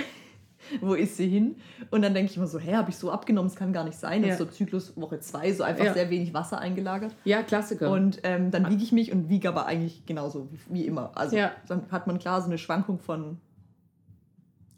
Wo 0.81 0.95
ist 0.95 1.17
sie 1.17 1.29
hin? 1.29 1.57
Und 1.91 2.03
dann 2.03 2.15
denke 2.15 2.31
ich 2.31 2.37
immer 2.37 2.47
so, 2.47 2.59
hä, 2.59 2.75
habe 2.75 2.91
ich 2.91 2.97
so 2.97 3.11
abgenommen? 3.11 3.49
Das 3.49 3.57
kann 3.57 3.73
gar 3.73 3.85
nicht 3.85 3.99
sein. 3.99 4.23
Das 4.23 4.29
Ja. 4.29 4.33
ist 4.35 4.39
so 4.39 4.45
Zyklus 4.47 4.97
Woche 4.97 5.21
2, 5.21 5.53
so 5.53 5.63
einfach 5.65 5.85
Ja. 5.85 5.95
sehr 5.95 6.11
wenig 6.11 6.33
Wasser 6.35 6.59
eingelagert. 6.59 7.15
Ja, 7.25 7.43
Klassiker. 7.43 7.91
Und 7.91 8.21
ähm, 8.23 8.51
dann 8.51 8.69
wiege 8.71 8.83
ich 8.83 8.93
mich 8.93 9.13
und 9.13 9.29
wiege 9.29 9.49
aber 9.49 9.67
eigentlich 9.67 10.07
genauso 10.07 10.49
wie, 10.53 10.59
wie 10.75 10.87
immer. 10.87 11.13
Also 11.17 11.37
Ja. 11.37 11.53
dann 11.69 11.91
hat 11.91 12.07
man 12.07 12.19
klar 12.19 12.41
so 12.41 12.47
eine 12.47 12.59
Schwankung 12.59 12.99
von 12.99 13.39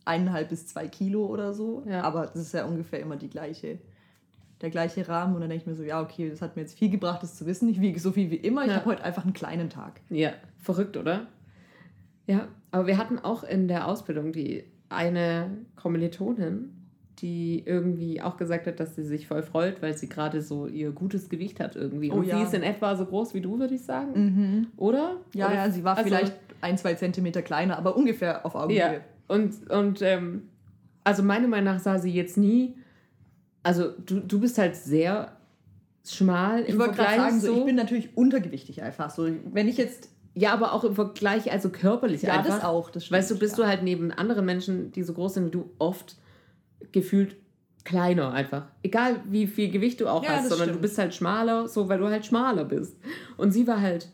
eineinhalb 0.04 0.48
bis 0.48 0.66
zwei 0.66 0.88
Kilo 0.88 1.26
oder 1.26 1.54
so. 1.54 1.84
Aber 2.02 2.26
das 2.26 2.36
ist 2.36 2.54
ja 2.54 2.64
ungefähr 2.64 3.00
immer 3.00 3.16
die 3.16 3.28
gleiche, 3.30 3.78
der 4.60 4.70
gleiche 4.70 5.06
Rahmen. 5.08 5.34
Und 5.34 5.40
dann 5.42 5.50
denke 5.50 5.62
ich 5.62 5.66
mir 5.68 5.74
so, 5.76 5.82
ja, 5.84 6.00
okay, 6.00 6.28
das 6.30 6.42
hat 6.42 6.56
mir 6.56 6.62
jetzt 6.62 6.76
viel 6.78 6.90
gebracht, 6.90 7.22
das 7.22 7.36
zu 7.36 7.46
wissen. 7.46 7.68
Ich 7.68 7.80
wiege 7.80 7.98
so 8.00 8.12
viel 8.12 8.30
wie 8.30 8.36
immer. 8.36 8.62
Ich 8.62 8.68
Ja. 8.70 8.76
habe 8.76 8.86
heute 8.86 9.04
einfach 9.04 9.24
einen 9.24 9.32
kleinen 9.32 9.70
Tag. 9.70 10.00
Ja, 10.10 10.32
verrückt, 10.58 10.96
oder? 10.96 11.26
Ja, 12.26 12.48
aber 12.70 12.86
wir 12.86 12.98
hatten 12.98 13.18
auch 13.18 13.44
in 13.44 13.68
der 13.68 13.86
Ausbildung 13.88 14.32
die 14.32 14.64
eine 14.94 15.50
Kommilitonin, 15.76 16.70
die 17.18 17.62
irgendwie 17.64 18.20
auch 18.20 18.36
gesagt 18.36 18.66
hat, 18.66 18.80
dass 18.80 18.96
sie 18.96 19.04
sich 19.04 19.26
voll 19.26 19.42
freut, 19.42 19.80
weil 19.82 19.96
sie 19.96 20.08
gerade 20.08 20.42
so 20.42 20.66
ihr 20.66 20.90
gutes 20.92 21.28
Gewicht 21.28 21.60
hat 21.60 21.76
irgendwie. 21.76 22.10
Oh 22.10 22.16
Und 22.16 22.26
ja. 22.26 22.38
sie 22.38 22.42
ist 22.44 22.54
in 22.54 22.62
etwa 22.62 22.96
so 22.96 23.06
groß 23.06 23.34
wie 23.34 23.40
du, 23.40 23.58
würde 23.58 23.74
ich 23.74 23.82
sagen. 23.82 24.68
Oder? 24.76 25.16
Ja, 25.34 25.46
Oder- 25.46 25.54
ja, 25.54 25.70
sie 25.70 25.84
war 25.84 25.96
also- 25.96 26.08
vielleicht 26.08 26.34
ein, 26.60 26.78
zwei 26.78 26.94
Zentimeter 26.94 27.42
kleiner, 27.42 27.76
aber 27.78 27.96
ungefähr 27.96 28.44
auf 28.46 28.54
Augenhöhe. 28.54 28.78
Ja, 28.78 28.92
und, 29.28 29.70
und 29.70 30.00
ähm, 30.02 30.48
also 31.04 31.22
meiner 31.22 31.48
Meinung 31.48 31.74
nach 31.74 31.80
sah 31.80 31.98
sie 31.98 32.10
jetzt 32.12 32.36
nie, 32.36 32.76
also 33.62 33.90
du, 34.04 34.20
du 34.20 34.40
bist 34.40 34.58
halt 34.58 34.76
sehr 34.76 35.36
schmal 36.04 36.64
Ich 36.66 36.78
wollte 36.78 36.94
gerade 36.96 37.16
sagen, 37.16 37.40
so. 37.40 37.58
ich 37.58 37.64
bin 37.64 37.76
natürlich 37.76 38.16
untergewichtig 38.16 38.82
einfach. 38.82 39.10
So, 39.10 39.28
wenn 39.52 39.68
ich 39.68 39.76
jetzt. 39.76 40.08
Ja, 40.34 40.52
aber 40.52 40.72
auch 40.72 40.84
im 40.84 40.94
Vergleich, 40.94 41.50
also 41.52 41.68
körperlich 41.70 42.22
Ja, 42.22 42.34
einfach. 42.38 42.56
das 42.56 42.64
auch. 42.64 42.90
Das 42.90 43.04
stimmt, 43.04 43.18
Weißt 43.18 43.30
du, 43.30 43.38
bist 43.38 43.58
ja. 43.58 43.64
du 43.64 43.68
halt 43.68 43.82
neben 43.82 44.10
anderen 44.12 44.44
Menschen, 44.44 44.92
die 44.92 45.02
so 45.02 45.12
groß 45.12 45.34
sind 45.34 45.46
wie 45.46 45.50
du, 45.50 45.70
oft 45.78 46.16
gefühlt 46.92 47.36
kleiner 47.84 48.32
einfach. 48.32 48.66
Egal 48.82 49.16
wie 49.28 49.46
viel 49.46 49.70
Gewicht 49.70 50.00
du 50.00 50.08
auch 50.08 50.22
Ja, 50.22 50.30
hast, 50.36 50.48
sondern 50.48 50.68
du 50.68 50.74
stimmt. 50.74 50.82
bist 50.82 50.98
halt 50.98 51.14
schmaler, 51.14 51.68
so 51.68 51.88
weil 51.88 51.98
du 51.98 52.08
halt 52.08 52.24
schmaler 52.24 52.64
bist. 52.64 52.96
Und 53.36 53.52
sie 53.52 53.66
war 53.66 53.80
halt 53.80 54.08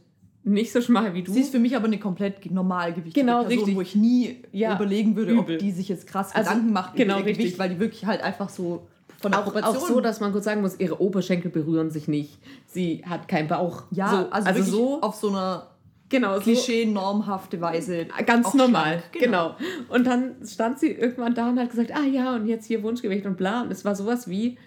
nicht 0.45 0.73
so 0.73 0.81
schmal 0.81 1.13
wie 1.15 1.23
du. 1.23 1.33
Sie 1.33 1.41
ist 1.41 1.51
für 1.51 1.59
mich 1.59 1.77
aber 1.77 1.87
eine 1.87 1.99
komplett 1.99 2.51
normalgewichtige 2.51 3.21
Genau, 3.27 3.41
Person, 3.43 3.59
richtig. 3.59 3.77
wo 3.77 3.81
ich 3.83 3.95
nie 3.95 4.43
Ja, 4.53 4.75
überlegen 4.75 5.15
würde, 5.17 5.33
übel. 5.33 5.57
ob 5.57 5.59
die 5.59 5.71
sich 5.73 5.89
jetzt 5.89 6.07
krass 6.07 6.35
Also, 6.35 6.49
Gedanken 6.51 6.73
macht 6.73 6.97
genau, 6.97 7.15
über 7.15 7.21
ihr 7.25 7.27
richtig. 7.27 7.45
Gewicht, 7.45 7.59
weil 7.59 7.69
die 7.71 7.79
wirklich 7.81 8.07
halt 8.07 8.23
einfach 8.23 8.49
so 8.49 8.87
von 9.21 9.33
der 9.33 9.41
auch, 9.47 9.55
auch 9.55 9.77
so, 9.77 10.01
dass 10.01 10.21
man 10.21 10.33
kurz 10.33 10.45
sagen 10.45 10.61
muss, 10.63 10.79
ihre 10.79 11.01
Oberschenkel 11.03 11.51
berühren 11.51 11.91
sich 11.91 12.07
nicht. 12.09 12.39
Sie 12.67 13.03
hat 13.05 13.27
keinen 13.29 13.49
Bauch. 13.49 13.83
ja, 13.91 14.09
so, 14.11 14.17
also, 14.31 14.49
also 14.49 14.63
so, 14.63 15.01
auf 15.03 15.17
so 15.17 15.29
einer 15.31 15.67
genau, 16.09 16.35
so 16.37 16.41
klischee-normhafte 16.43 17.61
Weise. 17.61 18.07
ganz 18.27 18.55
normal, 18.55 18.99
schlank, 19.11 19.13
genau. 19.13 19.57
Und 19.89 20.07
dann 20.07 20.37
stand 20.47 20.79
sie 20.81 20.91
irgendwann 20.93 21.35
da 21.35 21.49
und 21.49 21.59
hat 21.59 21.71
gesagt, 21.71 21.93
ah 21.95 22.05
ja, 22.05 22.35
und 22.35 22.47
jetzt 22.47 22.67
hier 22.67 22.83
Wunschgewicht 22.83 23.27
und 23.27 23.37
bla. 23.37 23.63
Und 23.63 23.71
es 23.71 23.85
war 23.85 23.95
sowas 23.95 24.29
wie 24.29 24.59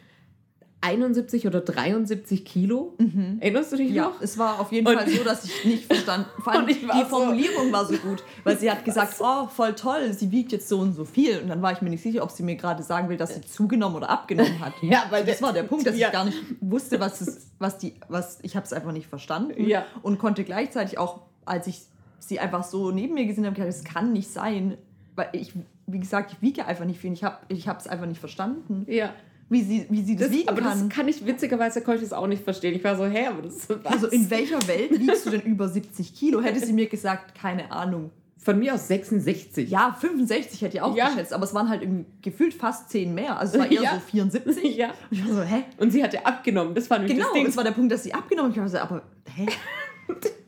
71 0.83 1.45
oder 1.45 1.61
73 1.61 2.43
Kilo. 2.43 2.97
Erinnerst 3.39 3.71
du 3.71 3.75
dich 3.77 3.89
Mhm. 3.91 3.95
Ja, 3.95 4.03
noch? 4.05 4.19
es 4.19 4.35
war 4.39 4.59
auf 4.59 4.71
jeden 4.71 4.87
Und- 4.87 4.95
Fall 4.95 5.07
so, 5.07 5.23
dass 5.23 5.45
ich 5.45 5.63
nicht 5.63 5.85
verstanden. 5.85 6.25
Vor 6.43 6.53
allem 6.53 6.65
die 6.65 6.73
so- 6.73 7.05
Formulierung 7.07 7.71
war 7.71 7.85
so 7.85 7.93
gut, 7.97 8.23
weil 8.43 8.57
sie 8.57 8.71
hat 8.71 8.83
gesagt, 8.83 9.13
oh, 9.19 9.45
voll 9.47 9.75
toll, 9.75 10.11
sie 10.13 10.31
wiegt 10.31 10.51
jetzt 10.51 10.67
so 10.67 10.79
und 10.79 10.93
so 10.93 11.05
viel. 11.05 11.37
Und 11.37 11.49
dann 11.49 11.61
war 11.61 11.71
ich 11.71 11.83
mir 11.83 11.91
nicht 11.91 12.01
sicher, 12.01 12.23
ob 12.23 12.31
sie 12.31 12.41
mir 12.41 12.55
gerade 12.55 12.81
sagen 12.81 13.09
will, 13.09 13.17
dass 13.17 13.35
sie 13.35 13.41
zugenommen 13.41 13.95
oder 13.97 14.09
abgenommen 14.09 14.59
hat. 14.59 14.73
Ja, 14.81 15.03
weil 15.11 15.23
das 15.23 15.37
der- 15.37 15.45
war 15.47 15.53
der 15.53 15.63
Punkt, 15.63 15.85
dass 15.85 15.95
ja. 15.95 16.07
ich 16.07 16.13
gar 16.13 16.25
nicht 16.25 16.37
wusste, 16.61 16.99
was 16.99 17.21
es, 17.21 17.51
was 17.59 17.77
die, 17.77 17.93
was 18.09 18.39
ich 18.41 18.55
habe 18.55 18.65
es 18.65 18.73
einfach 18.73 18.91
nicht 18.91 19.05
verstanden 19.05 19.63
Ja. 19.63 19.85
und 20.01 20.17
konnte 20.17 20.43
gleichzeitig 20.43 20.97
auch, 20.97 21.19
als 21.51 21.67
ich 21.67 21.81
sie 22.19 22.39
einfach 22.39 22.63
so 22.63 22.91
neben 22.91 23.13
mir 23.13 23.25
gesehen 23.25 23.45
habe, 23.45 23.55
gedacht, 23.55 23.69
das 23.69 23.83
kann 23.83 24.13
nicht 24.13 24.29
sein, 24.31 24.77
weil 25.15 25.29
ich, 25.33 25.53
wie 25.87 25.99
gesagt, 25.99 26.31
ich 26.33 26.41
wiege 26.41 26.65
einfach 26.65 26.85
nicht 26.85 26.99
viel. 26.99 27.11
Ich 27.13 27.23
habe, 27.23 27.37
ich 27.49 27.67
habe 27.67 27.79
es 27.79 27.87
einfach 27.87 28.05
nicht 28.05 28.19
verstanden, 28.19 28.85
Ja. 28.87 29.13
wie 29.49 29.61
sie, 29.63 29.85
wie 29.89 30.01
sie 30.03 30.15
das, 30.15 30.27
Das, 30.29 30.37
wiegen 30.37 30.47
aber 30.49 30.61
kann. 30.61 30.87
das 30.87 30.89
kann 30.95 31.07
ich, 31.07 31.25
witzigerweise 31.25 31.81
konnte 31.81 32.03
ich 32.03 32.09
das 32.09 32.17
auch 32.17 32.27
nicht 32.27 32.43
verstehen. 32.43 32.73
Ich 32.75 32.83
war 32.83 32.95
so, 32.95 33.05
hä, 33.05 33.27
aber 33.27 33.41
das 33.41 33.67
was? 33.69 33.85
Also 33.85 34.07
in 34.07 34.29
welcher 34.29 34.65
Welt 34.67 34.97
wiegst 34.99 35.25
du 35.25 35.29
denn 35.31 35.41
über 35.41 35.67
70 35.67 36.13
Kilo? 36.15 36.41
Hätte 36.41 36.59
sie 36.65 36.73
mir 36.73 36.87
gesagt, 36.87 37.35
keine 37.35 37.71
Ahnung. 37.71 38.11
Von 38.37 38.57
mir 38.57 38.73
aus 38.73 38.87
66. 38.87 39.69
Ja, 39.69 39.95
65 39.99 40.61
hätte 40.61 40.77
ich 40.77 40.81
auch 40.81 40.95
Ja. 40.95 41.09
geschätzt, 41.09 41.31
aber 41.33 41.43
es 41.43 41.53
waren 41.53 41.69
halt 41.69 41.81
irgendwie 41.83 42.05
gefühlt 42.23 42.53
fast 42.55 42.89
10 42.89 43.13
mehr. 43.13 43.37
Also 43.37 43.53
es 43.55 43.59
war 43.59 43.71
eher 43.71 43.81
Ja. 43.83 43.93
so 43.95 43.99
74. 43.99 44.75
Ja. 44.77 44.87
Und 44.89 44.95
ich 45.11 45.27
war 45.27 45.35
so, 45.35 45.41
hä? 45.43 45.63
Und 45.77 45.91
sie 45.91 46.03
hatte 46.03 46.25
abgenommen. 46.25 46.73
Das 46.73 46.89
war 46.89 46.97
nämlich 46.99 47.15
Genau, 47.17 47.27
das 47.27 47.33
Ding. 47.35 47.45
das 47.45 47.57
war 47.57 47.63
der 47.63 47.71
Punkt, 47.71 47.91
dass 47.91 48.03
sie 48.03 48.13
abgenommen 48.13 48.51
hat. 48.51 48.55
Ich 48.57 48.61
war 48.61 48.69
so, 48.69 48.77
aber 48.79 49.01
hä? 49.35 49.45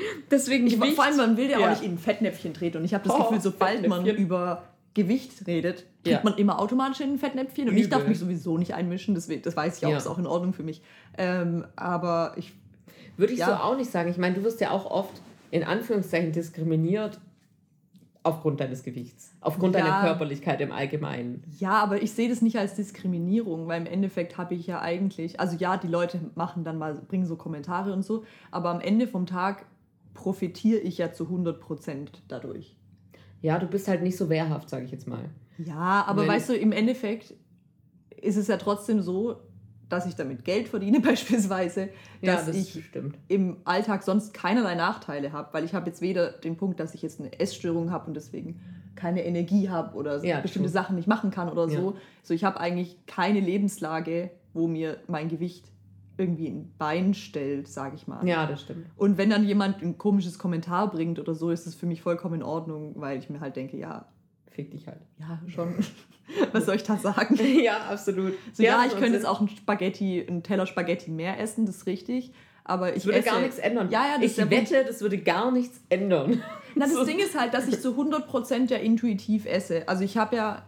Deswegen 0.30 0.66
Ich, 0.66 0.76
vor 0.76 1.04
allem, 1.04 1.16
man 1.16 1.36
will 1.36 1.50
ja, 1.50 1.58
Ja. 1.60 1.66
auch 1.66 1.70
nicht 1.70 1.82
in 1.82 1.92
ein 1.92 1.98
Fettnäpfchen 1.98 2.54
treten. 2.54 2.78
Und 2.78 2.84
ich 2.84 2.94
habe 2.94 3.04
das 3.04 3.14
Oh, 3.14 3.22
Gefühl, 3.24 3.40
sobald 3.40 3.86
man 3.88 4.06
über 4.06 4.62
Gewicht 4.94 5.46
redet, 5.46 5.84
tritt 6.04 6.12
Ja. 6.14 6.20
man 6.22 6.34
immer 6.38 6.58
automatisch 6.58 7.00
in 7.00 7.12
ein 7.12 7.18
Fettnäpfchen. 7.18 7.68
Und 7.68 7.76
ich 7.76 7.88
darf 7.88 8.00
Übel. 8.00 8.10
mich 8.10 8.18
sowieso 8.18 8.56
nicht 8.58 8.74
einmischen. 8.74 9.14
Das, 9.14 9.28
das 9.42 9.56
weiß 9.56 9.78
ich 9.78 9.86
auch, 9.86 9.90
Ja. 9.90 9.96
ist 9.98 10.06
auch 10.06 10.18
in 10.18 10.26
Ordnung 10.26 10.52
für 10.52 10.62
mich. 10.62 10.82
Ähm, 11.18 11.64
aber 11.76 12.32
ich, 12.36 12.52
Würde 13.16 13.32
ich 13.32 13.44
so 13.44 13.52
auch 13.52 13.76
nicht 13.76 13.90
sagen. 13.90 14.10
Ich 14.10 14.18
meine, 14.18 14.34
du 14.36 14.42
wirst 14.44 14.60
ja 14.60 14.70
auch 14.70 14.90
oft 14.90 15.20
in 15.50 15.64
Anführungszeichen 15.64 16.32
diskriminiert 16.32 17.18
aufgrund 18.22 18.58
deines 18.60 18.82
Gewichts. 18.82 19.32
Aufgrund 19.40 19.74
Ja. 19.76 19.82
deiner 19.82 20.00
Körperlichkeit 20.00 20.60
im 20.60 20.72
Allgemeinen. 20.72 21.44
Ja, 21.60 21.74
aber 21.82 22.02
ich 22.02 22.10
sehe 22.12 22.28
das 22.28 22.42
nicht 22.42 22.58
als 22.58 22.74
Diskriminierung, 22.74 23.68
weil 23.68 23.80
im 23.82 23.86
Endeffekt 23.86 24.36
habe 24.36 24.54
ich 24.54 24.66
ja 24.66 24.80
eigentlich, 24.80 25.38
also 25.38 25.56
ja, 25.56 25.76
die 25.76 25.86
Leute 25.86 26.18
machen 26.34 26.64
dann 26.64 26.76
mal, 26.76 26.94
bringen 26.94 27.24
so 27.26 27.36
Kommentare 27.36 27.92
und 27.92 28.04
so, 28.04 28.24
aber 28.50 28.70
am 28.70 28.80
Ende 28.80 29.06
vom 29.06 29.26
Tag 29.26 29.64
profitiere 30.30 30.80
ich 30.80 30.98
ja 30.98 31.12
zu 31.12 31.28
100% 31.28 32.08
dadurch. 32.26 32.74
Ja, 33.42 33.60
du 33.60 33.68
bist 33.68 33.86
halt 33.86 34.02
nicht 34.02 34.16
so 34.16 34.28
wehrhaft, 34.28 34.68
sage 34.68 34.84
ich 34.84 34.90
jetzt 34.90 35.06
mal. 35.06 35.30
Ja, 35.56 36.02
aber 36.04 36.22
Wenn- 36.22 36.28
weißt 36.30 36.48
du, 36.48 36.56
im 36.56 36.72
Endeffekt 36.72 37.34
ist 38.20 38.36
es 38.36 38.48
ja 38.48 38.56
trotzdem 38.56 39.02
so, 39.02 39.36
dass 39.88 40.04
ich 40.04 40.16
damit 40.16 40.44
Geld 40.44 40.66
verdiene 40.66 40.98
beispielsweise, 41.10 41.90
Ja, 42.22 42.34
dass 42.34 42.46
das 42.46 42.56
ich 42.56 42.84
stimmt. 42.86 43.16
im 43.28 43.58
Alltag 43.64 44.02
sonst 44.02 44.34
keinerlei 44.34 44.74
Nachteile 44.74 45.30
habe, 45.30 45.50
weil 45.54 45.62
ich 45.62 45.74
habe 45.74 45.86
jetzt 45.86 46.00
weder 46.00 46.32
den 46.32 46.56
Punkt, 46.56 46.80
dass 46.80 46.92
ich 46.94 47.02
jetzt 47.02 47.20
eine 47.20 47.38
Essstörung 47.38 47.92
habe 47.92 48.08
und 48.08 48.14
deswegen 48.14 48.60
keine 48.96 49.24
Energie 49.24 49.68
habe 49.68 49.94
oder 49.96 50.24
Ja, 50.24 50.40
bestimmte 50.40 50.70
true. 50.70 50.72
Sachen 50.72 50.96
nicht 50.96 51.06
machen 51.06 51.30
kann 51.30 51.48
oder 51.48 51.68
Ja. 51.68 51.80
so. 51.80 51.96
So 52.24 52.34
ich 52.34 52.42
habe 52.42 52.58
eigentlich 52.58 52.96
keine 53.06 53.38
Lebenslage, 53.38 54.32
wo 54.54 54.66
mir 54.66 54.96
mein 55.06 55.28
Gewicht 55.28 55.70
irgendwie 56.18 56.48
ein 56.48 56.72
Bein 56.78 57.14
stellt, 57.14 57.68
sage 57.68 57.96
ich 57.96 58.06
mal. 58.06 58.26
Ja, 58.26 58.46
das 58.46 58.62
stimmt. 58.62 58.86
Und 58.96 59.18
wenn 59.18 59.30
dann 59.30 59.44
jemand 59.44 59.82
ein 59.82 59.98
komisches 59.98 60.38
Kommentar 60.38 60.90
bringt 60.90 61.18
oder 61.18 61.34
so, 61.34 61.50
ist 61.50 61.66
es 61.66 61.74
für 61.74 61.86
mich 61.86 62.02
vollkommen 62.02 62.36
in 62.36 62.42
Ordnung, 62.42 62.94
weil 62.96 63.18
ich 63.18 63.28
mir 63.30 63.40
halt 63.40 63.56
denke, 63.56 63.76
ja, 63.76 64.06
Fick 64.50 64.70
dich 64.70 64.86
halt. 64.86 65.02
ja, 65.18 65.38
schon. 65.48 65.74
Was 66.52 66.64
soll 66.64 66.76
ich 66.76 66.82
da 66.82 66.96
sagen? 66.96 67.38
ja, 67.62 67.76
absolut. 67.90 68.32
So, 68.54 68.62
ja, 68.62 68.82
das 68.82 68.94
ich 68.94 68.98
könnte 68.98 69.14
jetzt 69.16 69.26
auch 69.26 69.40
ein 69.42 69.48
Spaghetti, 69.48 70.24
einen 70.26 70.42
Teller 70.42 70.66
Spaghetti 70.66 71.10
mehr 71.10 71.38
essen, 71.38 71.66
das 71.66 71.76
ist 71.76 71.86
richtig. 71.86 72.32
Aber 72.64 72.88
ich 72.88 72.94
Das 72.96 73.04
würde 73.04 73.18
esse, 73.18 73.28
gar 73.28 73.40
nichts 73.40 73.58
ändern. 73.58 73.90
Ja, 73.90 74.06
ja, 74.06 74.18
das 74.20 74.38
ich 74.38 74.50
wette, 74.50 74.84
das 74.84 75.02
würde 75.02 75.18
gar 75.18 75.52
nichts 75.52 75.80
ändern. 75.90 76.42
Na, 76.74 76.86
das 76.86 76.94
So. 76.96 77.04
Ding 77.04 77.18
ist 77.18 77.38
halt, 77.38 77.52
dass 77.52 77.68
ich 77.68 77.80
zu 77.80 77.90
100% 77.90 78.70
ja 78.70 78.78
intuitiv 78.78 79.44
esse. 79.44 79.86
Also 79.86 80.02
ich 80.02 80.16
habe 80.16 80.34
ja, 80.36 80.62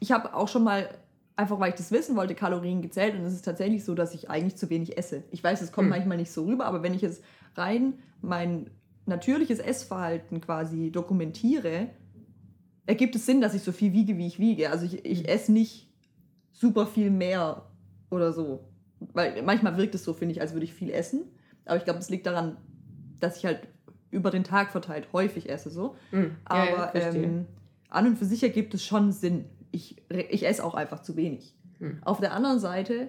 ich 0.00 0.10
habe 0.10 0.34
auch 0.34 0.48
schon 0.48 0.64
mal, 0.64 0.88
einfach 1.36 1.60
weil 1.60 1.70
ich 1.70 1.76
das 1.76 1.90
wissen 1.92 2.16
wollte, 2.16 2.34
Kalorien 2.34 2.82
gezählt 2.82 3.14
und 3.14 3.22
es 3.24 3.34
ist 3.34 3.44
tatsächlich 3.44 3.84
so, 3.84 3.94
dass 3.94 4.14
ich 4.14 4.30
eigentlich 4.30 4.56
zu 4.56 4.70
wenig 4.70 4.96
esse. 4.98 5.22
Ich 5.30 5.44
weiß, 5.44 5.60
es 5.60 5.70
kommt 5.72 5.86
Hm. 5.86 5.90
manchmal 5.90 6.16
nicht 6.16 6.32
so 6.32 6.44
rüber, 6.46 6.64
aber 6.66 6.82
wenn 6.82 6.94
ich 6.94 7.02
jetzt 7.02 7.22
rein 7.54 7.94
mein 8.22 8.70
natürliches 9.04 9.58
Essverhalten 9.58 10.40
quasi 10.40 10.90
dokumentiere, 10.90 11.88
ergibt 12.86 13.14
es 13.14 13.26
Sinn, 13.26 13.40
dass 13.40 13.54
ich 13.54 13.62
so 13.62 13.72
viel 13.72 13.92
wiege, 13.92 14.16
wie 14.16 14.26
ich 14.26 14.38
wiege. 14.38 14.70
Also 14.70 14.86
ich, 14.86 15.04
ich 15.04 15.28
esse 15.28 15.52
nicht 15.52 15.88
super 16.52 16.86
viel 16.86 17.10
mehr 17.10 17.66
oder 18.10 18.32
so. 18.32 18.64
Weil 19.12 19.42
manchmal 19.42 19.76
wirkt 19.76 19.94
es 19.94 20.04
so, 20.04 20.14
finde 20.14 20.32
ich, 20.32 20.40
als 20.40 20.54
würde 20.54 20.64
ich 20.64 20.72
viel 20.72 20.90
essen. 20.90 21.24
Aber 21.66 21.76
ich 21.76 21.84
glaube, 21.84 21.98
es 21.98 22.08
liegt 22.08 22.26
daran, 22.26 22.56
dass 23.20 23.36
ich 23.36 23.44
halt 23.44 23.68
über 24.10 24.30
den 24.30 24.44
Tag 24.44 24.70
verteilt 24.70 25.08
häufig 25.12 25.50
esse 25.50 25.68
so. 25.70 25.96
Hm, 26.10 26.22
ja, 26.22 26.30
Aber 26.44 26.96
ja, 26.98 27.12
ähm, 27.12 27.46
an 27.88 28.06
und 28.06 28.16
für 28.18 28.24
sich 28.24 28.42
ergibt 28.42 28.72
es 28.74 28.84
schon 28.84 29.12
Sinn. 29.12 29.44
Ich, 29.70 29.96
ich 30.08 30.46
esse 30.46 30.64
auch 30.64 30.74
einfach 30.74 31.02
zu 31.02 31.16
wenig. 31.16 31.54
Hm. 31.78 31.98
Auf 32.04 32.20
der 32.20 32.32
anderen 32.32 32.58
Seite 32.58 33.08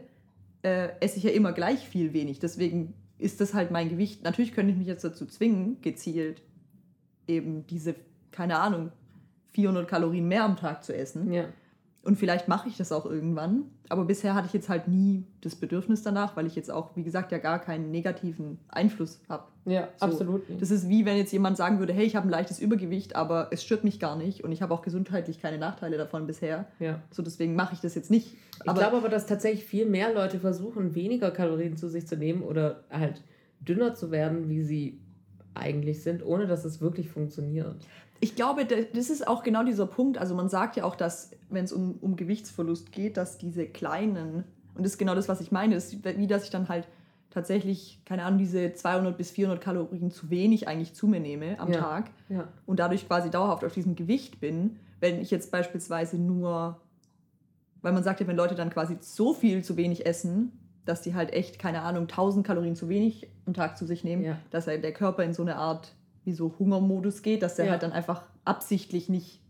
äh, 0.63 0.89
esse 0.99 1.17
ich 1.17 1.23
ja 1.23 1.31
immer 1.31 1.53
gleich 1.53 1.87
viel 1.87 2.13
wenig. 2.13 2.39
Deswegen 2.39 2.93
ist 3.17 3.41
das 3.41 3.53
halt 3.53 3.71
mein 3.71 3.89
Gewicht. 3.89 4.23
Natürlich 4.23 4.53
könnte 4.53 4.71
ich 4.71 4.77
mich 4.77 4.87
jetzt 4.87 5.03
dazu 5.03 5.25
zwingen, 5.25 5.81
gezielt 5.81 6.41
eben 7.27 7.65
diese, 7.67 7.95
keine 8.31 8.59
Ahnung, 8.59 8.91
400 9.51 9.87
Kalorien 9.87 10.27
mehr 10.27 10.43
am 10.43 10.55
Tag 10.55 10.83
zu 10.83 10.95
essen. 10.95 11.33
ja. 11.33 11.45
Und 12.07 12.15
vielleicht 12.15 12.47
mache 12.47 12.69
ich 12.69 12.77
das 12.77 12.93
auch 12.93 13.05
irgendwann. 13.05 13.65
Aber 13.89 14.05
bisher 14.05 14.33
hatte 14.33 14.47
ich 14.47 14.53
jetzt 14.53 14.69
halt 14.69 14.87
nie 14.87 15.25
das 15.41 15.55
Bedürfnis 15.55 16.03
danach, 16.03 16.37
weil 16.37 16.47
ich 16.47 16.55
jetzt 16.55 16.71
auch, 16.71 16.95
wie 16.95 17.03
gesagt, 17.03 17.33
ja 17.33 17.37
gar 17.37 17.59
keinen 17.59 17.91
negativen 17.91 18.59
Einfluss 18.69 19.19
habe. 19.27 19.43
Ja, 19.65 19.89
So, 19.97 20.05
absolut. 20.05 20.49
nicht. 20.49 20.61
Das 20.61 20.71
ist 20.71 20.87
wie 20.87 21.05
wenn 21.05 21.17
jetzt 21.17 21.33
jemand 21.33 21.57
sagen 21.57 21.79
würde, 21.79 21.91
hey, 21.91 22.05
ich 22.05 22.15
habe 22.15 22.25
ein 22.25 22.29
leichtes 22.29 22.59
Übergewicht, 22.61 23.17
aber 23.17 23.49
es 23.51 23.61
stört 23.61 23.83
mich 23.83 23.99
gar 23.99 24.15
nicht 24.15 24.41
und 24.45 24.53
ich 24.53 24.61
habe 24.61 24.73
auch 24.73 24.83
gesundheitlich 24.83 25.41
keine 25.41 25.57
Nachteile 25.57 25.97
davon 25.97 26.27
bisher. 26.27 26.67
Ja. 26.79 27.01
So 27.11 27.23
deswegen 27.23 27.55
mache 27.55 27.73
ich 27.73 27.81
das 27.81 27.93
jetzt 27.93 28.09
nicht. 28.09 28.37
Ich 28.65 28.73
glaube 28.73 28.95
aber, 28.95 29.09
dass 29.09 29.25
tatsächlich 29.25 29.65
viel 29.65 29.85
mehr 29.85 30.13
Leute 30.13 30.39
versuchen, 30.39 30.95
weniger 30.95 31.31
Kalorien 31.31 31.75
zu 31.75 31.89
sich 31.89 32.07
zu 32.07 32.15
nehmen 32.15 32.41
oder 32.41 32.85
halt 32.89 33.21
dünner 33.59 33.95
zu 33.95 34.11
werden, 34.11 34.47
wie 34.47 34.63
sie 34.63 35.01
eigentlich 35.55 36.03
sind, 36.03 36.25
ohne 36.25 36.47
dass 36.47 36.63
es 36.63 36.79
wirklich 36.79 37.09
funktioniert. 37.09 37.75
Ich 38.19 38.35
glaube, 38.35 38.65
da- 38.65 38.75
das 38.93 39.09
ist 39.09 39.27
auch 39.27 39.43
genau 39.43 39.63
dieser 39.63 39.85
Punkt. 39.85 40.17
Also 40.17 40.33
man 40.35 40.49
sagt 40.49 40.75
ja 40.75 40.83
auch, 40.83 40.95
dass, 40.95 41.31
wenn 41.49 41.65
es 41.65 41.71
um, 41.71 41.95
um 42.01 42.15
Gewichtsverlust 42.15 42.91
geht, 42.91 43.17
dass 43.17 43.37
diese 43.37 43.65
kleinen, 43.67 44.43
und 44.75 44.83
das 44.85 44.93
ist 44.93 44.97
genau 44.97 45.15
das, 45.15 45.27
was 45.29 45.41
ich 45.41 45.51
meine, 45.51 45.75
ist, 45.75 46.03
wie 46.03 46.27
dass 46.27 46.43
ich 46.43 46.49
dann 46.49 46.67
halt 46.69 46.87
tatsächlich, 47.29 48.01
keine 48.05 48.23
Ahnung, 48.23 48.39
diese 48.39 48.73
200 48.73 49.17
bis 49.17 49.29
400 49.31 49.61
Kalorien 49.61 50.09
zu 50.11 50.29
wenig 50.29 50.67
eigentlich 50.67 50.93
zu 50.93 51.07
mir 51.07 51.19
nehme 51.19 51.59
am 51.59 51.71
Ja. 51.71 51.79
Tag 51.79 52.09
Ja. 52.29 52.47
und 52.65 52.79
dadurch 52.79 53.05
quasi 53.07 53.29
dauerhaft 53.29 53.63
auf 53.63 53.73
diesem 53.73 53.95
Gewicht 53.95 54.39
bin, 54.39 54.77
wenn 54.99 55.21
ich 55.21 55.29
jetzt 55.29 55.51
beispielsweise 55.51 56.17
nur, 56.17 56.79
weil 57.83 57.93
man 57.93 58.03
sagt 58.03 58.19
ja, 58.21 58.27
wenn 58.27 58.35
Leute 58.37 58.55
dann 58.55 58.69
quasi 58.71 58.97
so 59.01 59.33
viel 59.33 59.63
zu 59.63 59.77
wenig 59.77 60.05
essen, 60.07 60.51
dass 60.85 61.01
die 61.01 61.13
halt 61.13 61.33
echt, 61.33 61.59
keine 61.59 61.81
Ahnung, 61.81 62.07
1000 62.07 62.47
Kalorien 62.47 62.75
zu 62.75 62.89
wenig 62.89 63.27
am 63.45 63.53
Tag 63.53 63.77
zu 63.77 63.85
sich 63.85 64.03
nehmen, 64.03 64.23
Ja. 64.23 64.37
dass 64.49 64.65
halt 64.65 64.83
der 64.83 64.93
Körper 64.93 65.23
in 65.23 65.33
so 65.33 65.43
eine 65.43 65.57
Art 65.57 65.93
wie 66.27 66.33
so 66.33 66.53
Hungermodus 66.59 67.23
geht, 67.23 67.41
dass 67.41 67.55
der 67.55 67.65
Ja. 67.65 67.71
halt 67.71 67.81
dann 67.83 67.93
einfach 67.93 68.21
absichtlich 68.45 69.07
nicht 69.09 69.41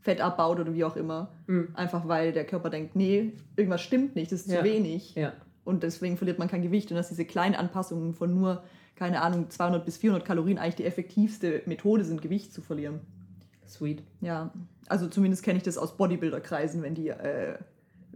Fett 0.00 0.20
abbaut 0.20 0.58
oder 0.60 0.74
wie 0.74 0.84
auch 0.84 0.96
immer. 0.96 1.32
Hm. 1.46 1.68
Einfach 1.74 2.06
weil 2.08 2.32
der 2.32 2.44
Körper 2.44 2.68
denkt, 2.68 2.96
nee, 2.96 3.32
irgendwas 3.56 3.80
stimmt 3.80 4.16
nicht, 4.16 4.30
das 4.32 4.40
ist 4.42 4.50
Ja. 4.50 4.58
zu 4.58 4.64
wenig. 4.64 5.14
Ja. 5.14 5.32
Und 5.64 5.82
deswegen 5.82 6.16
verliert 6.16 6.38
man 6.38 6.48
kein 6.48 6.62
Gewicht. 6.62 6.90
Und 6.90 6.96
dass 6.96 7.08
diese 7.08 7.24
kleinen 7.24 7.54
Anpassungen 7.54 8.12
von 8.14 8.34
nur, 8.34 8.62
keine 8.96 9.22
Ahnung, 9.22 9.50
200 9.50 9.84
bis 9.84 9.96
400 9.98 10.26
Kalorien 10.26 10.58
eigentlich 10.58 10.76
die 10.76 10.84
effektivste 10.84 11.62
Methode 11.66 12.04
sind, 12.04 12.22
Gewicht 12.22 12.52
zu 12.52 12.60
verlieren. 12.62 13.00
Sweet. 13.66 14.02
Ja, 14.20 14.52
also 14.88 15.08
zumindest 15.08 15.42
kenne 15.42 15.58
ich 15.58 15.62
das 15.62 15.76
aus 15.78 15.96
Bodybuilder-Kreisen, 15.96 16.82
wenn 16.82 16.94
die 16.94 17.08
äh, 17.10 17.56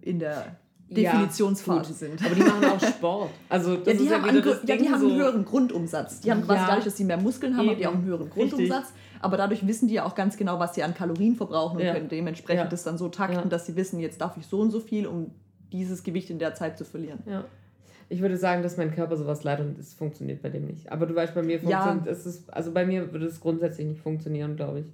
in 0.00 0.18
der 0.18 0.56
Ja, 1.00 1.12
Definitionsphase 1.12 1.88
gut. 1.90 1.98
sind. 1.98 2.22
Aber 2.26 2.34
die 2.34 2.42
machen 2.42 2.64
auch 2.64 2.80
Sport. 2.80 3.30
Also 3.48 3.76
das 3.76 3.86
ja, 3.86 3.92
die 3.94 4.04
ist 4.04 4.12
haben, 4.12 4.26
ja 4.26 4.32
wieder 4.34 4.42
einen, 4.50 4.60
das 4.60 4.68
ja, 4.68 4.76
die 4.76 4.90
haben 4.90 5.00
so. 5.00 5.08
einen 5.08 5.16
höheren 5.18 5.44
Grundumsatz. 5.44 6.20
Die 6.20 6.30
haben 6.30 6.42
quasi 6.42 6.60
Ja. 6.60 6.66
dadurch, 6.68 6.84
dass 6.84 6.96
sie 6.96 7.04
mehr 7.04 7.16
Muskeln 7.16 7.56
haben, 7.56 7.68
haben 7.68 7.76
die 7.78 7.86
auch 7.86 7.94
einen 7.94 8.04
höheren 8.04 8.30
Richtig. 8.30 8.50
Grundumsatz. 8.50 8.92
Aber 9.20 9.36
dadurch 9.36 9.66
wissen 9.66 9.88
die 9.88 9.94
ja 9.94 10.04
auch 10.04 10.14
ganz 10.14 10.36
genau, 10.36 10.58
was 10.58 10.74
sie 10.74 10.82
an 10.82 10.94
Kalorien 10.94 11.36
verbrauchen 11.36 11.78
und 11.78 11.84
Ja. 11.84 11.94
können 11.94 12.08
dementsprechend 12.08 12.64
Ja. 12.64 12.68
das 12.70 12.82
dann 12.82 12.98
so 12.98 13.08
takten, 13.08 13.36
Ja. 13.36 13.44
dass 13.44 13.66
sie 13.66 13.76
wissen, 13.76 14.00
jetzt 14.00 14.20
darf 14.20 14.36
ich 14.36 14.46
so 14.46 14.60
und 14.60 14.70
so 14.70 14.80
viel, 14.80 15.06
um 15.06 15.30
dieses 15.72 16.02
Gewicht 16.02 16.28
in 16.30 16.38
der 16.38 16.54
Zeit 16.54 16.76
zu 16.76 16.84
verlieren. 16.84 17.20
Ja. 17.26 17.44
Ich 18.08 18.20
würde 18.20 18.36
sagen, 18.36 18.62
dass 18.62 18.76
mein 18.76 18.94
Körper 18.94 19.16
sowas 19.16 19.42
leidet 19.44 19.64
und 19.66 19.78
es 19.78 19.94
funktioniert 19.94 20.42
bei 20.42 20.50
dem 20.50 20.66
nicht. 20.66 20.90
Aber 20.92 21.06
du 21.06 21.14
weißt, 21.14 21.34
bei 21.34 21.42
mir 21.42 21.58
Ja. 21.62 21.82
funktioniert 21.82 22.06
es. 22.08 22.48
Also 22.50 22.72
bei 22.72 22.84
mir 22.84 23.10
würde 23.12 23.24
es 23.26 23.40
grundsätzlich 23.40 23.86
nicht 23.86 24.00
funktionieren, 24.02 24.56
glaube 24.56 24.80
ich. 24.80 24.86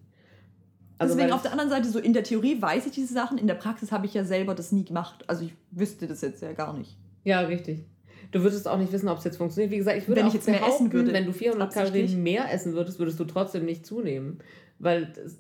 Also 0.99 1.15
Deswegen 1.15 1.33
auf 1.33 1.43
der 1.43 1.53
anderen 1.53 1.71
Seite, 1.71 1.89
so 1.89 1.99
in 1.99 2.13
der 2.13 2.25
Theorie 2.25 2.61
weiß 2.61 2.87
ich 2.87 2.93
diese 2.93 3.15
Sachen, 3.15 3.39
in 3.39 3.47
der 3.47 3.55
Praxis 3.55 3.93
habe 3.93 4.07
ich 4.07 4.15
ja 4.15 4.25
selber 4.25 4.55
das 4.55 4.73
nie 4.73 4.85
gemacht. 4.85 5.25
Also 5.29 5.45
ich 5.45 5.55
wüsste 5.71 6.09
das 6.09 6.21
jetzt 6.23 6.43
ja 6.43 6.53
gar 6.53 6.73
nicht. 6.77 6.97
Ja, 7.25 7.41
richtig. 7.41 7.85
Du 8.33 8.43
würdest 8.43 8.67
auch 8.67 8.79
nicht 8.79 8.93
wissen, 8.93 9.09
ob 9.09 9.19
es 9.19 9.25
jetzt 9.25 9.37
funktioniert. 9.37 9.71
Wie 9.71 9.79
gesagt, 9.79 9.97
ich 9.97 10.09
würde 10.09 10.21
Wenn 10.21 10.29
ich 10.29 10.35
jetzt 10.35 10.49
mehr 10.49 10.67
essen 10.67 10.93
würde, 10.93 11.13
wenn 11.13 11.25
du 11.25 11.33
400 11.33 11.69
absichtlich. 11.69 12.07
Kalorien 12.07 12.23
mehr 12.23 12.53
essen 12.53 12.75
würdest, 12.75 12.99
würdest 12.99 13.19
du 13.21 13.25
trotzdem 13.25 13.65
nicht 13.65 13.87
zunehmen. 13.87 14.39
Weil 14.79 15.07
das, 15.07 15.37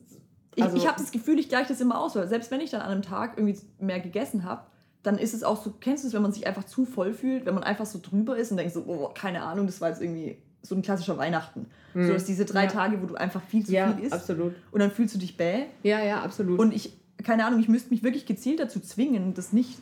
Ich, 0.54 0.62
also, 0.62 0.76
ich 0.76 0.86
habe 0.86 0.98
das 0.98 1.10
Gefühl, 1.10 1.38
ich 1.38 1.48
gleiche 1.48 1.68
das 1.68 1.80
immer 1.80 2.00
aus, 2.00 2.16
weil 2.16 2.28
selbst 2.28 2.50
wenn 2.50 2.60
ich 2.60 2.70
dann 2.70 2.80
an 2.80 2.90
einem 2.90 3.02
Tag 3.02 3.36
irgendwie 3.36 3.58
mehr 3.78 4.00
gegessen 4.00 4.44
habe, 4.44 4.62
dann 5.02 5.18
ist 5.18 5.34
es 5.34 5.42
auch 5.44 5.62
so, 5.62 5.72
kennst 5.80 6.04
du 6.04 6.08
es, 6.08 6.14
wenn 6.14 6.22
man 6.22 6.32
sich 6.32 6.46
einfach 6.46 6.64
zu 6.64 6.84
voll 6.84 7.12
fühlt, 7.12 7.46
wenn 7.46 7.54
man 7.54 7.62
einfach 7.62 7.86
so 7.86 8.00
drüber 8.02 8.36
ist 8.36 8.50
und 8.50 8.56
denkt 8.56 8.74
so, 8.74 8.84
oh, 8.86 9.10
keine 9.14 9.42
Ahnung, 9.42 9.66
das 9.66 9.80
war 9.80 9.90
jetzt 9.90 10.02
irgendwie 10.02 10.38
so 10.68 10.74
ein 10.74 10.82
klassischer 10.82 11.16
Weihnachten. 11.18 11.66
Hm. 11.94 12.06
So 12.06 12.12
dass 12.12 12.24
diese 12.24 12.44
drei 12.44 12.64
Ja. 12.64 12.70
Tage, 12.70 13.02
wo 13.02 13.06
du 13.06 13.14
einfach 13.14 13.42
viel 13.42 13.64
zu 13.64 13.72
ja, 13.72 13.92
viel 13.92 14.04
isst 14.04 14.12
absolut. 14.12 14.54
und 14.70 14.80
dann 14.80 14.90
fühlst 14.90 15.14
du 15.14 15.18
dich 15.18 15.36
bäh. 15.36 15.64
Ja, 15.82 16.00
ja, 16.02 16.22
absolut. 16.22 16.58
Und 16.58 16.74
ich, 16.74 16.92
keine 17.24 17.44
Ahnung, 17.46 17.60
ich 17.60 17.68
müsste 17.68 17.90
mich 17.90 18.02
wirklich 18.02 18.26
gezielt 18.26 18.60
dazu 18.60 18.80
zwingen, 18.80 19.34
das 19.34 19.52
nicht. 19.52 19.78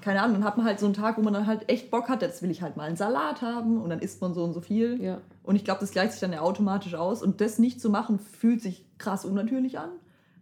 Keine 0.00 0.22
Ahnung, 0.22 0.34
dann 0.36 0.44
hat 0.44 0.56
man 0.56 0.64
halt 0.66 0.78
so 0.78 0.86
einen 0.86 0.94
Tag, 0.94 1.16
wo 1.18 1.22
man 1.22 1.34
dann 1.34 1.46
halt 1.48 1.68
echt 1.68 1.90
Bock 1.90 2.08
hat, 2.08 2.22
jetzt 2.22 2.40
will 2.40 2.50
ich 2.52 2.62
halt 2.62 2.76
mal 2.76 2.84
einen 2.84 2.96
Salat 2.96 3.42
haben 3.42 3.80
und 3.82 3.90
dann 3.90 3.98
isst 3.98 4.20
man 4.20 4.34
so 4.34 4.44
und 4.44 4.52
so 4.52 4.60
viel. 4.60 5.02
ja. 5.02 5.20
Und 5.42 5.54
ich 5.54 5.64
glaube, 5.64 5.78
das 5.78 5.92
gleicht 5.92 6.10
sich 6.10 6.20
dann 6.20 6.32
ja 6.32 6.40
automatisch 6.40 6.94
aus. 6.96 7.22
Und 7.22 7.40
das 7.40 7.60
nicht 7.60 7.80
zu 7.80 7.88
machen, 7.88 8.18
fühlt 8.18 8.60
sich 8.60 8.84
krass 8.98 9.24
unnatürlich 9.24 9.78
an. 9.78 9.90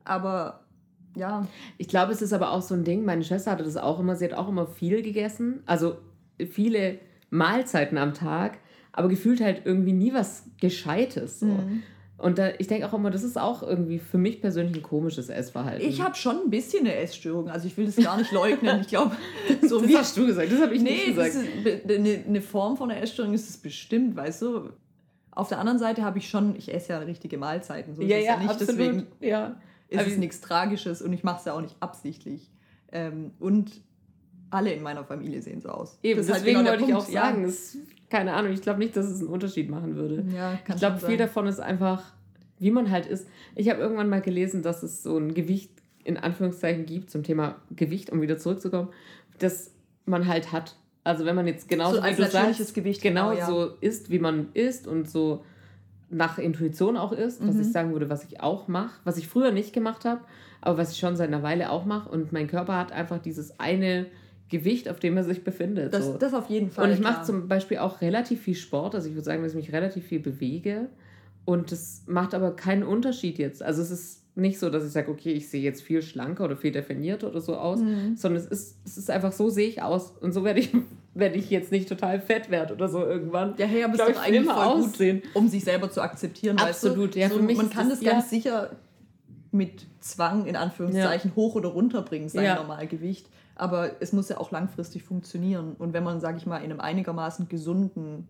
Aber 0.03 0.61
ja, 1.15 1.47
Ich 1.77 1.89
glaube, 1.89 2.11
es 2.13 2.23
ist 2.23 2.33
aber 2.33 2.53
auch 2.53 2.63
so 2.63 2.75
ein 2.75 2.85
Ding. 2.85 3.05
Meine 3.05 3.23
Schwester 3.23 3.51
hatte 3.51 3.65
das 3.65 3.77
auch 3.77 4.01
immer. 4.01 4.17
Sie 4.17 4.25
hat 4.25 4.33
auch 4.33 4.49
immer 4.49 4.67
viel 4.67 5.03
gegessen. 5.03 5.63
Also 5.67 5.99
viele 6.51 6.99
Mahlzeiten 7.29 7.99
am 7.99 8.15
Tag. 8.15 8.57
Aber 8.97 9.09
gefühlt 9.09 9.41
halt 9.41 9.63
irgendwie 9.65 9.93
nie 9.93 10.15
was 10.15 10.45
Gescheites. 10.61 11.41
So. 11.41 11.47
Mhm. 11.47 11.83
Und 12.17 12.39
da, 12.39 12.51
ich 12.59 12.69
denke 12.69 12.87
auch 12.89 12.95
immer, 12.95 13.11
das 13.11 13.25
ist 13.25 13.37
auch 13.37 13.63
irgendwie 13.65 13.99
für 13.99 14.19
mich 14.19 14.41
persönlich 14.41 14.77
ein 14.77 14.83
komisches 14.85 15.29
Essverhalten. 15.29 15.87
ich 15.87 16.01
habe 16.01 16.15
schon 16.15 16.37
ein 16.45 16.49
bisschen 16.51 16.87
eine 16.87 16.95
Essstörung. 16.95 17.51
Also 17.51 17.67
ich 17.67 17.77
will 17.77 17.87
das 17.87 17.97
gar 17.97 18.17
nicht 18.17 18.31
leugnen. 18.33 18.81
Ich 18.83 18.87
glaube, 18.87 19.17
so 19.69 19.81
das 19.81 19.89
wie. 19.89 19.97
hast 19.97 20.17
du 20.17 20.25
gesagt, 20.27 20.51
das 20.53 20.61
habe 20.63 20.75
ich 20.77 20.81
nicht 20.83 21.09
Nee, 21.09 21.13
das 21.15 21.27
gesagt. 21.35 21.65
be- 21.87 21.95
eine, 22.27 22.41
Form 22.41 22.77
von 22.77 22.91
einer 22.91 23.03
Essstörung 23.03 23.35
ist 23.35 23.51
es 23.51 23.57
bestimmt, 23.57 24.15
weißt 24.17 24.43
du. 24.43 24.71
Auf 25.33 25.49
der 25.49 25.59
anderen 25.59 25.81
Seite 25.81 26.03
habe 26.05 26.19
ich 26.19 26.29
schon, 26.31 26.55
ich 26.55 26.73
esse 26.73 26.93
ja 26.93 27.01
richtige 27.01 27.37
Mahlzeiten. 27.37 27.97
So 27.97 28.03
ist 28.03 28.09
ja, 28.09 28.19
es 28.19 28.25
ja, 28.25 28.37
nicht. 28.37 28.49
absolut. 28.51 28.79
Deswegen 28.79 29.07
ja. 29.19 29.57
ist 29.89 29.99
Aber 29.99 30.09
es 30.09 30.17
nichts 30.17 30.41
Tragisches 30.41 31.03
und 31.03 31.13
ich 31.13 31.25
mache 31.25 31.41
es 31.41 31.45
ja 31.47 31.55
auch 31.55 31.61
nicht 31.61 31.75
absichtlich. 31.81 32.53
Ähm, 32.93 33.33
und 33.41 33.73
alle 34.51 34.73
in 34.73 34.85
meiner 34.85 35.03
Familie 35.03 35.43
sehen 35.43 35.61
so 35.61 35.71
aus. 35.71 35.99
Eben, 36.05 36.19
Das 36.21 36.29
halt 36.29 36.43
deswegen 36.43 36.59
genau 36.61 36.71
der 36.71 36.81
wollte 36.81 36.85
ich 36.85 36.95
Punkt, 36.97 37.09
auch 37.09 37.13
ja. 37.13 37.23
sagen, 37.25 37.43
das, 37.43 37.77
keine 38.11 38.35
Ahnung, 38.35 38.53
ich 38.53 38.63
glaube 38.63 38.79
nicht, 38.79 38.97
dass 38.97 39.07
es 39.07 39.21
einen 39.21 39.29
Unterschied 39.29 39.69
machen 39.71 39.97
würde. 39.97 40.25
Ja, 40.35 40.59
Ich 40.69 40.77
glaube, 40.77 40.99
viel 40.99 41.17
davon 41.17 41.47
ist 41.47 41.61
einfach, 41.61 42.03
wie 42.59 42.71
man 42.71 42.91
halt 42.91 43.07
ist. 43.07 43.27
Ich 43.55 43.69
habe 43.71 43.81
irgendwann 43.81 44.09
mal 44.09 44.21
gelesen, 44.21 44.63
dass 44.63 44.83
es 44.83 45.03
so 45.03 45.17
ein 45.19 45.35
Gewicht 45.35 45.71
in 46.05 46.17
Anführungszeichen 46.17 46.87
gibt 46.87 47.11
zum 47.11 47.23
Thema 47.23 47.57
Gewicht, 47.75 48.11
um 48.11 48.21
wieder 48.21 48.39
zurückzukommen, 48.39 48.89
das 49.39 49.73
man 50.07 50.29
halt 50.29 50.53
hat. 50.53 50.77
Also 51.03 51.25
wenn 51.25 51.35
man 51.35 51.47
jetzt 51.47 51.69
genauso 51.69 51.97
So 51.97 52.03
wie 52.05 52.15
du 52.15 52.23
natürliches 52.23 52.59
sagst, 52.59 52.75
Gewicht, 52.75 53.03
genau, 53.03 53.31
genau, 53.31 53.41
ja. 53.41 53.47
so 53.47 53.71
isst, 53.81 54.11
wie 54.11 54.19
man 54.19 54.49
isst 54.55 54.87
und 54.87 55.09
so 55.09 55.45
nach 56.11 56.39
Intuition 56.39 56.97
auch 56.97 57.13
was 57.13 57.41
Mhm. 57.41 57.61
ich 57.61 57.73
sagen 57.73 57.93
würde, 57.93 58.09
was 58.09 58.25
ich 58.25 58.41
auch 58.41 58.69
mache, 58.69 59.01
was 59.05 59.17
ich 59.17 59.27
früher 59.29 59.51
nicht 59.51 59.73
gemacht 59.73 60.05
habe, 60.05 60.21
aber 60.61 60.79
was 60.79 60.93
ich 60.93 60.99
schon 60.99 61.17
seit 61.17 61.29
einer 61.29 61.43
Weile 61.43 61.71
auch 61.71 61.85
mache. 61.85 62.09
Und 62.09 62.33
mein 62.33 62.47
Körper 62.47 62.77
hat 62.79 62.93
einfach 62.93 63.19
dieses 63.19 63.59
eine 63.59 64.07
Gewicht, 64.51 64.89
auf 64.89 65.01
dem 65.01 65.17
er 65.17 65.25
sich 65.25 65.43
befindet. 65.43 65.93
Das, 65.95 66.05
so. 66.07 66.17
das 66.19 66.35
auf 66.35 66.49
jeden 66.51 66.71
Fall. 66.71 66.87
Und 66.89 66.95
ich 66.95 67.01
mache 67.01 67.25
zum 67.25 67.49
Beispiel 67.49 67.79
auch 67.79 68.01
relativ 68.01 68.43
viel 68.43 68.55
Sport. 68.55 68.95
Also 68.95 69.09
ich 69.09 69.15
würde 69.15 69.25
sagen, 69.25 69.43
dass 69.43 69.53
ich 69.53 69.57
mich 69.57 69.73
relativ 69.73 70.05
viel 70.07 70.21
bewege. 70.21 70.89
Und 71.45 71.73
das 71.73 72.03
macht 72.07 72.35
aber 72.35 72.55
keinen 72.55 72.83
Unterschied 72.83 73.39
jetzt. 73.39 73.63
Also 73.63 73.83
es 73.83 73.91
ist 73.91 74.21
nicht 74.37 74.59
so, 74.59 74.69
dass 74.71 74.85
ich 74.85 74.91
sage, 74.91 75.11
okay, 75.11 75.33
ich 75.33 75.49
sehe 75.49 75.63
jetzt 75.63 75.83
viel 75.83 76.03
schlanker 76.03 76.45
oder 76.45 76.57
viel 76.57 76.73
definierter 76.73 77.29
oder 77.29 77.41
so 77.41 77.55
aus, 77.57 77.81
Mhm. 77.81 78.17
sondern 78.17 78.43
es 78.43 78.49
ist, 78.49 78.77
es 78.85 78.99
ist 78.99 79.11
einfach 79.11 79.33
so 79.33 79.49
sehe 79.49 79.69
ich 79.69 79.81
aus. 79.83 80.13
Und 80.21 80.33
so 80.33 80.43
werde 80.45 80.61
ich, 80.61 80.71
wenn 81.15 81.35
ich 81.35 81.51
jetzt 81.51 81.71
nicht 81.73 81.89
total 81.89 82.21
fett 82.21 82.51
werde 82.51 82.75
oder 82.75 82.89
so 82.89 83.05
irgendwann. 83.05 83.55
Ja, 83.59 83.67
hey, 83.67 83.85
aber 83.85 83.95
es 83.95 84.01
ist 84.01 84.17
doch 84.17 84.23
eigentlich 84.23 84.43
immer 84.43 84.55
voll 84.55 84.81
gut, 84.81 84.91
aussehen. 84.95 85.23
um 85.35 85.49
sich 85.49 85.65
selber 85.65 85.91
zu 85.91 86.01
akzeptieren. 86.03 86.59
Absolut, 86.59 87.15
weißt 87.15 87.17
du? 87.17 87.21
ja, 87.21 87.29
so, 87.29 87.37
für 87.37 87.43
mich 87.43 87.57
man 87.57 87.71
kann 87.71 87.89
das- 87.89 88.01
das, 88.01 88.09
ganz 88.11 88.25
ja. 88.25 88.37
sicher 88.39 88.71
mit 89.53 89.87
Zwang 90.01 90.47
in 90.47 90.57
Anführungszeichen 90.57 91.37
hoch 91.37 91.55
oder 91.55 91.69
runter 91.69 92.03
bringen, 92.03 92.29
sein 92.29 92.45
Ja. 92.45 92.57
Normalgewicht. 92.57 93.27
Aber 93.57 93.91
es 94.01 94.13
muss 94.13 94.29
ja 94.29 94.39
auch 94.39 94.51
langfristig 94.51 95.03
funktionieren. 95.05 95.75
Und 95.79 95.93
wenn 95.93 96.03
man, 96.05 96.21
sage 96.21 96.39
ich 96.39 96.47
mal, 96.47 96.59
in 96.59 96.71
einem 96.71 96.81
einigermaßen 96.81 97.49
gesunden 97.49 98.27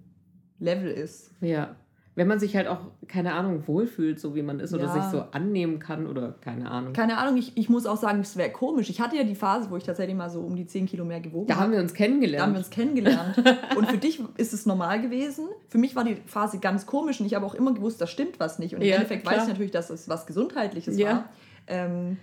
Level 0.58 0.90
ist, 0.90 1.30
Ja. 1.40 1.76
Wenn 2.16 2.28
man 2.28 2.38
sich 2.38 2.54
halt 2.54 2.68
auch, 2.68 2.78
keine 3.08 3.32
Ahnung, 3.34 3.66
wohlfühlt, 3.66 4.20
so 4.20 4.36
wie 4.36 4.42
man 4.42 4.60
ist, 4.60 4.72
oder 4.72 4.84
Ja. 4.84 4.92
sich 4.92 5.02
so 5.10 5.22
annehmen 5.32 5.80
kann 5.80 6.06
oder 6.06 6.30
keine 6.40 6.70
Ahnung. 6.70 6.92
keine 6.92 7.18
Ahnung, 7.18 7.36
ich, 7.36 7.56
ich 7.56 7.68
muss 7.68 7.86
auch 7.86 7.96
sagen, 7.96 8.20
es 8.20 8.36
wäre 8.36 8.50
komisch. 8.50 8.88
Ich 8.88 9.00
hatte 9.00 9.16
ja 9.16 9.24
die 9.24 9.34
Phase, 9.34 9.68
wo 9.68 9.76
ich 9.76 9.82
tatsächlich 9.82 10.14
mal 10.16 10.30
so 10.30 10.38
um 10.42 10.54
die 10.54 10.64
10 10.64 10.86
Kilo 10.86 11.04
mehr 11.04 11.18
gewogen 11.18 11.48
Da 11.48 11.56
haben 11.56 11.72
wir 11.72 11.80
uns 11.80 11.92
kennengelernt. 11.92 12.40
Da 12.40 12.46
haben 12.46 12.52
wir 12.52 12.58
uns 12.58 12.70
kennengelernt. 12.70 13.36
Und 13.76 13.88
für 13.90 13.98
dich 13.98 14.22
ist 14.36 14.52
es 14.52 14.64
normal 14.64 15.00
gewesen. 15.02 15.48
Für 15.68 15.78
mich 15.78 15.96
war 15.96 16.04
die 16.04 16.14
Phase 16.26 16.60
ganz 16.60 16.86
komisch 16.86 17.18
und 17.18 17.26
ich 17.26 17.34
habe 17.34 17.44
auch 17.46 17.54
immer 17.56 17.74
gewusst, 17.74 18.00
da 18.00 18.06
stimmt 18.06 18.38
was 18.38 18.60
nicht. 18.60 18.76
Und 18.76 18.82
im 18.82 18.86
Ja, 18.86 18.94
Endeffekt 18.94 19.26
weiß 19.26 19.32
klar. 19.32 19.42
ich 19.46 19.48
natürlich, 19.48 19.72
dass 19.72 19.90
es 19.90 20.08
was 20.08 20.24
Gesundheitliches 20.26 20.96
Ja. 20.96 21.08
war. 21.08 21.24
Ähm, 21.66 22.18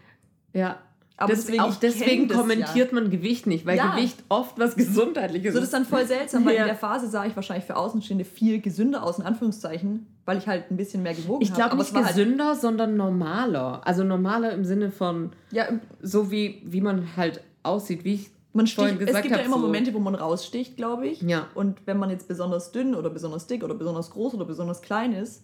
ja. 0.53 0.77
Aber 1.21 1.33
Des- 1.33 1.45
deswegen, 1.45 1.61
auch 1.63 1.69
ich 1.71 1.77
deswegen 1.77 2.27
kommentiert 2.27 2.91
man 2.93 3.09
Gewicht 3.09 3.47
nicht, 3.47 3.65
weil 3.65 3.77
Ja. 3.77 3.95
Gewicht 3.95 4.17
oft 4.29 4.59
was 4.59 4.75
Gesundheitliches 4.75 5.45
Ja. 5.45 5.51
So, 5.53 5.59
das 5.59 5.65
ist 5.67 5.73
dann 5.73 5.85
voll 5.85 6.05
seltsam, 6.05 6.45
weil 6.45 6.55
Ja. 6.55 6.61
in 6.61 6.67
der 6.67 6.75
Phase 6.75 7.07
sah 7.07 7.25
ich 7.25 7.35
wahrscheinlich 7.35 7.65
für 7.65 7.75
Außenstehende 7.77 8.25
viel 8.25 8.59
gesünder 8.61 9.03
aus, 9.03 9.19
in 9.19 9.25
Anführungszeichen, 9.25 10.07
weil 10.25 10.37
ich 10.37 10.47
halt 10.47 10.69
ein 10.71 10.77
bisschen 10.77 11.03
mehr 11.03 11.13
gewogen 11.13 11.41
Ich 11.41 11.49
habe. 11.51 11.57
glaube 11.61 11.71
Aber 11.73 11.83
nicht 11.83 11.93
halt, 11.95 12.07
gesünder, 12.07 12.55
sondern 12.55 12.97
normaler. 12.97 13.81
Also 13.85 14.03
normaler 14.03 14.51
im 14.51 14.65
Sinne 14.65 14.91
von 14.91 15.31
ja, 15.51 15.67
so 16.01 16.31
wie, 16.31 16.61
wie 16.65 16.81
man 16.81 17.15
halt 17.15 17.41
aussieht, 17.63 18.03
wie 18.03 18.15
ich 18.15 18.29
man 18.53 18.67
sticht, 18.67 18.99
es 18.99 19.21
gibt 19.21 19.29
ja 19.33 19.37
immer 19.37 19.55
so- 19.55 19.61
Momente, 19.61 19.93
wo 19.93 19.99
man 19.99 20.13
raussticht, 20.13 20.75
glaube 20.75 21.07
ich. 21.07 21.21
Ja. 21.21 21.47
Und 21.55 21.77
wenn 21.85 21.97
man 21.97 22.09
jetzt 22.09 22.27
besonders 22.27 22.73
dünn 22.73 22.95
oder 22.95 23.09
besonders 23.09 23.47
dick 23.47 23.63
oder 23.63 23.75
besonders 23.75 24.11
groß 24.11 24.33
oder 24.33 24.43
besonders 24.43 24.81
klein 24.81 25.13
ist, 25.13 25.43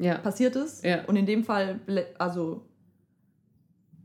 Ja. 0.00 0.16
passiert 0.18 0.56
es. 0.56 0.82
Ja. 0.82 1.04
Und 1.06 1.14
in 1.14 1.26
dem 1.26 1.44
Fall, 1.44 1.78
also 2.18 2.62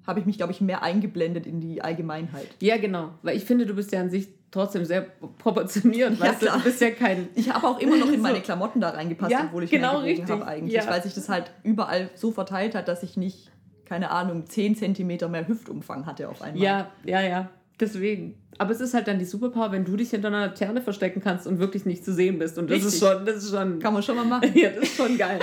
habe 0.08 0.20
ich 0.22 0.26
mich, 0.26 0.38
glaube 0.38 0.54
ich, 0.54 0.62
mehr 0.62 0.82
eingeblendet 0.82 1.46
in 1.46 1.60
die 1.60 1.82
Allgemeinheit. 1.82 2.48
Ja, 2.62 2.78
genau. 2.78 3.12
Weil 3.22 3.38
ich 3.38 3.44
finde, 3.44 3.66
du 3.66 3.74
bist 3.76 3.92
ja 3.92 4.00
an 4.02 4.10
sich 4.10 4.30
trotzdem 4.50 4.86
sehr 4.86 5.02
proportioniert. 5.38 6.14
Ja, 6.18 6.20
weißt 6.28 6.40
klar. 6.40 6.58
du 6.58 6.64
bist 6.64 6.82
ja 6.82 6.92
kein. 6.92 7.28
Ich 7.36 7.52
habe 7.54 7.68
auch 7.68 7.80
immer 7.80 7.98
noch 7.98 8.12
in 8.12 8.22
meine. 8.22 8.40
Klamotten 8.40 8.80
da 8.82 8.90
reingepasst, 8.90 9.32
Ja, 9.32 9.46
obwohl 9.48 9.64
ich 9.66 9.70
genau 9.72 10.00
richtig. 10.00 10.30
habe 10.30 10.48
eigentlich, 10.48 10.74
Ja. 10.74 10.88
weil 10.88 11.04
sich 11.04 11.14
das 11.14 11.28
halt 11.30 11.52
überall 11.64 12.10
so 12.16 12.32
verteilt 12.32 12.74
hat, 12.76 12.88
dass 12.88 13.04
ich 13.04 13.18
nicht, 13.18 13.52
keine 13.86 14.10
Ahnung, 14.12 14.46
10 14.48 14.76
Zentimeter 14.76 15.28
mehr 15.28 15.48
Hüftumfang 15.48 16.06
hatte 16.06 16.30
auf 16.30 16.42
einmal. 16.42 16.62
Ja, 16.64 16.92
ja, 17.04 17.22
ja. 17.22 17.50
Deswegen. 17.80 18.36
Aber 18.58 18.72
es 18.72 18.80
ist 18.82 18.94
halt 18.96 19.08
dann 19.08 19.20
die 19.20 19.26
Superpower, 19.26 19.72
wenn 19.72 19.86
du 19.86 19.96
dich 19.98 20.10
hinter 20.10 20.30
einer 20.30 20.48
Laterne 20.48 20.82
verstecken 20.82 21.22
kannst 21.22 21.46
und 21.46 21.60
wirklich 21.60 21.86
nicht 21.86 22.04
zu 22.04 22.12
sehen 22.14 22.40
bist. 22.40 22.58
Und 22.58 22.72
das 22.72 22.80
ist 22.80 22.86
Richtig. 22.94 23.00
schon, 23.10 23.26
das 23.26 23.36
ist 23.44 23.52
schon. 23.52 23.78
Kann 23.80 23.94
man 23.94 24.02
schon 24.02 24.16
mal 24.16 24.26
machen. 24.26 24.50
Ja, 24.56 24.70
das 24.70 24.84
ist 24.86 24.96
schon 24.96 25.16
geil. 25.18 25.40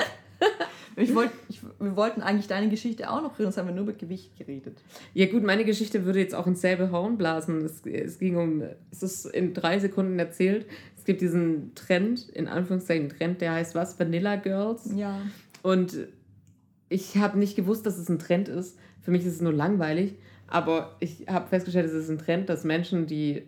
Ich 0.97 1.15
wollt, 1.15 1.31
ich, 1.49 1.61
wir 1.63 1.97
wollten 1.97 2.21
eigentlich 2.21 2.47
deine 2.47 2.69
Geschichte 2.69 3.11
auch 3.11 3.23
noch 3.23 3.39
reden, 3.39 3.45
sonst 3.45 3.59
haben 3.59 3.69
wir 3.69 3.75
nur 3.75 3.85
über 3.85 3.93
Gewicht 3.93 4.37
geredet. 4.37 4.83
Ja 5.13 5.27
gut, 5.27 5.43
meine 5.43 5.65
Geschichte 5.65 6.05
würde 6.05 6.21
jetzt 6.21 6.35
auch 6.35 6.47
ins 6.47 6.61
selbe 6.61 6.91
Horn 6.91 7.19
blasen. 7.19 7.65
Es, 7.65 7.85
es 7.85 8.19
ging 8.19 8.37
um, 8.37 8.63
es 8.91 9.03
ist 9.03 9.27
in 9.27 9.55
drei 9.55 9.79
Sekunden 9.79 10.19
erzählt. 10.19 10.67
Es 10.97 11.05
gibt 11.05 11.21
diesen 11.21 11.75
Trend, 11.75 12.29
in 12.31 12.49
Anführungszeichen 12.49 13.09
Trend, 13.09 13.41
der 13.41 13.53
heißt 13.53 13.75
was? 13.75 13.99
Vanilla 13.99 14.37
Girls. 14.37 14.91
Ja. 14.97 15.21
Und 15.63 15.97
ich 16.89 17.17
habe 17.17 17.39
nicht 17.39 17.57
gewusst, 17.57 17.87
dass 17.87 17.99
es 17.99 18.09
ein 18.09 18.19
Trend 18.19 18.49
ist. 18.49 18.79
Für 19.03 19.11
mich 19.11 19.27
ist 19.27 19.35
es 19.35 19.41
nur 19.41 19.53
langweilig. 19.53 20.15
Aber 20.47 20.97
ich 21.01 21.27
habe 21.29 21.49
festgestellt, 21.49 21.87
es 21.87 21.93
ist 21.93 22.11
ein 22.11 22.19
Trend, 22.19 22.49
dass 22.49 22.65
Menschen, 22.65 23.07
die 23.07 23.43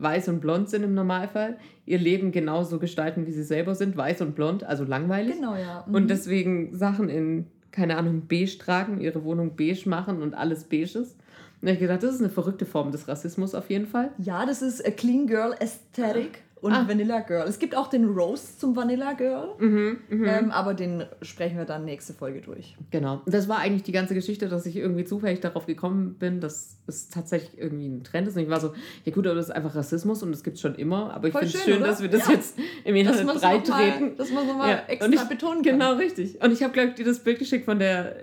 weiß 0.00 0.28
und 0.28 0.40
blond 0.40 0.68
sind 0.68 0.82
im 0.82 0.94
Normalfall, 0.94 1.58
ihr 1.84 1.98
Leben 1.98 2.32
genauso 2.32 2.78
gestalten, 2.78 3.26
wie 3.26 3.32
sie 3.32 3.42
selber 3.42 3.74
sind. 3.74 3.96
Weiß 3.96 4.20
und 4.22 4.34
blond, 4.34 4.64
also 4.64 4.84
langweilig. 4.84 5.36
Genau, 5.36 5.56
ja. 5.56 5.84
Mhm. 5.86 5.94
Und 5.94 6.10
deswegen 6.10 6.74
Sachen 6.74 7.08
in, 7.08 7.46
keine 7.72 7.96
Ahnung, 7.96 8.22
beige 8.28 8.58
tragen, 8.58 9.00
ihre 9.00 9.24
Wohnung 9.24 9.56
beige 9.56 9.88
machen 9.88 10.22
und 10.22 10.34
alles 10.34 10.64
beige 10.64 10.98
ist. 10.98 11.16
Und 11.62 11.68
ich 11.68 11.78
gedacht, 11.78 12.02
das 12.02 12.14
ist 12.14 12.20
eine 12.20 12.30
verrückte 12.30 12.66
Form 12.66 12.92
des 12.92 13.08
Rassismus 13.08 13.54
auf 13.54 13.70
jeden 13.70 13.86
Fall. 13.86 14.10
ja, 14.18 14.44
das 14.44 14.62
ist 14.62 14.86
a 14.86 14.90
Clean 14.90 15.26
Girl 15.26 15.54
Aesthetic 15.58 16.42
und 16.62 16.72
Ah. 16.72 16.88
Vanilla 16.88 17.20
Girl. 17.20 17.46
Es 17.46 17.58
gibt 17.58 17.76
auch 17.76 17.88
den 17.88 18.06
Roast 18.06 18.60
zum 18.60 18.74
Vanilla 18.74 19.12
Girl, 19.12 19.50
Mhm, 19.58 19.98
mhm. 20.08 20.24
ähm, 20.24 20.50
aber 20.50 20.72
den 20.74 21.04
sprechen 21.22 21.58
wir 21.58 21.64
dann 21.66 21.84
nächste 21.84 22.14
Folge 22.14 22.40
durch. 22.40 22.76
Genau. 22.90 23.20
Das 23.26 23.48
war 23.48 23.58
eigentlich 23.58 23.82
die 23.82 23.92
ganze 23.92 24.14
Geschichte, 24.14 24.48
dass 24.48 24.64
ich 24.66 24.76
irgendwie 24.76 25.04
zufällig 25.04 25.40
darauf 25.40 25.66
gekommen 25.66 26.14
bin, 26.18 26.40
dass 26.40 26.78
es 26.86 27.08
tatsächlich 27.10 27.58
irgendwie 27.60 27.86
ein 27.88 28.04
Trend 28.04 28.26
ist. 28.28 28.36
Und 28.36 28.42
ich 28.44 28.48
war 28.48 28.60
so, 28.60 28.72
ja 29.04 29.12
gut, 29.12 29.26
aber 29.26 29.34
das 29.36 29.46
ist 29.46 29.50
einfach 29.54 29.74
Rassismus 29.76 30.22
und 30.22 30.32
das 30.32 30.42
gibt 30.42 30.56
es 30.56 30.62
schon 30.62 30.74
immer. 30.76 31.12
Aber 31.14 31.28
ich 31.28 31.34
finde 31.34 31.46
es 31.54 31.62
schön, 31.62 31.74
schön, 31.74 31.82
dass 31.82 32.00
wir 32.00 32.08
das 32.08 32.26
Ja. 32.26 32.32
jetzt 32.34 32.58
im 32.84 32.96
Internet 32.96 33.26
breit 33.26 33.68
mal- 33.68 33.90
treten. 33.90 34.16
Dass 34.16 34.30
man 34.32 34.46
so 34.46 34.54
mal 34.54 34.70
Ja, 34.70 34.82
extra 34.88 35.06
und 35.06 35.12
ich- 35.14 35.20
betonen 35.24 35.62
kann. 35.62 35.78
Genau, 35.78 35.92
richtig. 35.94 36.42
Und 36.42 36.52
ich 36.52 36.62
habe, 36.62 36.72
glaube 36.72 36.88
ich, 36.90 36.94
dir 36.94 37.04
das 37.04 37.18
Bild 37.20 37.38
geschickt 37.38 37.64
von 37.66 37.78
der 37.78 38.16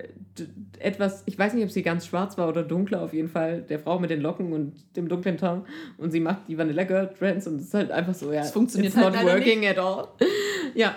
etwas, 0.80 1.24
ich 1.26 1.38
weiß 1.38 1.54
nicht, 1.54 1.64
ob 1.64 1.72
sie 1.72 1.84
ganz 1.84 2.06
schwarz 2.06 2.38
war 2.38 2.48
oder 2.50 2.64
dunkler, 2.64 3.02
auf 3.02 3.14
jeden 3.14 3.30
Fall, 3.30 3.62
der 3.62 3.80
Frau 3.80 4.00
mit 4.00 4.10
den 4.10 4.22
Locken 4.22 4.54
und 4.54 4.74
dem 4.96 5.08
dunklen 5.08 5.38
Tarn. 5.38 5.66
Und 5.98 6.12
sie 6.12 6.20
macht 6.20 6.48
die 6.48 6.58
Vanilla 6.58 6.84
Girl 6.84 7.10
Trends 7.18 7.48
und 7.48 7.58
es 7.58 7.64
ist 7.68 7.74
halt 7.74 7.92
einfach 7.92 8.14
so, 8.14 8.32
ja, 8.32 8.42
Es 8.42 8.52
funktioniert 8.52 8.94
it's 8.94 9.04
halt 9.04 9.16
not 9.16 9.24
working 9.24 9.66
at 9.66 9.78
all. 9.78 10.08
ja. 10.76 10.96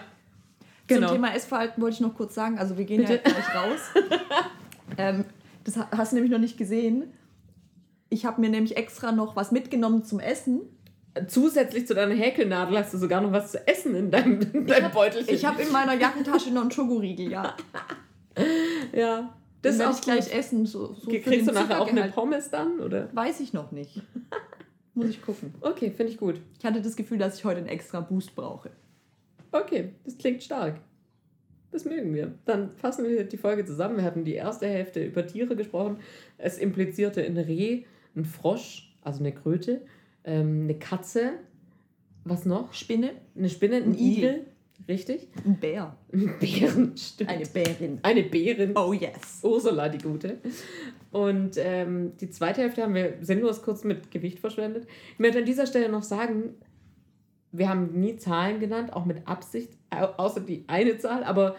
Genau. 0.87 1.09
Zum 1.09 1.16
Thema 1.16 1.35
Essverhalten 1.35 1.83
wollte 1.83 1.95
ich 1.95 2.01
noch 2.01 2.14
kurz 2.14 2.35
sagen, 2.35 2.59
also 2.59 2.79
wir 2.79 2.85
gehen 2.85 2.99
Bitte. 2.99 3.14
ja 3.14 3.18
gleich 3.20 3.55
raus. 3.55 3.81
ähm, 4.99 5.24
das 5.64 5.77
ha- 5.77 5.89
hast 5.91 6.12
du 6.12 6.16
nämlich 6.16 6.31
noch 6.33 6.39
nicht 6.39 6.57
gesehen. 6.57 7.12
Ich 8.09 8.24
habe 8.24 8.41
mir 8.41 8.51
nämlich 8.51 8.77
extra 8.77 9.11
noch 9.11 9.35
was 9.35 9.51
mitgenommen 9.51 10.05
zum 10.05 10.20
Essen. 10.20 10.61
Zusätzlich 11.27 11.87
zu 11.89 11.95
deiner 11.95 12.14
Häkelnadel 12.14 12.79
hast 12.79 12.95
du 12.95 12.99
sogar 12.99 13.20
noch 13.20 13.33
was 13.33 13.51
zu 13.53 13.66
essen 13.66 13.97
in 13.97 14.11
deinem, 14.11 14.39
in 14.53 14.66
deinem 14.66 14.93
Beutelchen. 14.93 15.35
Ich 15.35 15.45
habe 15.45 15.61
in 15.62 15.72
meiner 15.72 15.95
Jackentasche 15.95 16.51
noch 16.53 16.61
einen 16.62 16.70
Schokoriegel, 16.72 17.33
ja. 17.33 17.57
ja. 18.93 19.35
Das 19.67 19.79
werde 19.79 19.95
ich 19.95 20.01
gleich 20.03 20.35
essen. 20.35 20.67
So, 20.67 20.95
so 20.95 21.11
Kriegst 21.11 21.49
du 21.49 21.53
nachher 21.53 21.81
auch 21.81 21.89
eine. 21.89 22.09
Pommes 22.09 22.51
dann, 22.51 22.81
oder? 22.81 23.09
Weiß 23.14 23.41
ich 23.41 23.53
noch 23.53 23.73
nicht. 23.73 24.03
Muss 24.95 25.11
ich 25.11 25.21
gucken. 25.21 25.55
Okay, 25.61 25.91
finde 25.91 26.12
ich 26.12 26.19
gut. 26.19 26.41
Ich 26.59 26.64
hatte 26.64 26.81
das 26.81 26.97
Gefühl, 26.97 27.19
dass 27.19 27.39
ich 27.39 27.45
heute 27.45 27.59
einen 27.59 27.69
extra 27.69 28.01
Boost 28.01 28.35
brauche. 28.35 28.71
Okay, 29.53 29.91
das 30.05 30.17
klingt 30.17 30.43
stark. 30.43 30.81
Das 31.71 31.85
mögen 31.85 32.14
wir. 32.14 32.33
Dann 32.47 32.75
fassen 32.77 33.05
wir 33.05 33.25
die 33.25 33.37
Folge 33.37 33.67
zusammen. 33.67 33.99
Wir 33.99 34.05
hatten 34.05 34.25
die 34.25 34.35
erste 34.35 34.67
Hälfte 34.67 35.05
über 35.05 35.27
Tiere 35.27 35.57
gesprochen. 35.57 35.99
Es 36.39 36.57
implizierte 36.57 37.23
ein 37.23 37.37
Reh, 37.37 37.85
ein 38.14 38.25
Frosch, 38.25 38.97
also 39.03 39.21
eine 39.21 39.33
Kröte, 39.33 39.83
ähm, 40.25 40.62
eine 40.62 40.79
Katze, 40.79 41.35
was 42.25 42.45
noch? 42.45 42.73
Spinne, 42.73 43.12
Eine 43.37 43.49
Spinne, 43.49 43.77
ein, 43.77 43.85
Ein 43.85 43.95
Igel. 43.95 44.31
Igel. 44.31 44.47
Richtig? 44.89 45.29
ein 45.45 45.57
Bär, 45.59 45.97
Ein 46.12 46.35
Bären, 46.39 46.93
stimmt. 46.97 47.31
eine 47.31 47.45
Bärin. 47.47 47.99
Eine 48.03 48.22
Bärin. 48.22 48.72
Oh 48.77 48.93
yes. 48.93 49.41
Ursula, 49.43 49.89
die 49.89 49.99
Gute. 49.99 50.39
Und 51.11 51.53
ähm, 51.57 52.12
die 52.20 52.31
zweite 52.31 52.61
Hälfte 52.62 52.83
haben 52.83 52.95
wir 52.95 53.14
sinnlos 53.20 53.62
kurz 53.62 53.85
mit 53.85 54.11
Gewicht 54.11 54.39
verschwendet. 54.39 54.87
Ich 55.14 55.18
möchte 55.18 55.39
an 55.39 55.45
dieser 55.45 55.66
Stelle 55.66 55.89
noch 55.89 56.03
sagen, 56.03 56.55
wir 57.53 57.68
haben 57.68 57.99
nie 57.99 58.16
Zahlen 58.16 58.61
genannt, 58.61 58.93
auch 58.93 59.07
mit 59.07 59.27
Absicht, 59.27 59.70
au- 59.91 60.22
außer 60.22 60.41
die 60.41 60.64
eine 60.66 60.99
Zahl, 60.99 61.24
aber 61.24 61.57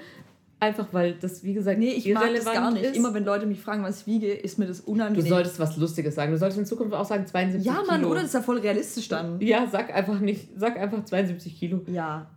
einfach, 0.60 0.88
weil 0.92 1.14
das, 1.14 1.44
wie 1.44 1.54
gesagt, 1.54 1.80
Nee, 1.80 1.92
ich 1.94 2.12
mag 2.14 2.32
das 2.36 2.46
gar 2.46 2.72
nicht. 2.72 2.84
ist. 2.86 2.96
Immer 2.96 3.14
wenn 3.14 3.26
Leute 3.26 3.46
mich 3.46 3.60
fragen, 3.60 3.84
was 3.84 4.02
ich 4.02 4.08
wiege, 4.08 4.32
ist 4.32 4.58
mir 4.60 4.68
das 4.68 4.86
du 4.86 4.92
unangenehm. 4.92 5.28
solltest 5.28 5.60
was 5.60 5.76
Lustiges 5.78 6.16
sagen. 6.16 6.32
Du 6.32 6.38
solltest 6.38 6.60
in 6.60 6.66
Zukunft 6.66 6.94
auch 6.94 7.06
sagen 7.06 7.26
72 7.26 7.66
ja, 7.66 7.82
Mann, 7.88 7.98
Kilo. 8.00 8.12
oder? 8.12 8.20
Das 8.22 8.30
ist 8.30 8.34
ja 8.34 8.42
voll 8.42 8.60
realistisch 8.60 9.08
dann. 9.08 9.40
Ja, 9.42 9.68
sag 9.72 9.94
einfach 9.94 10.20
nicht, 10.20 10.50
sag 10.56 10.78
einfach 10.78 11.04
72 11.04 11.58
Kilo. 11.60 11.82
Ja. 11.88 12.30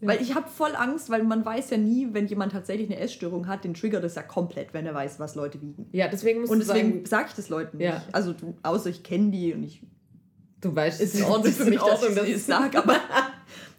Ja. 0.00 0.08
Weil 0.08 0.22
ich 0.22 0.34
habe 0.34 0.48
voll 0.48 0.76
Angst, 0.76 1.10
weil 1.10 1.24
man 1.24 1.44
weiß 1.44 1.70
ja 1.70 1.76
nie, 1.76 2.08
wenn 2.12 2.26
jemand 2.28 2.52
tatsächlich 2.52 2.88
eine 2.88 3.00
Essstörung 3.00 3.48
hat, 3.48 3.64
den 3.64 3.74
triggert 3.74 4.04
das 4.04 4.14
ja 4.14 4.22
komplett, 4.22 4.72
wenn 4.72 4.86
er 4.86 4.94
weiß, 4.94 5.18
was 5.18 5.34
Leute 5.34 5.60
wiegen. 5.60 5.88
Ja, 5.92 6.06
deswegen 6.08 6.40
musst 6.40 6.52
Und 6.52 6.60
deswegen 6.60 7.04
sage 7.04 7.26
ich 7.30 7.34
das 7.34 7.48
Leuten 7.48 7.78
nicht. 7.78 7.86
Ja. 7.86 8.02
Also 8.12 8.32
du, 8.32 8.54
außer 8.62 8.90
ich 8.90 9.02
kenne 9.02 9.30
die 9.32 9.52
und 9.54 9.64
ich 9.64 9.82
du 10.60 10.74
weißt, 10.74 11.00
ist 11.00 11.14
in 11.16 11.22
es 11.22 11.28
Ordnung 11.28 11.52
für 11.52 11.64
mich, 11.64 11.78
dass 11.80 11.88
Ordnung, 11.90 12.10
ich 12.10 12.14
dass 12.16 12.26
das 12.26 12.36
es- 12.36 12.46
sage, 12.46 12.78
aber 12.78 12.92
das 12.92 13.00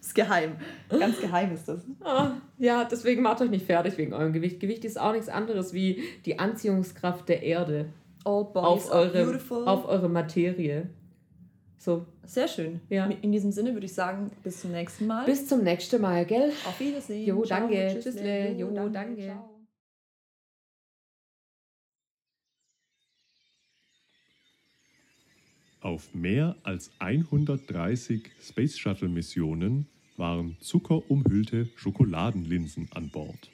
ist 0.08 0.14
geheim. 0.14 0.56
Ganz 0.90 1.20
geheim 1.20 1.52
ist 1.54 1.68
das. 1.68 1.80
Ah, 2.00 2.32
ja, 2.58 2.84
deswegen 2.84 3.22
macht 3.22 3.40
euch 3.40 3.50
nicht 3.50 3.64
fertig 3.64 3.96
wegen 3.96 4.12
eurem 4.12 4.32
Gewicht. 4.34 4.60
Gewicht 4.60 4.84
ist 4.84 5.00
auch 5.00 5.12
nichts 5.12 5.28
anderes 5.30 5.72
wie 5.72 6.02
die 6.26 6.38
Anziehungskraft 6.38 7.28
der 7.30 7.42
Erde 7.42 7.86
auf 8.24 8.90
eure, 8.92 9.40
auf 9.64 9.88
eure 9.88 10.08
Materie. 10.10 10.90
So, 11.80 12.04
Sehr 12.26 12.46
schön. 12.46 12.82
Ja. 12.90 13.06
In 13.06 13.32
diesem 13.32 13.52
Sinne 13.52 13.72
würde 13.72 13.86
ich 13.86 13.94
sagen, 13.94 14.30
bis 14.44 14.60
zum 14.60 14.70
nächsten 14.72 15.06
Mal. 15.06 15.24
bis 15.24 15.46
zum 15.46 15.64
nächsten 15.64 16.02
Mal, 16.02 16.26
gell? 16.26 16.52
Auf 16.66 16.78
Wiedersehen. 16.78 17.26
Jo, 17.26 17.42
Ciao, 17.42 17.60
danke. 17.60 17.98
tschüssle. 18.02 18.52
Jo, 18.52 18.88
danke. 18.90 19.22
Ciao. 19.22 19.48
Auf 25.80 26.12
mehr 26.14 26.54
als 26.64 26.90
130 26.98 28.30
Space 28.42 28.76
Shuttle 28.76 29.08
Missionen 29.08 29.86
waren 30.18 30.58
zuckerumhüllte 30.60 31.70
Schokoladenlinsen 31.76 32.90
an 32.92 33.08
Bord. 33.08 33.50